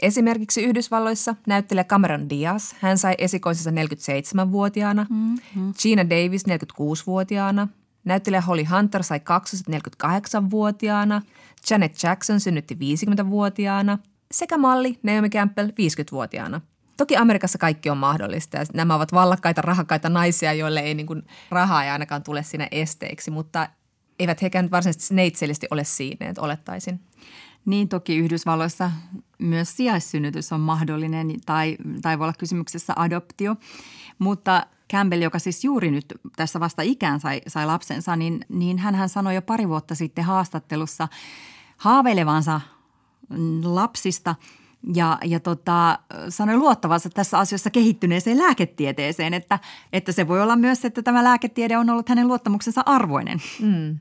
Esimerkiksi 0.03 0.63
Yhdysvalloissa 0.63 1.35
näyttelijä 1.47 1.85
Cameron 1.85 2.31
Diaz, 2.31 2.73
hän 2.81 2.99
sai 2.99 3.15
esikoisensa 3.19 3.71
47-vuotiaana, 3.71 5.07
mm-hmm. 5.11 5.75
Gina 5.83 6.05
Davis 6.11 6.45
46-vuotiaana, 6.49 7.69
näyttelijä 8.05 8.41
Holly 8.41 8.65
Hunter 8.65 9.03
sai 9.03 9.21
kaksoset 9.21 9.67
48-vuotiaana, 9.69 11.23
Janet 11.71 12.03
Jackson 12.03 12.41
synnytti 12.41 12.75
50-vuotiaana 12.75 13.99
sekä 14.33 14.59
malli 14.59 14.99
Naomi 15.03 15.31
Campbell 15.31 15.69
50-vuotiaana. 15.69 16.61
Toki 16.97 17.17
Amerikassa 17.17 17.59
kaikki 17.59 17.91
on 17.91 17.99
mahdollista 17.99 18.57
ja 18.57 18.65
nämä 18.75 18.95
ovat 18.95 19.13
vallakkaita, 19.13 19.63
rahakkaita 19.63 20.09
naisia, 20.09 20.53
joille 20.53 20.81
ei 20.81 20.95
niin 20.95 21.07
kuin, 21.07 21.23
rahaa 21.51 21.85
ei 21.85 21.91
ainakaan 21.91 22.23
tule 22.23 22.43
siinä 22.43 22.69
esteeksi, 22.71 23.31
mutta 23.31 23.69
eivät 24.19 24.43
hekään 24.43 24.71
varsinaisesti 24.71 25.15
neitsellisesti 25.15 25.67
ole 25.71 25.85
siinä, 25.85 26.29
että 26.29 26.43
olettaisin. 26.43 27.01
Niin 27.65 27.89
toki 27.89 28.17
Yhdysvalloissa 28.17 28.91
myös 29.39 29.77
sijaissynnytys 29.77 30.53
on 30.53 30.61
mahdollinen 30.61 31.41
tai, 31.47 31.77
tai 32.03 32.19
voi 32.19 32.25
olla 32.25 32.35
kysymyksessä 32.39 32.93
adoptio, 32.97 33.57
mutta 34.19 34.67
Campbell, 34.93 35.23
joka 35.23 35.39
siis 35.39 35.65
juuri 35.65 35.91
nyt 35.91 36.15
tässä 36.37 36.61
vasta 36.61 36.83
ikään 36.83 37.21
sai, 37.21 37.41
sai 37.47 37.67
lapsensa, 37.67 38.17
niin, 38.17 38.45
niin 38.49 38.79
hän 38.79 39.09
sanoi 39.09 39.35
jo 39.35 39.43
pari 39.43 39.69
vuotta 39.69 39.95
sitten 39.95 40.25
haastattelussa 40.25 41.09
haaveilevansa 41.77 42.61
lapsista 43.65 44.35
ja, 44.95 45.19
ja 45.25 45.41
tota, 45.41 45.99
sanoi 46.29 46.57
luottavansa 46.57 47.11
tässä 47.11 47.39
asiassa 47.39 47.71
kehittyneeseen 47.71 48.39
lääketieteeseen, 48.39 49.35
että, 49.35 49.59
että 49.93 50.13
se 50.13 50.29
voi 50.29 50.43
olla 50.43 50.57
myös, 50.57 50.85
että 50.85 51.03
tämä 51.03 51.25
lääketiede 51.25 51.79
on 51.79 51.91
ollut 51.91 52.09
hänen 52.09 52.29
luottamuksensa 52.29 52.83
arvoinen. 52.87 53.39
Mm. 53.61 53.99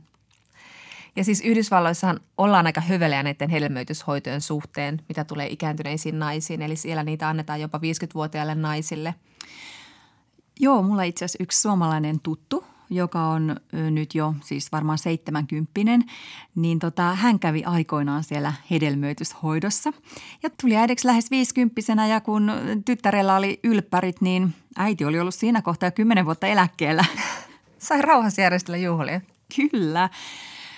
Ja 1.17 1.23
siis 1.23 1.41
Yhdysvalloissahan 1.41 2.19
ollaan 2.37 2.65
aika 2.65 2.81
höveleä 2.81 3.23
näiden 3.23 3.49
hedelmöityshoitojen 3.49 4.41
suhteen, 4.41 5.01
mitä 5.09 5.23
tulee 5.23 5.47
ikääntyneisiin 5.47 6.19
naisiin. 6.19 6.61
Eli 6.61 6.75
siellä 6.75 7.03
niitä 7.03 7.29
annetaan 7.29 7.61
jopa 7.61 7.77
50-vuotiaille 7.77 8.55
naisille. 8.55 9.15
Joo, 10.59 10.81
mulla 10.81 11.03
itse 11.03 11.25
asiassa 11.25 11.43
yksi 11.43 11.61
suomalainen 11.61 12.19
tuttu, 12.19 12.63
joka 12.89 13.23
on 13.23 13.55
nyt 13.91 14.15
jo 14.15 14.33
siis 14.43 14.71
varmaan 14.71 14.97
seitsemänkymppinen, 14.97 16.03
niin 16.55 16.79
tota, 16.79 17.15
hän 17.15 17.39
kävi 17.39 17.63
aikoinaan 17.63 18.23
siellä 18.23 18.53
hedelmöityshoidossa. 18.71 19.93
Ja 20.43 20.49
tuli 20.61 20.75
äidiksi 20.75 21.07
lähes 21.07 21.31
viisikymppisenä 21.31 22.07
ja 22.07 22.21
kun 22.21 22.51
tyttärellä 22.85 23.35
oli 23.35 23.59
ylppärit, 23.63 24.21
niin 24.21 24.53
äiti 24.75 25.05
oli 25.05 25.19
ollut 25.19 25.35
siinä 25.35 25.61
kohtaa 25.61 25.87
jo 25.87 25.91
kymmenen 25.91 26.25
vuotta 26.25 26.47
eläkkeellä. 26.47 27.05
Sai 27.77 28.01
rauhassa 28.01 28.41
järjestellä 28.41 28.77
juhlia. 28.77 29.21
Kyllä. 29.55 30.09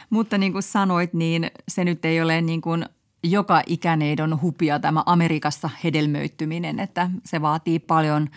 Mutta 0.09 0.37
niin 0.37 0.51
kuin 0.51 0.63
sanoit, 0.63 1.13
niin 1.13 1.51
se 1.67 1.85
nyt 1.85 2.05
ei 2.05 2.21
ole 2.21 2.41
niin 2.41 2.61
kuin 2.61 2.85
joka 3.23 3.61
ikäneidon 3.65 4.41
hupia 4.41 4.79
tämä 4.79 5.03
Amerikassa 5.05 5.69
hedelmöittyminen, 5.83 6.79
että 6.79 7.09
se 7.25 7.41
vaatii 7.41 7.79
paljon 7.79 8.29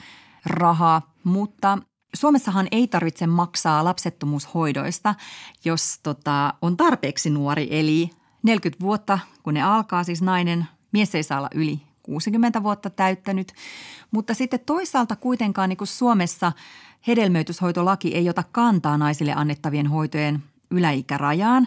rahaa. 0.46 1.12
Mutta 1.24 1.78
Suomessahan 2.14 2.68
ei 2.70 2.88
tarvitse 2.88 3.26
maksaa 3.26 3.84
lapsettomuushoidoista, 3.84 5.14
jos 5.64 6.00
tota, 6.02 6.54
on 6.62 6.76
tarpeeksi 6.76 7.30
nuori, 7.30 7.68
eli 7.70 8.10
40 8.42 8.84
vuotta, 8.84 9.18
kun 9.42 9.54
ne 9.54 9.62
alkaa, 9.62 10.04
siis 10.04 10.22
nainen, 10.22 10.66
mies 10.92 11.14
ei 11.14 11.22
saa 11.22 11.38
olla 11.38 11.50
yli 11.54 11.80
60 12.02 12.62
vuotta 12.62 12.90
täyttänyt. 12.90 13.52
Mutta 14.10 14.34
sitten 14.34 14.60
toisaalta 14.66 15.16
kuitenkaan 15.16 15.68
niin 15.68 15.76
kuin 15.76 15.88
Suomessa 15.88 16.52
hedelmöityshoitolaki 17.06 18.14
ei 18.14 18.28
ota 18.28 18.44
kantaa 18.52 18.98
naisille 18.98 19.32
annettavien 19.32 19.86
hoitojen 19.86 20.42
yläikärajaan, 20.72 21.66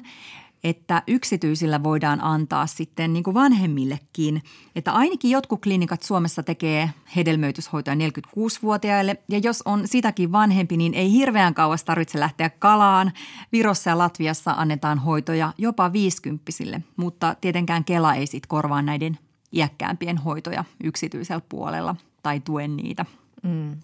että 0.65 1.03
yksityisillä 1.07 1.83
voidaan 1.83 2.23
antaa 2.23 2.67
sitten 2.67 3.13
niin 3.13 3.23
kuin 3.23 3.33
vanhemmillekin. 3.33 4.43
Että 4.75 4.91
ainakin 4.91 5.31
jotkut 5.31 5.61
klinikat 5.61 6.03
Suomessa 6.03 6.43
tekee 6.43 6.89
hedelmöityshoitoja 7.15 7.95
46-vuotiaille 7.95 9.17
ja 9.29 9.37
jos 9.37 9.61
on 9.65 9.87
sitäkin 9.87 10.31
vanhempi, 10.31 10.77
niin 10.77 10.93
ei 10.93 11.11
hirveän 11.11 11.53
kauas 11.53 11.83
tarvitse 11.83 12.19
lähteä 12.19 12.49
kalaan. 12.49 13.11
Virossa 13.51 13.89
ja 13.89 13.97
Latviassa 13.97 14.51
annetaan 14.51 14.99
hoitoja 14.99 15.53
jopa 15.57 15.93
50 15.93 16.51
mutta 16.97 17.35
tietenkään 17.41 17.85
Kela 17.85 18.15
ei 18.15 18.27
sitten 18.27 18.49
korvaa 18.49 18.81
näiden 18.81 19.17
iäkkäämpien 19.53 20.17
hoitoja 20.17 20.63
yksityisellä 20.83 21.41
puolella 21.49 21.95
tai 22.23 22.39
tuen 22.39 22.77
niitä. 22.77 23.05
Mm. 23.43 23.75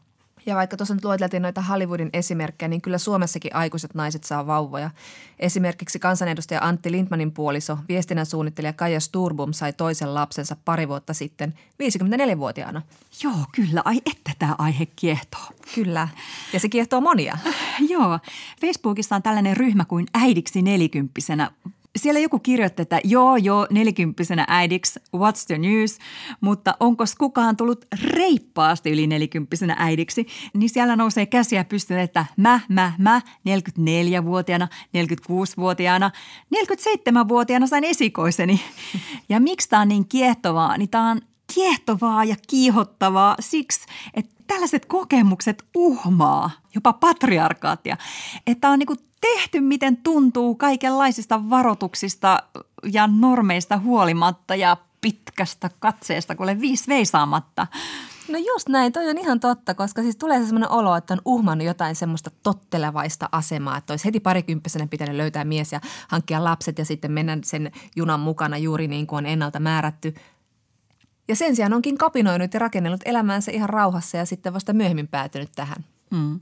Ja 0.46 0.56
vaikka 0.56 0.78
tuossa 0.78 0.94
nyt 0.94 1.06
lueteltiin 1.06 1.42
noita 1.42 1.62
Hollywoodin 1.62 2.10
esimerkkejä, 2.14 2.70
niin 2.70 2.82
kyllä 2.82 2.98
Suomessakin 2.98 3.56
aikuiset 3.56 3.94
naiset 3.94 4.24
saa 4.24 4.48
vauvoja. 4.48 4.90
Esimerkiksi 5.40 6.00
kansanedustaja 6.00 6.62
Antti 6.64 6.92
Lindmanin 6.92 7.32
puoliso, 7.32 7.78
viestinnän 7.90 8.26
suunnittelija 8.26 8.74
Kaija 8.74 9.00
Sturbum 9.00 9.54
sai 9.54 9.74
toisen 9.74 10.14
lapsensa 10.14 10.56
pari 10.66 10.88
vuotta 10.88 11.14
sitten 11.14 11.54
54-vuotiaana. 11.84 12.82
Joo, 13.24 13.46
kyllä. 13.52 13.82
Ai 13.86 14.02
että 14.06 14.32
tämä 14.40 14.56
aihe 14.58 14.86
kiehtoo. 14.96 15.46
Kyllä. 15.76 16.08
Ja 16.54 16.60
se 16.60 16.70
kiehtoo 16.70 17.02
monia. 17.02 17.38
Joo. 17.90 18.20
Facebookissa 18.62 19.16
on 19.16 19.24
tällainen 19.24 19.58
ryhmä 19.58 19.86
kuin 19.86 20.06
äidiksi 20.14 20.62
nelikymppisenä 20.62 21.52
siellä 21.96 22.20
joku 22.20 22.40
kirjoitti, 22.40 22.82
että 22.82 23.00
joo, 23.04 23.38
joo, 23.38 23.68
nelikymppisenä 23.70 24.46
äidiksi, 24.48 25.00
what's 25.00 25.46
the 25.48 25.58
news, 25.58 25.98
mutta 26.42 26.76
onko 26.80 27.04
kukaan 27.18 27.58
tullut 27.58 27.86
reippaasti 28.04 28.92
yli 28.92 29.08
nelikymppisenä 29.08 29.76
äidiksi, 29.80 30.28
niin 30.54 30.70
siellä 30.70 30.96
nousee 30.96 31.26
käsiä 31.26 31.64
pystyyn, 31.64 32.00
että 32.00 32.26
mä, 32.38 32.60
mä, 32.70 32.94
mä, 32.98 33.22
44-vuotiaana, 33.50 34.68
46-vuotiaana, 34.98 36.12
47-vuotiaana 36.56 37.68
sain 37.68 37.84
esikoiseni. 37.84 38.62
Ja 39.30 39.40
miksi 39.40 39.70
tämä 39.70 39.82
on 39.82 39.88
niin 39.88 40.08
kiehtovaa, 40.08 40.78
niin 40.78 40.90
tämä 40.90 41.12
on 41.12 41.22
kiehtovaa 41.54 42.24
ja 42.24 42.36
kiihottavaa 42.48 43.36
siksi, 43.40 43.86
että 44.14 44.36
tällaiset 44.48 44.86
kokemukset 44.86 45.64
uhmaa 45.76 46.52
jopa 46.76 46.94
patriarkaatia. 46.94 47.98
Että 48.48 48.70
on 48.70 48.80
niinku 48.80 48.96
tehty 49.22 49.60
miten 49.60 49.98
tuntuu 49.98 50.56
kaikenlaisista 50.56 51.50
varoituksista 51.50 52.44
ja 52.92 53.08
normeista 53.08 53.78
huolimatta 53.78 54.56
ja 54.56 54.78
pitkästä 55.02 55.70
katseesta, 55.80 56.36
kuule 56.36 56.60
viisi 56.60 56.88
veisaamatta. 56.88 57.68
No 58.28 58.38
just 58.38 58.70
näin, 58.70 58.92
toi 58.92 59.10
on 59.10 59.18
ihan 59.18 59.40
totta, 59.40 59.74
koska 59.74 60.02
siis 60.02 60.16
tulee 60.16 60.46
semmoinen 60.46 60.72
olo, 60.72 60.96
että 60.96 61.14
on 61.14 61.22
uhmannut 61.26 61.68
jotain 61.68 61.96
semmoista 61.96 62.32
tottelevaista 62.44 63.30
asemaa, 63.32 63.78
että 63.78 63.94
olisi 63.94 64.06
heti 64.06 64.20
parikymppisenä 64.20 64.88
pitänyt 64.88 65.16
löytää 65.16 65.46
mies 65.46 65.72
ja 65.72 65.82
hankkia 66.08 66.44
lapset 66.44 66.78
ja 66.78 66.86
sitten 66.86 67.12
mennä 67.12 67.38
sen 67.44 67.72
junan 67.96 68.20
mukana 68.20 68.58
juuri 68.58 68.88
niin 68.88 69.08
kuin 69.08 69.18
on 69.18 69.26
ennalta 69.26 69.60
määrätty. 69.60 70.14
Ja 71.28 71.36
sen 71.36 71.56
sijaan 71.56 71.74
onkin 71.74 71.98
kapinoinut 71.98 72.54
ja 72.54 72.60
rakennellut 72.60 73.02
elämäänsä 73.06 73.52
ihan 73.52 73.70
rauhassa 73.70 74.18
ja 74.18 74.26
sitten 74.26 74.54
vasta 74.54 74.74
myöhemmin 74.74 75.08
päätynyt 75.08 75.50
tähän. 75.56 75.86
Mm. 76.12 76.40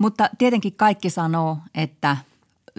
Mutta 0.00 0.30
tietenkin 0.38 0.74
kaikki 0.74 1.10
sanoo, 1.10 1.58
että 1.74 2.16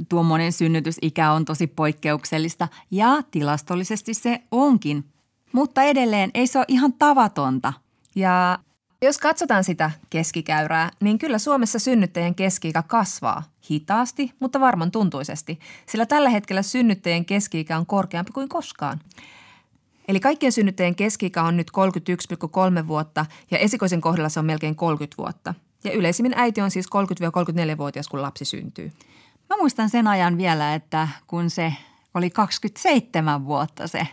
tuommoinen 0.09 0.51
synnytysikä 0.51 1.31
on 1.31 1.45
tosi 1.45 1.67
poikkeuksellista 1.67 2.67
ja 2.91 3.21
tilastollisesti 3.31 4.13
se 4.13 4.41
onkin. 4.51 5.05
Mutta 5.51 5.83
edelleen 5.83 6.31
ei 6.33 6.47
se 6.47 6.59
ole 6.59 6.65
ihan 6.67 6.93
tavatonta. 6.93 7.73
Ja 8.15 8.59
jos 9.01 9.17
katsotaan 9.17 9.63
sitä 9.63 9.91
keskikäyrää, 10.09 10.91
niin 10.99 11.17
kyllä 11.17 11.37
Suomessa 11.37 11.79
synnyttäjien 11.79 12.35
keski 12.35 12.73
kasvaa 12.87 13.43
hitaasti, 13.71 14.33
mutta 14.39 14.59
varman 14.59 14.91
tuntuisesti, 14.91 15.59
sillä 15.85 16.05
tällä 16.05 16.29
hetkellä 16.29 16.61
synnyttäjien 16.61 17.25
keski 17.25 17.65
on 17.77 17.85
korkeampi 17.85 18.31
kuin 18.31 18.49
koskaan. 18.49 18.99
Eli 20.07 20.19
kaikkien 20.19 20.51
synnyttäjien 20.51 20.95
keski 20.95 21.31
on 21.47 21.57
nyt 21.57 21.71
31,3 22.81 22.87
vuotta 22.87 23.25
ja 23.51 23.57
esikoisen 23.57 24.01
kohdalla 24.01 24.29
se 24.29 24.39
on 24.39 24.45
melkein 24.45 24.75
30 24.75 25.17
vuotta. 25.17 25.53
Ja 25.83 25.91
yleisimmin 25.91 26.33
äiti 26.35 26.61
on 26.61 26.71
siis 26.71 26.85
30-34-vuotias, 26.85 28.07
kun 28.07 28.21
lapsi 28.21 28.45
syntyy. 28.45 28.91
Mä 29.49 29.57
muistan 29.57 29.89
sen 29.89 30.07
ajan 30.07 30.37
vielä, 30.37 30.75
että 30.75 31.07
kun 31.27 31.49
se 31.49 31.73
oli 32.13 32.29
27 32.29 33.45
vuotta 33.45 33.87
se 33.87 34.07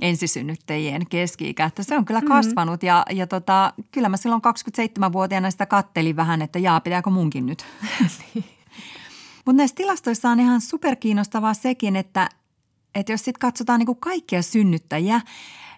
ensisynnyttäjien 0.00 1.06
keski-ikä, 1.06 1.64
että 1.64 1.82
se 1.82 1.96
on 1.96 2.04
kyllä 2.04 2.20
mm-hmm. 2.20 2.34
kasvanut 2.34 2.82
ja, 2.82 3.04
ja 3.10 3.26
tota, 3.26 3.72
kyllä 3.90 4.08
mä 4.08 4.16
silloin 4.16 4.42
27-vuotiaana 4.42 5.50
sitä 5.50 5.66
kattelin 5.66 6.16
vähän, 6.16 6.42
että 6.42 6.58
jaa, 6.58 6.80
pitääkö 6.80 7.10
munkin 7.10 7.46
nyt. 7.46 7.64
Mutta 9.46 9.56
näissä 9.56 9.76
tilastoissa 9.76 10.30
on 10.30 10.40
ihan 10.40 10.60
superkiinnostavaa 10.60 11.54
sekin, 11.54 11.96
että, 11.96 12.28
että 12.94 13.12
jos 13.12 13.20
sitten 13.24 13.40
katsotaan 13.40 13.78
niin 13.78 13.86
kuin 13.86 14.00
kaikkia 14.00 14.42
synnyttäjiä, 14.42 15.20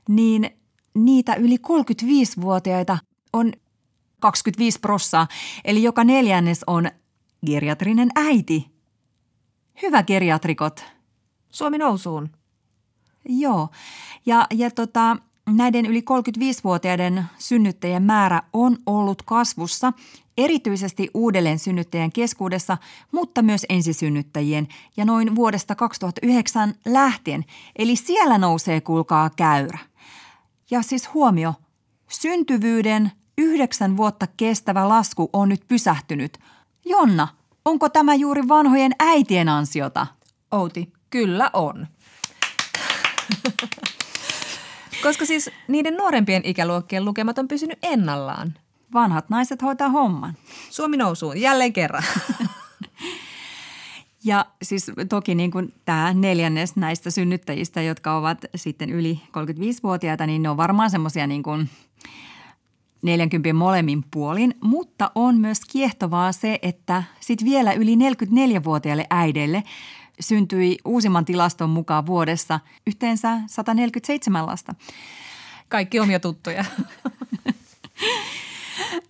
niin 0.08 0.50
niitä 0.94 1.34
yli 1.34 1.56
35-vuotiaita 1.56 2.98
on 3.32 3.52
25 4.22 4.80
prossaa, 4.80 5.26
eli 5.64 5.82
joka 5.82 6.04
neljännes 6.04 6.64
on 6.66 6.90
geriatrinen 7.46 8.08
äiti. 8.14 8.72
Hyvä 9.82 10.02
geriatrikot. 10.02 10.84
Suomi 11.50 11.78
nousuun. 11.78 12.28
Joo. 13.28 13.68
Ja, 14.26 14.46
ja 14.50 14.70
tota, 14.70 15.16
näiden 15.46 15.86
yli 15.86 16.00
35-vuotiaiden 16.00 17.24
synnyttäjien 17.38 18.02
määrä 18.02 18.42
on 18.52 18.76
ollut 18.86 19.22
kasvussa, 19.22 19.92
erityisesti 20.38 21.10
uudelleen 21.14 21.58
synnyttäjien 21.58 22.12
keskuudessa, 22.12 22.78
mutta 23.12 23.42
myös 23.42 23.66
ensisynnyttäjien 23.68 24.68
ja 24.96 25.04
noin 25.04 25.34
vuodesta 25.34 25.74
2009 25.74 26.74
lähtien. 26.86 27.44
Eli 27.76 27.96
siellä 27.96 28.38
nousee, 28.38 28.80
kuulkaa, 28.80 29.30
käyrä. 29.30 29.78
Ja 30.70 30.82
siis 30.82 31.14
huomio, 31.14 31.54
syntyvyyden 32.08 33.12
yhdeksän 33.38 33.96
vuotta 33.96 34.26
kestävä 34.36 34.88
lasku 34.88 35.30
on 35.32 35.48
nyt 35.48 35.68
pysähtynyt. 35.68 36.38
Jonna, 36.84 37.28
onko 37.64 37.88
tämä 37.88 38.14
juuri 38.14 38.48
vanhojen 38.48 38.92
äitien 38.98 39.48
ansiota? 39.48 40.06
Outi, 40.50 40.92
kyllä 41.10 41.50
on. 41.52 41.86
Koska 45.02 45.26
siis 45.26 45.50
niiden 45.68 45.96
nuorempien 45.96 46.42
ikäluokkien 46.44 47.04
lukemat 47.04 47.38
on 47.38 47.48
pysynyt 47.48 47.78
ennallaan. 47.82 48.54
Vanhat 48.94 49.30
naiset 49.30 49.62
hoitaa 49.62 49.88
homman. 49.88 50.34
Suomi 50.70 50.96
nousuun 50.96 51.40
jälleen 51.40 51.72
kerran. 51.72 52.02
Ja 54.24 54.46
siis 54.62 54.92
toki 55.08 55.34
niin 55.34 55.50
kuin 55.50 55.74
tämä 55.84 56.14
neljännes 56.14 56.76
näistä 56.76 57.10
synnyttäjistä, 57.10 57.82
jotka 57.82 58.16
ovat 58.16 58.44
sitten 58.54 58.90
yli 58.90 59.20
35-vuotiaita, 59.28 60.26
niin 60.26 60.42
ne 60.42 60.50
on 60.50 60.56
varmaan 60.56 60.90
semmoisia 60.90 61.26
niin 61.26 61.42
kuin 61.42 61.70
40 63.02 63.52
molemmin 63.52 64.04
puolin, 64.10 64.54
mutta 64.60 65.10
on 65.14 65.38
myös 65.38 65.60
kiehtovaa 65.72 66.32
se, 66.32 66.58
että 66.62 67.02
sitten 67.20 67.48
vielä 67.48 67.72
yli 67.72 67.96
44-vuotiaille 67.96 69.06
äideille 69.10 69.62
syntyi 70.20 70.78
uusimman 70.84 71.24
tilaston 71.24 71.70
mukaan 71.70 72.06
vuodessa 72.06 72.60
yhteensä 72.86 73.40
147 73.46 74.46
lasta. 74.46 74.74
Kaikki 75.68 76.00
omia 76.00 76.20
tuttuja. 76.20 76.64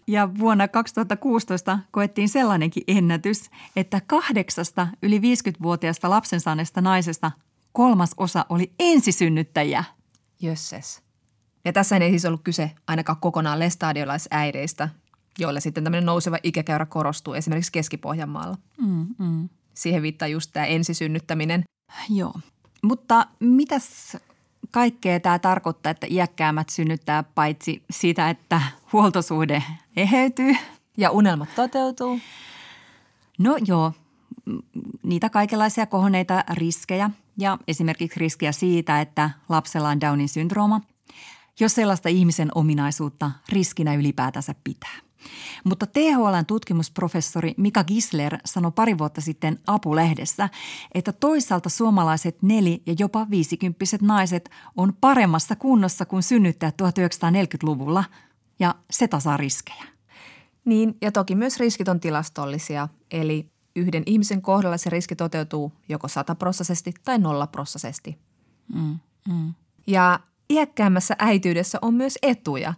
Ja 0.07 0.39
vuonna 0.39 0.69
2016 0.69 1.79
koettiin 1.91 2.29
sellainenkin 2.29 2.83
ennätys, 2.89 3.51
että 3.77 4.01
kahdeksasta 4.07 4.89
yli 5.03 5.19
50-vuotiaasta 5.19 6.11
lapsen 6.11 6.41
saaneesta 6.41 6.81
naisesta 6.81 7.31
kolmas 7.73 8.15
osa 8.17 8.47
oli 8.49 8.73
ensisynnyttäjiä. 8.79 9.85
Jösses. 10.41 11.03
Ja 11.65 11.73
tässä 11.73 11.97
ei 11.97 12.11
siis 12.11 12.25
ollut 12.25 12.41
kyse 12.45 12.71
ainakaan 12.87 13.21
kokonaan 13.21 13.59
lestadiolaisäideistä, 13.59 14.89
joilla 15.39 15.61
sitten 15.61 15.85
tämmöinen 15.85 16.07
nouseva 16.07 16.39
ikäkäyrä 16.43 16.87
korostuu 16.87 17.35
esimerkiksi 17.35 17.73
Keski-Pohjanmaalla. 17.73 18.57
Mm, 18.81 19.07
mm. 19.19 19.49
Siihen 19.75 20.03
viittaa 20.03 20.29
just 20.29 20.51
tämä 20.53 20.67
ensisynnyttäminen. 20.67 21.65
Joo. 22.11 22.35
Mutta 22.83 23.27
mitäs 23.41 24.17
kaikkea 24.71 25.21
tämä 25.21 25.39
tarkoittaa, 25.39 25.91
että 25.91 26.07
iäkkäämät 26.11 26.69
synnyttää 26.69 27.23
paitsi 27.23 27.83
sitä, 27.91 28.31
että 28.31 28.63
huoltosuhde 28.93 29.63
eheytyy? 29.97 30.57
Ja 30.97 31.11
unelmat 31.11 31.55
toteutuu? 31.55 32.21
No 33.39 33.57
joo, 33.67 33.93
niitä 35.03 35.31
kaikenlaisia 35.31 35.87
kohonneita 35.87 36.45
riskejä 36.51 37.11
ja 37.39 37.59
esimerkiksi 37.69 38.21
riskiä 38.21 38.53
siitä, 38.53 39.01
että 39.01 39.31
lapsella 39.49 39.89
on 39.89 40.01
Downin 40.01 40.29
syndrooma, 40.29 40.81
jos 41.61 41.75
sellaista 41.75 42.09
ihmisen 42.09 42.49
ominaisuutta 42.55 43.31
riskinä 43.49 43.95
ylipäätänsä 43.95 44.55
pitää– 44.65 44.99
mutta 45.65 45.87
THLn 45.87 46.47
tutkimusprofessori 46.47 47.55
Mika 47.57 47.85
Gisler 47.85 48.39
sanoi 48.45 48.73
pari 48.73 48.99
vuotta 48.99 49.21
sitten 49.21 49.59
Apulehdessä, 49.67 50.49
että 50.95 51.13
toisaalta 51.13 51.69
suomalaiset 51.69 52.43
neli- 52.43 52.83
ja 52.87 52.95
jopa 52.99 53.27
viisikymppiset 53.31 54.03
naiset 54.03 54.51
on 54.77 54.93
paremmassa 55.01 55.57
kunnossa 55.57 56.07
kuin 56.07 56.23
synnyttäjät 56.23 56.75
1940-luvulla 56.83 58.05
ja 58.59 58.75
se 58.91 59.09
tasaa 59.09 59.37
riskejä. 59.37 59.85
Niin, 60.65 60.97
ja 61.03 61.13
toki 61.13 61.35
myös 61.35 61.61
riskit 61.61 61.89
on 61.89 62.01
tilastollisia, 62.01 62.89
eli 63.11 63.51
yhden 63.77 64.03
ihmisen 64.07 64.43
kohdalla 64.43 64.77
se 64.77 64.91
riski 64.91 65.17
toteutuu 65.17 65.73
joko 65.89 66.09
sataprossisesti 66.09 66.95
tai 67.05 67.19
nollaprossisesti. 67.19 68.19
Mm, 68.75 68.99
mm. 69.29 69.55
Ja 69.87 70.21
iäkkäämmässä 70.53 71.17
äityydessä 71.19 71.79
on 71.83 71.95
myös 71.95 72.19
etuja. 72.23 72.75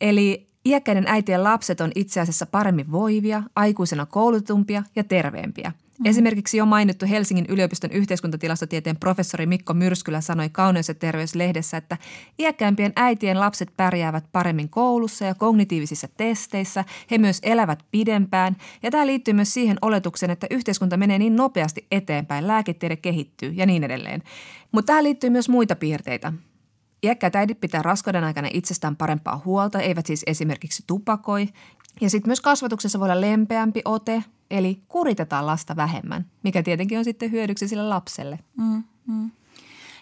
Eli 0.00 0.48
Iäkkäiden 0.68 1.04
äitien 1.06 1.44
lapset 1.44 1.80
on 1.80 1.90
itse 1.94 2.20
asiassa 2.20 2.46
paremmin 2.46 2.92
voivia, 2.92 3.42
aikuisena 3.56 4.06
koulutumpia 4.06 4.82
ja 4.96 5.04
terveempiä. 5.04 5.72
Mm. 5.98 6.06
Esimerkiksi 6.06 6.56
jo 6.56 6.66
mainittu 6.66 7.06
Helsingin 7.06 7.46
yliopiston 7.48 7.90
yhteiskuntatilastotieteen 7.90 8.96
professori 8.96 9.46
Mikko 9.46 9.74
Myrskylä 9.74 10.20
sanoi 10.20 10.48
Kauneus- 10.48 10.88
ja 10.88 10.94
terveyslehdessä, 10.94 11.76
että 11.76 11.96
iäkkäämpien 12.38 12.92
äitien 12.96 13.40
lapset 13.40 13.72
pärjäävät 13.76 14.24
paremmin 14.32 14.68
koulussa 14.68 15.24
ja 15.24 15.34
kognitiivisissa 15.34 16.08
testeissä. 16.16 16.84
He 17.10 17.18
myös 17.18 17.38
elävät 17.42 17.84
pidempään 17.90 18.56
ja 18.82 18.90
tämä 18.90 19.06
liittyy 19.06 19.34
myös 19.34 19.54
siihen 19.54 19.78
oletukseen, 19.82 20.30
että 20.30 20.46
yhteiskunta 20.50 20.96
menee 20.96 21.18
niin 21.18 21.36
nopeasti 21.36 21.86
eteenpäin, 21.90 22.46
lääketiede 22.46 22.96
kehittyy 22.96 23.50
ja 23.50 23.66
niin 23.66 23.84
edelleen. 23.84 24.22
Mutta 24.72 24.86
tähän 24.86 25.04
liittyy 25.04 25.30
myös 25.30 25.48
muita 25.48 25.76
piirteitä. 25.76 26.32
Iäkkäät 27.02 27.36
äidit 27.36 27.60
pitää 27.60 27.82
raskauden 27.82 28.24
aikana 28.24 28.48
itsestään 28.52 28.96
parempaa 28.96 29.42
huolta, 29.44 29.80
eivät 29.80 30.06
siis 30.06 30.22
esimerkiksi 30.26 30.84
tupakoi. 30.86 31.48
Ja 32.00 32.10
sitten 32.10 32.28
myös 32.28 32.40
kasvatuksessa 32.40 33.00
voi 33.00 33.10
olla 33.10 33.20
lempeämpi 33.20 33.82
ote, 33.84 34.24
eli 34.50 34.82
kuritetaan 34.88 35.46
lasta 35.46 35.76
vähemmän, 35.76 36.26
mikä 36.42 36.62
tietenkin 36.62 36.98
on 36.98 37.04
sitten 37.04 37.30
hyödyksi 37.30 37.68
sille 37.68 37.82
lapselle. 37.82 38.38
Mm, 38.56 38.84
mm. 39.06 39.30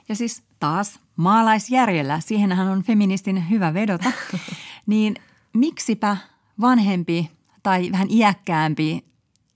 Ja 0.09 0.15
siis 0.15 0.43
taas 0.61 1.01
maalaisjärjellä, 1.17 2.21
siihenhän 2.21 2.69
on 2.69 2.83
feministin 2.83 3.51
hyvä 3.51 3.75
vedota, 3.75 4.13
niin 4.87 5.17
miksipä 5.53 6.17
vanhempi 6.61 7.31
tai 7.63 7.93
vähän 7.93 8.11
iäkkäämpi 8.11 9.05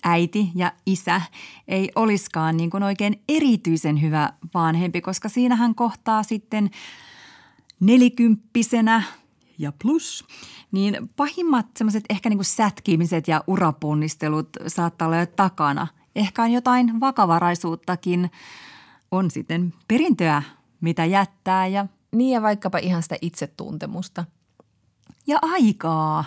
äiti 0.05 0.51
ja 0.55 0.73
isä 0.87 1.21
ei 1.69 1.91
olisikaan 1.95 2.57
niin 2.57 2.71
kuin 2.71 2.83
oikein 2.83 3.23
erityisen 3.29 4.03
hyvä 4.03 4.33
vanhempi, 4.55 5.01
koska 5.01 5.29
siinähän 5.29 5.75
kohtaa 5.75 6.23
sitten– 6.23 6.71
nelikymppisenä 7.81 9.03
ja 9.59 9.73
plus, 9.83 10.25
niin 10.73 11.11
pahimmat 11.17 11.67
semmoiset 11.77 12.05
ehkä 12.11 12.29
niin 12.29 12.39
kuin 12.39 12.45
sätkimiset 12.45 13.29
ja 13.29 13.45
uraponnistelut 13.47 14.49
saattaa 14.67 15.09
olla 15.09 15.17
jo 15.17 15.27
takana. 15.27 15.87
Ehkä 16.17 16.43
on 16.43 16.53
jotain 16.53 17.01
vakavaraisuuttakin, 17.01 18.31
on 19.11 19.31
sitten 19.31 19.75
perintöä, 19.89 20.43
mitä 20.81 21.05
jättää 21.05 21.67
ja 21.67 21.87
niin 22.13 22.35
ja 22.35 22.43
vaikkapa 22.43 22.79
ihan 22.79 23.03
sitä 23.03 23.17
itsetuntemusta. 23.23 24.25
Ja 25.27 25.39
aikaa. 25.43 26.25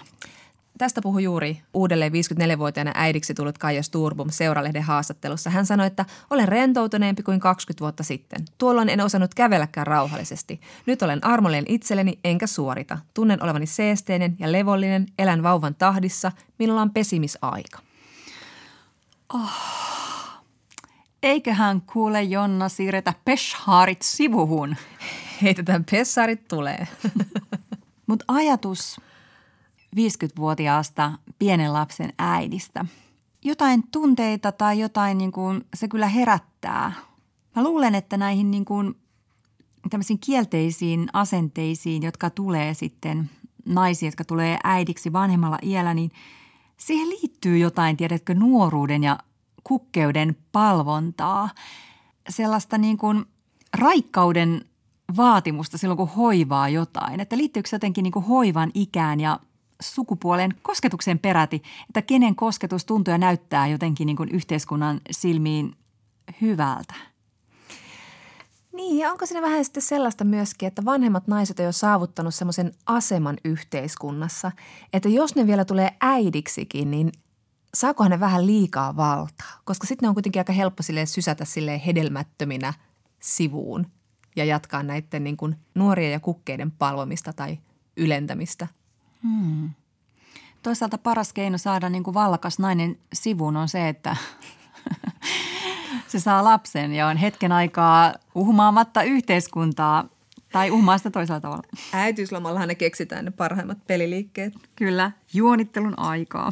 Tästä 0.84 1.01
puhui 1.01 1.23
juuri 1.23 1.61
uudelleen 1.73 2.11
54-vuotiaana 2.11 2.91
äidiksi 2.95 3.34
tullut 3.34 3.57
Kaija 3.57 3.84
Sturbum 3.84 4.29
Seuralehden 4.29 4.84
haastattelussa. 4.84 5.49
Hän 5.49 5.65
sanoi, 5.65 5.88
että 5.88 6.05
olen 6.29 6.47
rentoutuneempi 6.47 7.23
kuin 7.23 7.39
20 7.39 7.81
vuotta 7.81 8.03
sitten. 8.03 8.45
Tuolloin 8.57 8.89
en 8.89 9.01
osannut 9.01 9.34
kävelläkään 9.34 9.88
rauhallisesti. 9.88 10.61
Nyt 10.86 11.01
olen 11.01 11.25
armollinen 11.25 11.65
itselleni 11.67 12.19
enkä 12.23 12.47
suorita. 12.47 12.97
Tunnen 13.13 13.43
olevani 13.43 13.65
seesteinen 13.65 14.36
ja 14.39 14.51
levollinen, 14.51 15.05
elän 15.19 15.43
vauvan 15.43 15.75
tahdissa. 15.75 16.31
Minulla 16.59 16.81
on 16.81 16.91
pesimisaika. 16.91 17.79
Oh. 19.34 19.51
Eiköhän 21.23 21.81
kuule 21.81 22.23
Jonna 22.23 22.69
siirretä 22.69 23.13
Peshharit 23.25 24.01
sivuhun. 24.01 24.75
Heitetään 25.41 25.86
Pesharit 25.91 26.47
tulee. 26.47 26.88
Mutta 28.07 28.25
ajatus 28.27 28.97
50-vuotiaasta 29.95 31.11
pienen 31.39 31.73
lapsen 31.73 32.13
äidistä. 32.19 32.85
Jotain 33.45 33.83
tunteita 33.91 34.51
tai 34.51 34.79
jotain 34.79 35.17
niin 35.17 35.31
kuin, 35.31 35.65
se 35.73 35.87
kyllä 35.87 36.07
herättää. 36.07 36.91
Mä 37.55 37.63
luulen, 37.63 37.95
että 37.95 38.17
näihin 38.17 38.51
niin 38.51 38.65
kuin, 38.65 38.95
tämmöisiin 39.89 40.19
kielteisiin 40.19 41.09
asenteisiin, 41.13 42.03
jotka 42.03 42.29
tulee 42.29 42.73
sitten 42.73 43.29
naisiin, 43.65 44.07
jotka 44.07 44.23
tulee 44.23 44.59
äidiksi 44.63 45.13
vanhemmalla 45.13 45.59
iällä, 45.63 45.93
niin 45.93 46.11
siihen 46.77 47.09
liittyy 47.09 47.57
jotain, 47.57 47.97
tiedätkö, 47.97 48.33
nuoruuden 48.33 49.03
ja 49.03 49.19
kukkeuden 49.63 50.37
palvontaa. 50.51 51.49
Sellaista 52.29 52.77
niin 52.77 52.97
kuin 52.97 53.25
raikkauden 53.77 54.65
vaatimusta 55.17 55.77
silloin, 55.77 55.97
kun 55.97 56.09
hoivaa 56.09 56.69
jotain. 56.69 57.19
Että 57.19 57.37
liittyykö 57.37 57.69
se 57.69 57.75
jotenkin 57.75 58.03
niin 58.03 58.11
kuin 58.11 58.25
hoivan 58.25 58.71
ikään 58.73 59.19
ja 59.19 59.39
sukupuolen 59.84 60.53
kosketuksen 60.61 61.19
peräti, 61.19 61.63
että 61.89 62.01
kenen 62.01 62.36
kosketus 62.36 62.86
tuntuu 62.86 63.11
ja 63.11 63.17
näyttää 63.17 63.67
jotenkin 63.67 64.05
niin 64.05 64.17
kuin 64.17 64.29
yhteiskunnan 64.29 65.01
silmiin 65.11 65.75
hyvältä. 66.41 66.93
Niin, 68.73 68.97
ja 68.97 69.11
onko 69.11 69.25
siinä 69.25 69.41
vähän 69.41 69.65
sitten 69.65 69.84
sellaista 69.84 70.23
myöskin, 70.23 70.67
että 70.67 70.86
vanhemmat 70.86 71.27
naiset 71.27 71.59
on 71.59 71.65
jo 71.65 71.71
saavuttanut 71.71 72.36
semmoisen 72.36 72.71
aseman 72.86 73.38
yhteiskunnassa, 73.45 74.51
että 74.93 75.09
jos 75.09 75.36
ne 75.36 75.47
vielä 75.47 75.65
tulee 75.65 75.97
äidiksikin, 76.01 76.91
niin 76.91 77.11
saakohan 77.73 78.11
ne 78.11 78.19
vähän 78.19 78.47
liikaa 78.47 78.95
valtaa? 78.95 79.59
Koska 79.63 79.88
sitten 79.88 80.05
ne 80.05 80.09
on 80.09 80.15
kuitenkin 80.15 80.39
aika 80.39 80.53
helppo 80.53 80.84
silleen 80.84 81.07
sysätä 81.07 81.45
silleen 81.45 81.79
hedelmättöminä 81.79 82.73
sivuun 83.19 83.88
ja 84.36 84.45
jatkaa 84.45 84.84
näiden 84.84 85.23
niin 85.23 85.38
kuin 85.38 85.55
nuorien 85.75 86.11
ja 86.11 86.19
kukkeiden 86.19 86.71
palvomista 86.71 87.34
tai 87.34 87.57
ylentämistä– 87.97 88.67
Hmm. 89.24 89.69
Toisaalta 90.63 90.97
paras 90.97 91.34
keino 91.34 91.57
saada 91.57 91.89
niin 91.89 92.03
kuin 92.03 92.13
vallakas 92.13 92.59
nainen 92.59 92.97
sivuun 93.13 93.57
on 93.57 93.69
se, 93.69 93.89
että 93.89 94.15
se 96.07 96.19
saa 96.19 96.43
lapsen 96.43 96.93
ja 96.93 97.07
on 97.07 97.17
hetken 97.17 97.51
aikaa 97.51 98.13
uhmaamatta 98.36 99.03
yhteiskuntaa 99.03 100.05
tai 100.51 100.71
uhmaa 100.71 100.97
sitä 100.97 101.11
toisella 101.11 101.39
tavalla. 101.39 101.63
Äitiyslomallahan 101.93 102.67
ne 102.67 102.76
keksitään 102.76 103.26
ne 103.26 103.32
parhaimmat 103.32 103.78
peliliikkeet. 103.88 104.53
Kyllä, 104.76 105.11
juonittelun 105.34 105.99
aikaa. 105.99 106.51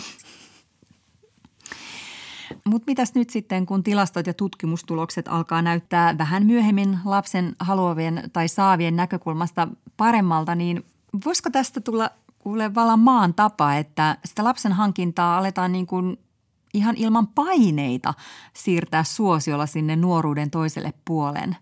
Mutta 2.66 2.86
mitäs 2.88 3.14
nyt 3.16 3.30
sitten, 3.30 3.66
kun 3.66 3.84
tilastot 3.84 4.28
ja 4.28 4.34
tutkimustulokset 4.34 5.28
alkaa 5.28 5.62
näyttää 5.62 6.18
vähän 6.18 6.46
myöhemmin 6.46 7.00
lapsen 7.06 7.56
haluavien 7.60 8.30
tai 8.34 8.48
saavien 8.48 8.96
näkökulmasta 8.96 9.68
paremmalta, 9.98 10.56
niin 10.56 10.86
voisiko 11.26 11.50
tästä 11.50 11.82
tulla 11.82 12.10
kuule 12.44 12.76
vallan 12.76 13.00
maan 13.00 13.34
tapa, 13.34 13.76
että 13.76 14.18
sitä 14.26 14.44
lapsen 14.44 14.72
hankintaa 14.72 15.38
aletaan 15.38 15.72
niin 15.72 15.88
kuin 15.88 16.18
ihan 16.74 16.96
ilman 16.98 17.28
paineita 17.28 18.14
siirtää 18.54 19.04
suosiolla 19.04 19.66
sinne 19.66 19.96
nuoruuden 19.96 20.52
toiselle 20.52 20.94
puolen. 21.06 21.58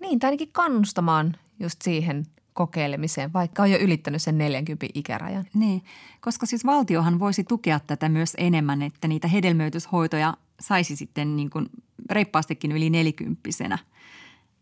Niin, 0.00 0.18
tai 0.18 0.28
ainakin 0.28 0.52
kannustamaan 0.52 1.36
just 1.60 1.82
siihen 1.82 2.26
kokeilemiseen, 2.52 3.32
vaikka 3.32 3.62
on 3.62 3.70
jo 3.70 3.78
ylittänyt 3.78 4.22
sen 4.22 4.38
40 4.38 4.86
ikärajan. 4.94 5.44
Niin, 5.54 5.82
koska 6.20 6.46
siis 6.46 6.66
valtiohan 6.66 7.18
voisi 7.18 7.44
tukea 7.44 7.80
tätä 7.80 8.08
myös 8.08 8.34
enemmän, 8.38 8.82
että 8.82 9.08
niitä 9.08 9.28
hedelmöityshoitoja 9.28 10.36
saisi 10.60 10.96
sitten 10.96 11.36
niin 11.36 11.50
kuin 11.50 11.66
reippaastikin 12.10 12.72
yli 12.72 12.90
nelikymppisenä, 12.90 13.78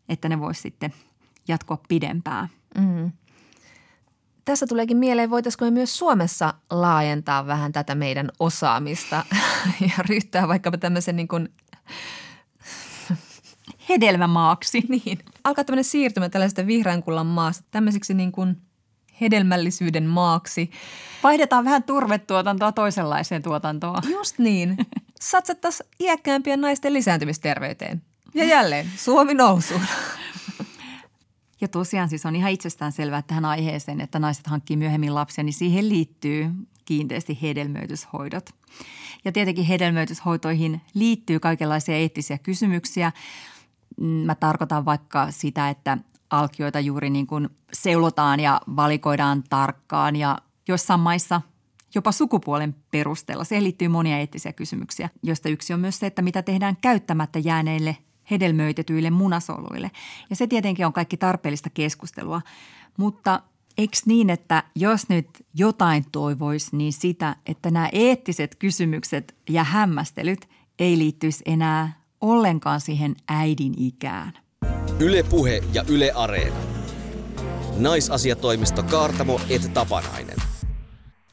että 0.08 0.28
ne 0.28 0.40
voisi 0.40 0.60
sitten 0.60 0.92
jatkoa 1.48 1.78
pidempään. 1.88 2.48
Mm 2.78 3.12
tässä 4.48 4.66
tuleekin 4.66 4.96
mieleen, 4.96 5.30
voitaisiko 5.30 5.64
me 5.64 5.70
myös 5.70 5.98
Suomessa 5.98 6.54
laajentaa 6.70 7.46
vähän 7.46 7.72
tätä 7.72 7.94
meidän 7.94 8.30
osaamista 8.40 9.24
ja 9.80 10.04
ryhtyä 10.08 10.48
vaikkapa 10.48 10.78
tämmöisen 10.78 11.16
niin 11.16 11.28
kuin 11.28 11.48
hedelmämaaksi. 13.88 14.82
Niin. 14.88 15.18
Alkaa 15.44 15.64
tämmöinen 15.64 15.84
siirtymä 15.84 16.28
tällaisesta 16.28 16.66
vihreän 16.66 17.02
kullan 17.02 17.26
maasta 17.26 17.64
tämmöiseksi 17.70 18.14
niin 18.14 18.32
kuin 18.32 18.56
hedelmällisyyden 19.20 20.06
maaksi. 20.06 20.70
Vaihdetaan 21.22 21.64
vähän 21.64 21.82
turvetuotantoa 21.82 22.72
toisenlaiseen 22.72 23.42
tuotantoon. 23.42 24.02
Just 24.10 24.38
niin. 24.38 24.76
Satsattaisiin 25.20 25.88
iäkkäämpien 26.00 26.60
naisten 26.60 26.92
lisääntymisterveyteen. 26.94 28.02
Ja 28.34 28.44
jälleen, 28.54 28.86
Suomi 28.96 29.34
nousuun. 29.34 29.82
Ja 31.60 31.68
tosiaan 31.68 32.08
siis 32.08 32.26
on 32.26 32.36
ihan 32.36 32.52
itsestään 32.52 32.92
selvää 32.92 33.22
tähän 33.22 33.44
aiheeseen, 33.44 34.00
että 34.00 34.18
naiset 34.18 34.46
hankkii 34.46 34.76
myöhemmin 34.76 35.14
lapsia, 35.14 35.44
niin 35.44 35.52
siihen 35.52 35.88
liittyy 35.88 36.50
kiinteästi 36.84 37.38
hedelmöityshoidot. 37.42 38.50
Ja 39.24 39.32
tietenkin 39.32 39.64
hedelmöityshoitoihin 39.64 40.80
liittyy 40.94 41.40
kaikenlaisia 41.40 41.96
eettisiä 41.96 42.38
kysymyksiä. 42.38 43.12
Mä 44.00 44.34
tarkoitan 44.34 44.84
vaikka 44.84 45.30
sitä, 45.30 45.68
että 45.68 45.98
alkioita 46.30 46.80
juuri 46.80 47.10
niin 47.10 47.26
kuin 47.26 47.48
seulotaan 47.72 48.40
ja 48.40 48.60
valikoidaan 48.76 49.44
tarkkaan 49.50 50.16
ja 50.16 50.38
jossain 50.68 51.00
maissa 51.00 51.40
jopa 51.94 52.12
sukupuolen 52.12 52.74
perusteella. 52.90 53.44
Siihen 53.44 53.64
liittyy 53.64 53.88
monia 53.88 54.18
eettisiä 54.18 54.52
kysymyksiä, 54.52 55.08
joista 55.22 55.48
yksi 55.48 55.74
on 55.74 55.80
myös 55.80 55.98
se, 55.98 56.06
että 56.06 56.22
mitä 56.22 56.42
tehdään 56.42 56.76
käyttämättä 56.80 57.38
jääneille 57.38 57.96
hedelmöitetyille 58.30 59.10
munasoluille. 59.10 59.90
Ja 60.30 60.36
se 60.36 60.46
tietenkin 60.46 60.86
on 60.86 60.92
kaikki 60.92 61.16
tarpeellista 61.16 61.70
keskustelua, 61.70 62.40
mutta 62.96 63.42
eikö 63.78 63.96
niin, 64.06 64.30
että 64.30 64.62
jos 64.74 65.08
nyt 65.08 65.28
jotain 65.54 66.04
toivoisi, 66.12 66.76
niin 66.76 66.92
sitä, 66.92 67.36
että 67.46 67.70
nämä 67.70 67.88
eettiset 67.92 68.54
kysymykset 68.54 69.36
ja 69.48 69.64
hämmästelyt 69.64 70.48
ei 70.78 70.98
liittyisi 70.98 71.42
enää 71.46 71.98
ollenkaan 72.20 72.80
siihen 72.80 73.16
äidin 73.28 73.74
ikään. 73.76 74.32
Ylepuhe 75.00 75.60
ja 75.72 75.84
Yle 75.88 76.12
Areena. 76.14 76.56
Naisasiatoimisto 77.76 78.82
Kaartamo 78.82 79.40
et 79.48 79.74
Tapanainen. 79.74 80.36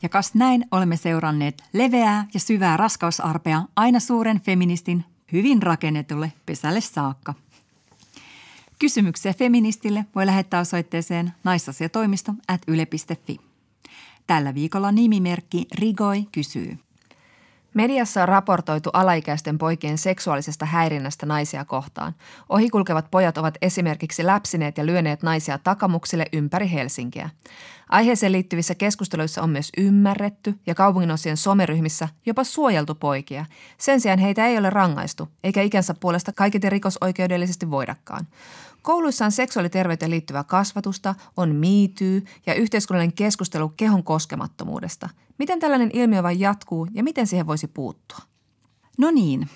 Ja 0.02 0.10
kas 0.10 0.34
näin 0.34 0.66
olemme 0.72 0.98
seuranneet 0.98 1.64
leveää 1.74 2.28
ja 2.34 2.40
syvää 2.40 2.78
raskausarpea 2.78 3.62
aina 3.76 4.00
suuren 4.00 4.42
feministin 4.42 5.06
hyvin 5.32 5.64
rakennetulle 5.64 6.34
pesälle 6.46 6.82
saakka. 6.82 7.34
Kysymyksiä 8.80 9.34
feministille 9.34 10.06
voi 10.16 10.26
lähettää 10.26 10.60
osoitteeseen 10.60 11.34
naisasiatoimisto 11.44 12.34
at 12.48 12.62
yle.fi. 12.68 13.38
Tällä 14.28 14.54
viikolla 14.54 14.92
nimimerkki 14.92 15.66
Rigoi 15.74 16.28
kysyy. 16.32 16.85
Mediassa 17.76 18.22
on 18.22 18.28
raportoitu 18.28 18.90
alaikäisten 18.94 19.58
poikien 19.58 19.98
seksuaalisesta 19.98 20.66
häirinnästä 20.66 21.26
naisia 21.26 21.66
kohtaan. 21.66 22.16
Ohikulkevat 22.50 23.12
pojat 23.12 23.38
ovat 23.38 23.58
esimerkiksi 23.62 24.26
läpsineet 24.26 24.78
ja 24.78 24.86
lyöneet 24.86 25.24
naisia 25.24 25.58
takamuksille 25.58 26.26
ympäri 26.34 26.72
Helsinkiä. 26.72 27.30
Aiheeseen 27.90 28.32
liittyvissä 28.32 28.76
keskusteluissa 28.76 29.42
on 29.42 29.50
myös 29.50 29.72
ymmärretty 29.78 30.60
ja 30.68 30.76
kaupunginosien 30.76 31.38
someryhmissä 31.38 32.10
jopa 32.26 32.44
suojeltu 32.44 32.96
poikia. 32.96 33.46
Sen 33.78 34.02
sijaan 34.02 34.20
heitä 34.20 34.46
ei 34.46 34.58
ole 34.58 34.70
rangaistu, 34.70 35.28
eikä 35.44 35.62
ikänsä 35.62 35.96
puolesta 36.00 36.34
kaiketi 36.34 36.70
rikosoikeudellisesti 36.70 37.72
voidakaan. 37.72 38.28
Kouluissa 38.86 39.26
on 39.26 39.32
seksuaaliterveyteen 39.32 40.12
liittyvää 40.12 40.44
kasvatusta, 40.44 41.16
on 41.38 41.56
miityy 41.56 42.26
ja 42.46 42.54
yhteiskunnallinen 42.54 43.16
keskustelu 43.16 43.70
kehon 43.70 44.04
koskemattomuudesta. 44.04 45.10
Miten 45.38 45.60
tällainen 45.60 45.90
ilmiö 45.94 46.24
vain 46.24 46.40
jatkuu 46.40 46.88
ja 46.94 47.04
miten 47.04 47.28
siihen 47.28 47.48
voisi 47.48 47.68
puuttua? 47.68 48.18
No 48.98 49.12
niin, 49.12 49.50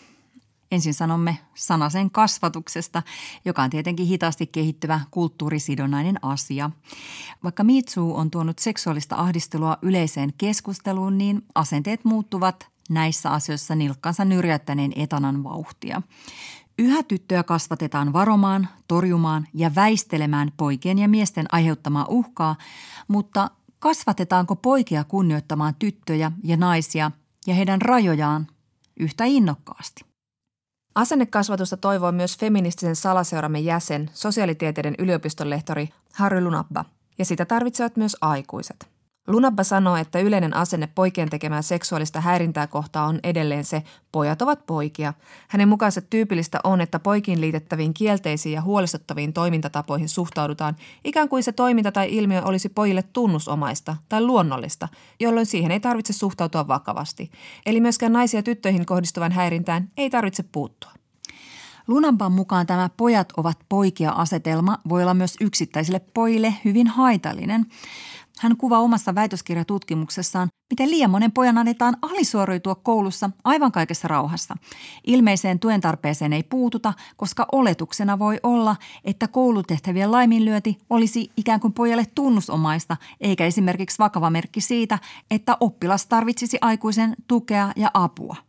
Ensin 0.72 0.94
sanomme 0.94 1.38
sanasen 1.56 2.12
kasvatuksesta, 2.12 3.04
joka 3.46 3.64
on 3.64 3.70
tietenkin 3.70 4.06
hitaasti 4.06 4.48
kehittyvä 4.48 5.00
kulttuurisidonnainen 5.12 6.16
asia. 6.22 6.72
Vaikka 7.44 7.64
Mitsu 7.64 8.16
on 8.16 8.32
tuonut 8.32 8.60
seksuaalista 8.60 9.16
ahdistelua 9.16 9.78
yleiseen 9.82 10.34
keskusteluun, 10.38 11.18
niin 11.18 11.46
asenteet 11.56 12.06
muuttuvat 12.06 12.68
näissä 12.90 13.30
asioissa 13.30 13.76
nilkkansa 13.76 14.26
nyrjättäneen 14.26 14.94
etanan 14.96 15.44
vauhtia. 15.44 16.02
Yhä 16.80 17.04
tyttöjä 17.04 17.44
kasvatetaan 17.44 18.14
varomaan, 18.14 18.68
torjumaan 18.88 19.48
ja 19.54 19.76
väistelemään 19.76 20.52
poikien 20.58 21.00
ja 21.00 21.08
miesten 21.08 21.46
aiheuttamaa 21.52 22.06
uhkaa, 22.10 22.56
mutta 23.08 23.50
Kasvatetaanko 23.80 24.56
poikia 24.56 25.04
kunnioittamaan 25.04 25.76
tyttöjä 25.80 26.32
ja 26.44 26.58
naisia 26.58 27.12
ja 27.48 27.54
heidän 27.54 27.82
rajojaan 27.82 28.48
yhtä 29.00 29.26
innokkaasti? 29.26 30.06
Asennekasvatusta 30.96 31.78
toivoo 31.78 32.12
myös 32.12 32.38
feministisen 32.38 32.96
salaseuramme 32.96 33.60
jäsen, 33.60 34.10
sosiaalitieteiden 34.14 34.96
yliopiston 34.98 35.50
lehtori 35.50 35.90
Harry 36.14 36.44
Lunabba, 36.44 36.86
ja 37.18 37.26
sitä 37.26 37.46
tarvitsevat 37.46 37.98
myös 37.98 38.18
aikuiset. 38.22 38.99
Lunabba 39.30 39.64
sanoo, 39.64 39.96
että 39.96 40.20
yleinen 40.20 40.56
asenne 40.56 40.90
poikien 40.96 41.30
tekemää 41.30 41.62
seksuaalista 41.62 42.22
häirintää 42.22 42.68
kohtaa 42.68 43.06
on 43.06 43.20
edelleen 43.24 43.66
se, 43.66 43.84
pojat 44.12 44.42
ovat 44.42 44.66
poikia. 44.66 45.14
Hänen 45.48 45.70
mukaansa 45.70 46.02
tyypillistä 46.02 46.60
on, 46.64 46.82
että 46.82 47.00
poikiin 47.00 47.42
liitettäviin 47.42 47.94
kielteisiin 47.94 48.54
ja 48.54 48.62
huolestuttaviin 48.62 49.34
toimintatapoihin 49.34 50.10
suhtaudutaan 50.10 50.76
ikään 51.04 51.30
kuin 51.30 51.44
se 51.44 51.52
toiminta 51.52 51.92
tai 51.92 52.16
ilmiö 52.16 52.42
olisi 52.44 52.70
pojille 52.70 53.04
tunnusomaista 53.04 53.96
tai 54.10 54.22
luonnollista, 54.22 54.88
jolloin 55.20 55.46
siihen 55.46 55.72
ei 55.72 55.80
tarvitse 55.80 56.14
suhtautua 56.14 56.68
vakavasti. 56.68 57.32
Eli 57.66 57.82
myöskään 57.82 58.14
naisia 58.14 58.44
tyttöihin 58.44 58.86
kohdistuvan 58.86 59.32
häirintään 59.32 59.90
ei 59.98 60.10
tarvitse 60.10 60.44
puuttua. 60.44 60.92
Lunampan 61.88 62.32
mukaan 62.32 62.68
tämä 62.68 62.90
pojat 62.98 63.34
ovat 63.38 63.58
poikia 63.70 64.12
asetelma 64.12 64.78
voi 64.90 65.02
olla 65.02 65.14
myös 65.14 65.36
yksittäisille 65.42 66.02
pojille 66.14 66.54
hyvin 66.66 66.88
haitallinen. 66.88 67.66
Hän 68.40 68.58
kuvaa 68.58 68.80
omassa 68.80 69.16
väitöskirjatutkimuksessaan, 69.16 70.48
miten 70.70 70.92
liian 70.92 71.12
monen 71.12 71.32
pojan 71.32 71.58
annetaan 71.58 71.98
alisuoriutua 72.02 72.76
koulussa 72.76 73.30
aivan 73.44 73.72
kaikessa 73.72 74.08
rauhassa. 74.08 74.56
Ilmeiseen 75.08 75.60
tuen 75.60 75.82
tarpeeseen 75.82 76.34
ei 76.34 76.44
puututa, 76.44 76.94
koska 77.18 77.48
oletuksena 77.52 78.20
voi 78.20 78.40
olla, 78.44 78.76
että 79.06 79.28
koulutehtävien 79.28 80.12
laiminlyöti 80.12 80.78
olisi 80.90 81.32
ikään 81.38 81.60
kuin 81.60 81.74
pojalle 81.74 82.06
tunnusomaista, 82.16 82.98
eikä 83.22 83.46
esimerkiksi 83.46 84.00
vakava 84.00 84.30
merkki 84.30 84.62
siitä, 84.62 85.00
että 85.32 85.58
oppilas 85.60 86.06
tarvitsisi 86.06 86.58
aikuisen 86.62 87.16
tukea 87.28 87.72
ja 87.76 87.92
apua. 87.94 88.49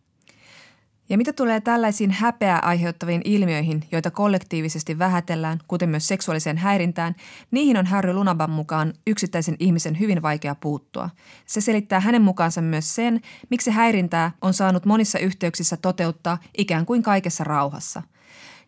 Ja 1.10 1.18
mitä 1.18 1.32
tulee 1.32 1.60
tällaisiin 1.60 2.10
häpeää 2.10 2.58
aiheuttaviin 2.58 3.20
ilmiöihin, 3.24 3.84
joita 3.92 4.10
kollektiivisesti 4.10 4.98
vähätellään, 4.98 5.58
kuten 5.68 5.88
myös 5.88 6.08
seksuaaliseen 6.08 6.58
häirintään, 6.58 7.14
niihin 7.50 7.76
on 7.76 7.86
Harry 7.86 8.12
Lunaban 8.12 8.50
mukaan 8.50 8.92
yksittäisen 9.06 9.56
ihmisen 9.58 10.00
hyvin 10.00 10.22
vaikea 10.22 10.54
puuttua. 10.54 11.10
Se 11.46 11.60
selittää 11.60 12.00
hänen 12.00 12.22
mukaansa 12.22 12.62
myös 12.62 12.94
sen, 12.94 13.20
miksi 13.50 13.70
häirintää 13.70 14.32
on 14.42 14.54
saanut 14.54 14.86
monissa 14.86 15.18
yhteyksissä 15.18 15.76
toteuttaa 15.76 16.38
ikään 16.58 16.86
kuin 16.86 17.02
kaikessa 17.02 17.44
rauhassa. 17.44 18.02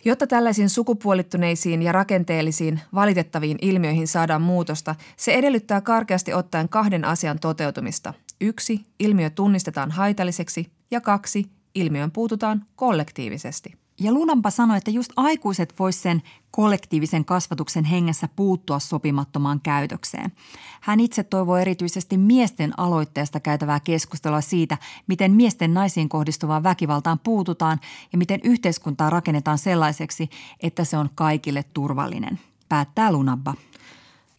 Jotta 0.04 0.26
tällaisiin 0.26 0.70
sukupuolittuneisiin 0.70 1.82
ja 1.82 1.92
rakenteellisiin 1.92 2.80
valitettaviin 2.94 3.58
ilmiöihin 3.62 4.08
saadaan 4.08 4.42
muutosta, 4.42 4.94
se 5.16 5.32
edellyttää 5.32 5.80
karkeasti 5.80 6.34
ottaen 6.34 6.68
kahden 6.68 7.04
asian 7.04 7.38
toteutumista. 7.38 8.14
Yksi, 8.40 8.86
ilmiö 8.98 9.30
tunnistetaan 9.30 9.90
haitalliseksi 9.90 10.72
ja 10.90 11.00
kaksi, 11.00 11.61
ilmiön 11.74 12.10
puututaan 12.10 12.66
kollektiivisesti. 12.76 13.82
Ja 14.00 14.12
Lunampa 14.12 14.50
sanoi, 14.50 14.76
että 14.78 14.90
just 14.90 15.12
aikuiset 15.16 15.74
vois 15.78 16.02
sen 16.02 16.22
kollektiivisen 16.50 17.24
kasvatuksen 17.24 17.84
hengessä 17.84 18.28
puuttua 18.36 18.78
sopimattomaan 18.78 19.60
käytökseen. 19.60 20.32
Hän 20.80 21.00
itse 21.00 21.22
toivoo 21.22 21.56
erityisesti 21.56 22.16
miesten 22.16 22.72
aloitteesta 22.76 23.40
käytävää 23.40 23.80
keskustelua 23.80 24.40
siitä, 24.40 24.78
miten 25.06 25.32
miesten 25.32 25.74
naisiin 25.74 26.08
kohdistuvaan 26.08 26.62
väkivaltaan 26.62 27.18
puututaan 27.18 27.80
ja 28.12 28.18
miten 28.18 28.40
yhteiskuntaa 28.44 29.10
rakennetaan 29.10 29.58
sellaiseksi, 29.58 30.30
että 30.60 30.84
se 30.84 30.96
on 30.96 31.10
kaikille 31.14 31.64
turvallinen. 31.74 32.40
Päättää 32.68 33.12
Lunabba. 33.12 33.54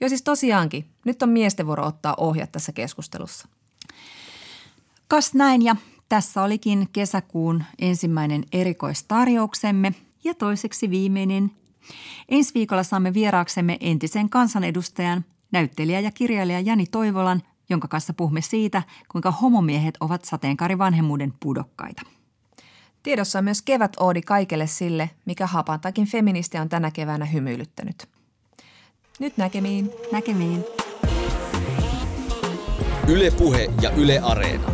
Jo 0.01 0.09
siis 0.09 0.21
tosiaankin, 0.21 0.85
nyt 1.05 1.23
on 1.23 1.29
miesten 1.29 1.67
vuoro 1.67 1.85
ottaa 1.85 2.15
ohjat 2.17 2.51
tässä 2.51 2.71
keskustelussa. 2.71 3.47
Kas 5.07 5.33
näin 5.33 5.61
ja 5.61 5.75
tässä 6.13 6.43
olikin 6.43 6.89
kesäkuun 6.91 7.63
ensimmäinen 7.79 8.43
erikoistarjouksemme 8.51 9.93
ja 10.23 10.33
toiseksi 10.33 10.89
viimeinen. 10.89 11.51
Ensi 12.29 12.53
viikolla 12.53 12.83
saamme 12.83 13.13
vieraaksemme 13.13 13.77
entisen 13.79 14.29
kansanedustajan, 14.29 15.25
näyttelijä 15.51 15.99
ja 15.99 16.11
kirjailija 16.11 16.59
Jani 16.59 16.85
Toivolan, 16.85 17.41
jonka 17.69 17.87
kanssa 17.87 18.13
puhumme 18.13 18.41
siitä, 18.41 18.83
kuinka 19.11 19.31
homomiehet 19.31 19.97
ovat 19.99 20.25
sateenkaarivanhemmuuden 20.25 21.33
pudokkaita. 21.39 22.01
Tiedossa 23.03 23.39
on 23.39 23.45
myös 23.45 23.61
kevät 23.61 23.93
oodi 23.99 24.21
kaikelle 24.21 24.67
sille, 24.67 25.09
mikä 25.25 25.47
hapantakin 25.47 26.07
feministi 26.07 26.57
on 26.57 26.69
tänä 26.69 26.91
keväänä 26.91 27.25
hymyilyttänyt. 27.25 28.09
Nyt 29.19 29.37
näkemiin. 29.37 29.91
Näkemiin. 30.11 30.65
Ylepuhe 33.07 33.69
ja 33.81 33.89
Yle 33.89 34.19
Areena. 34.19 34.73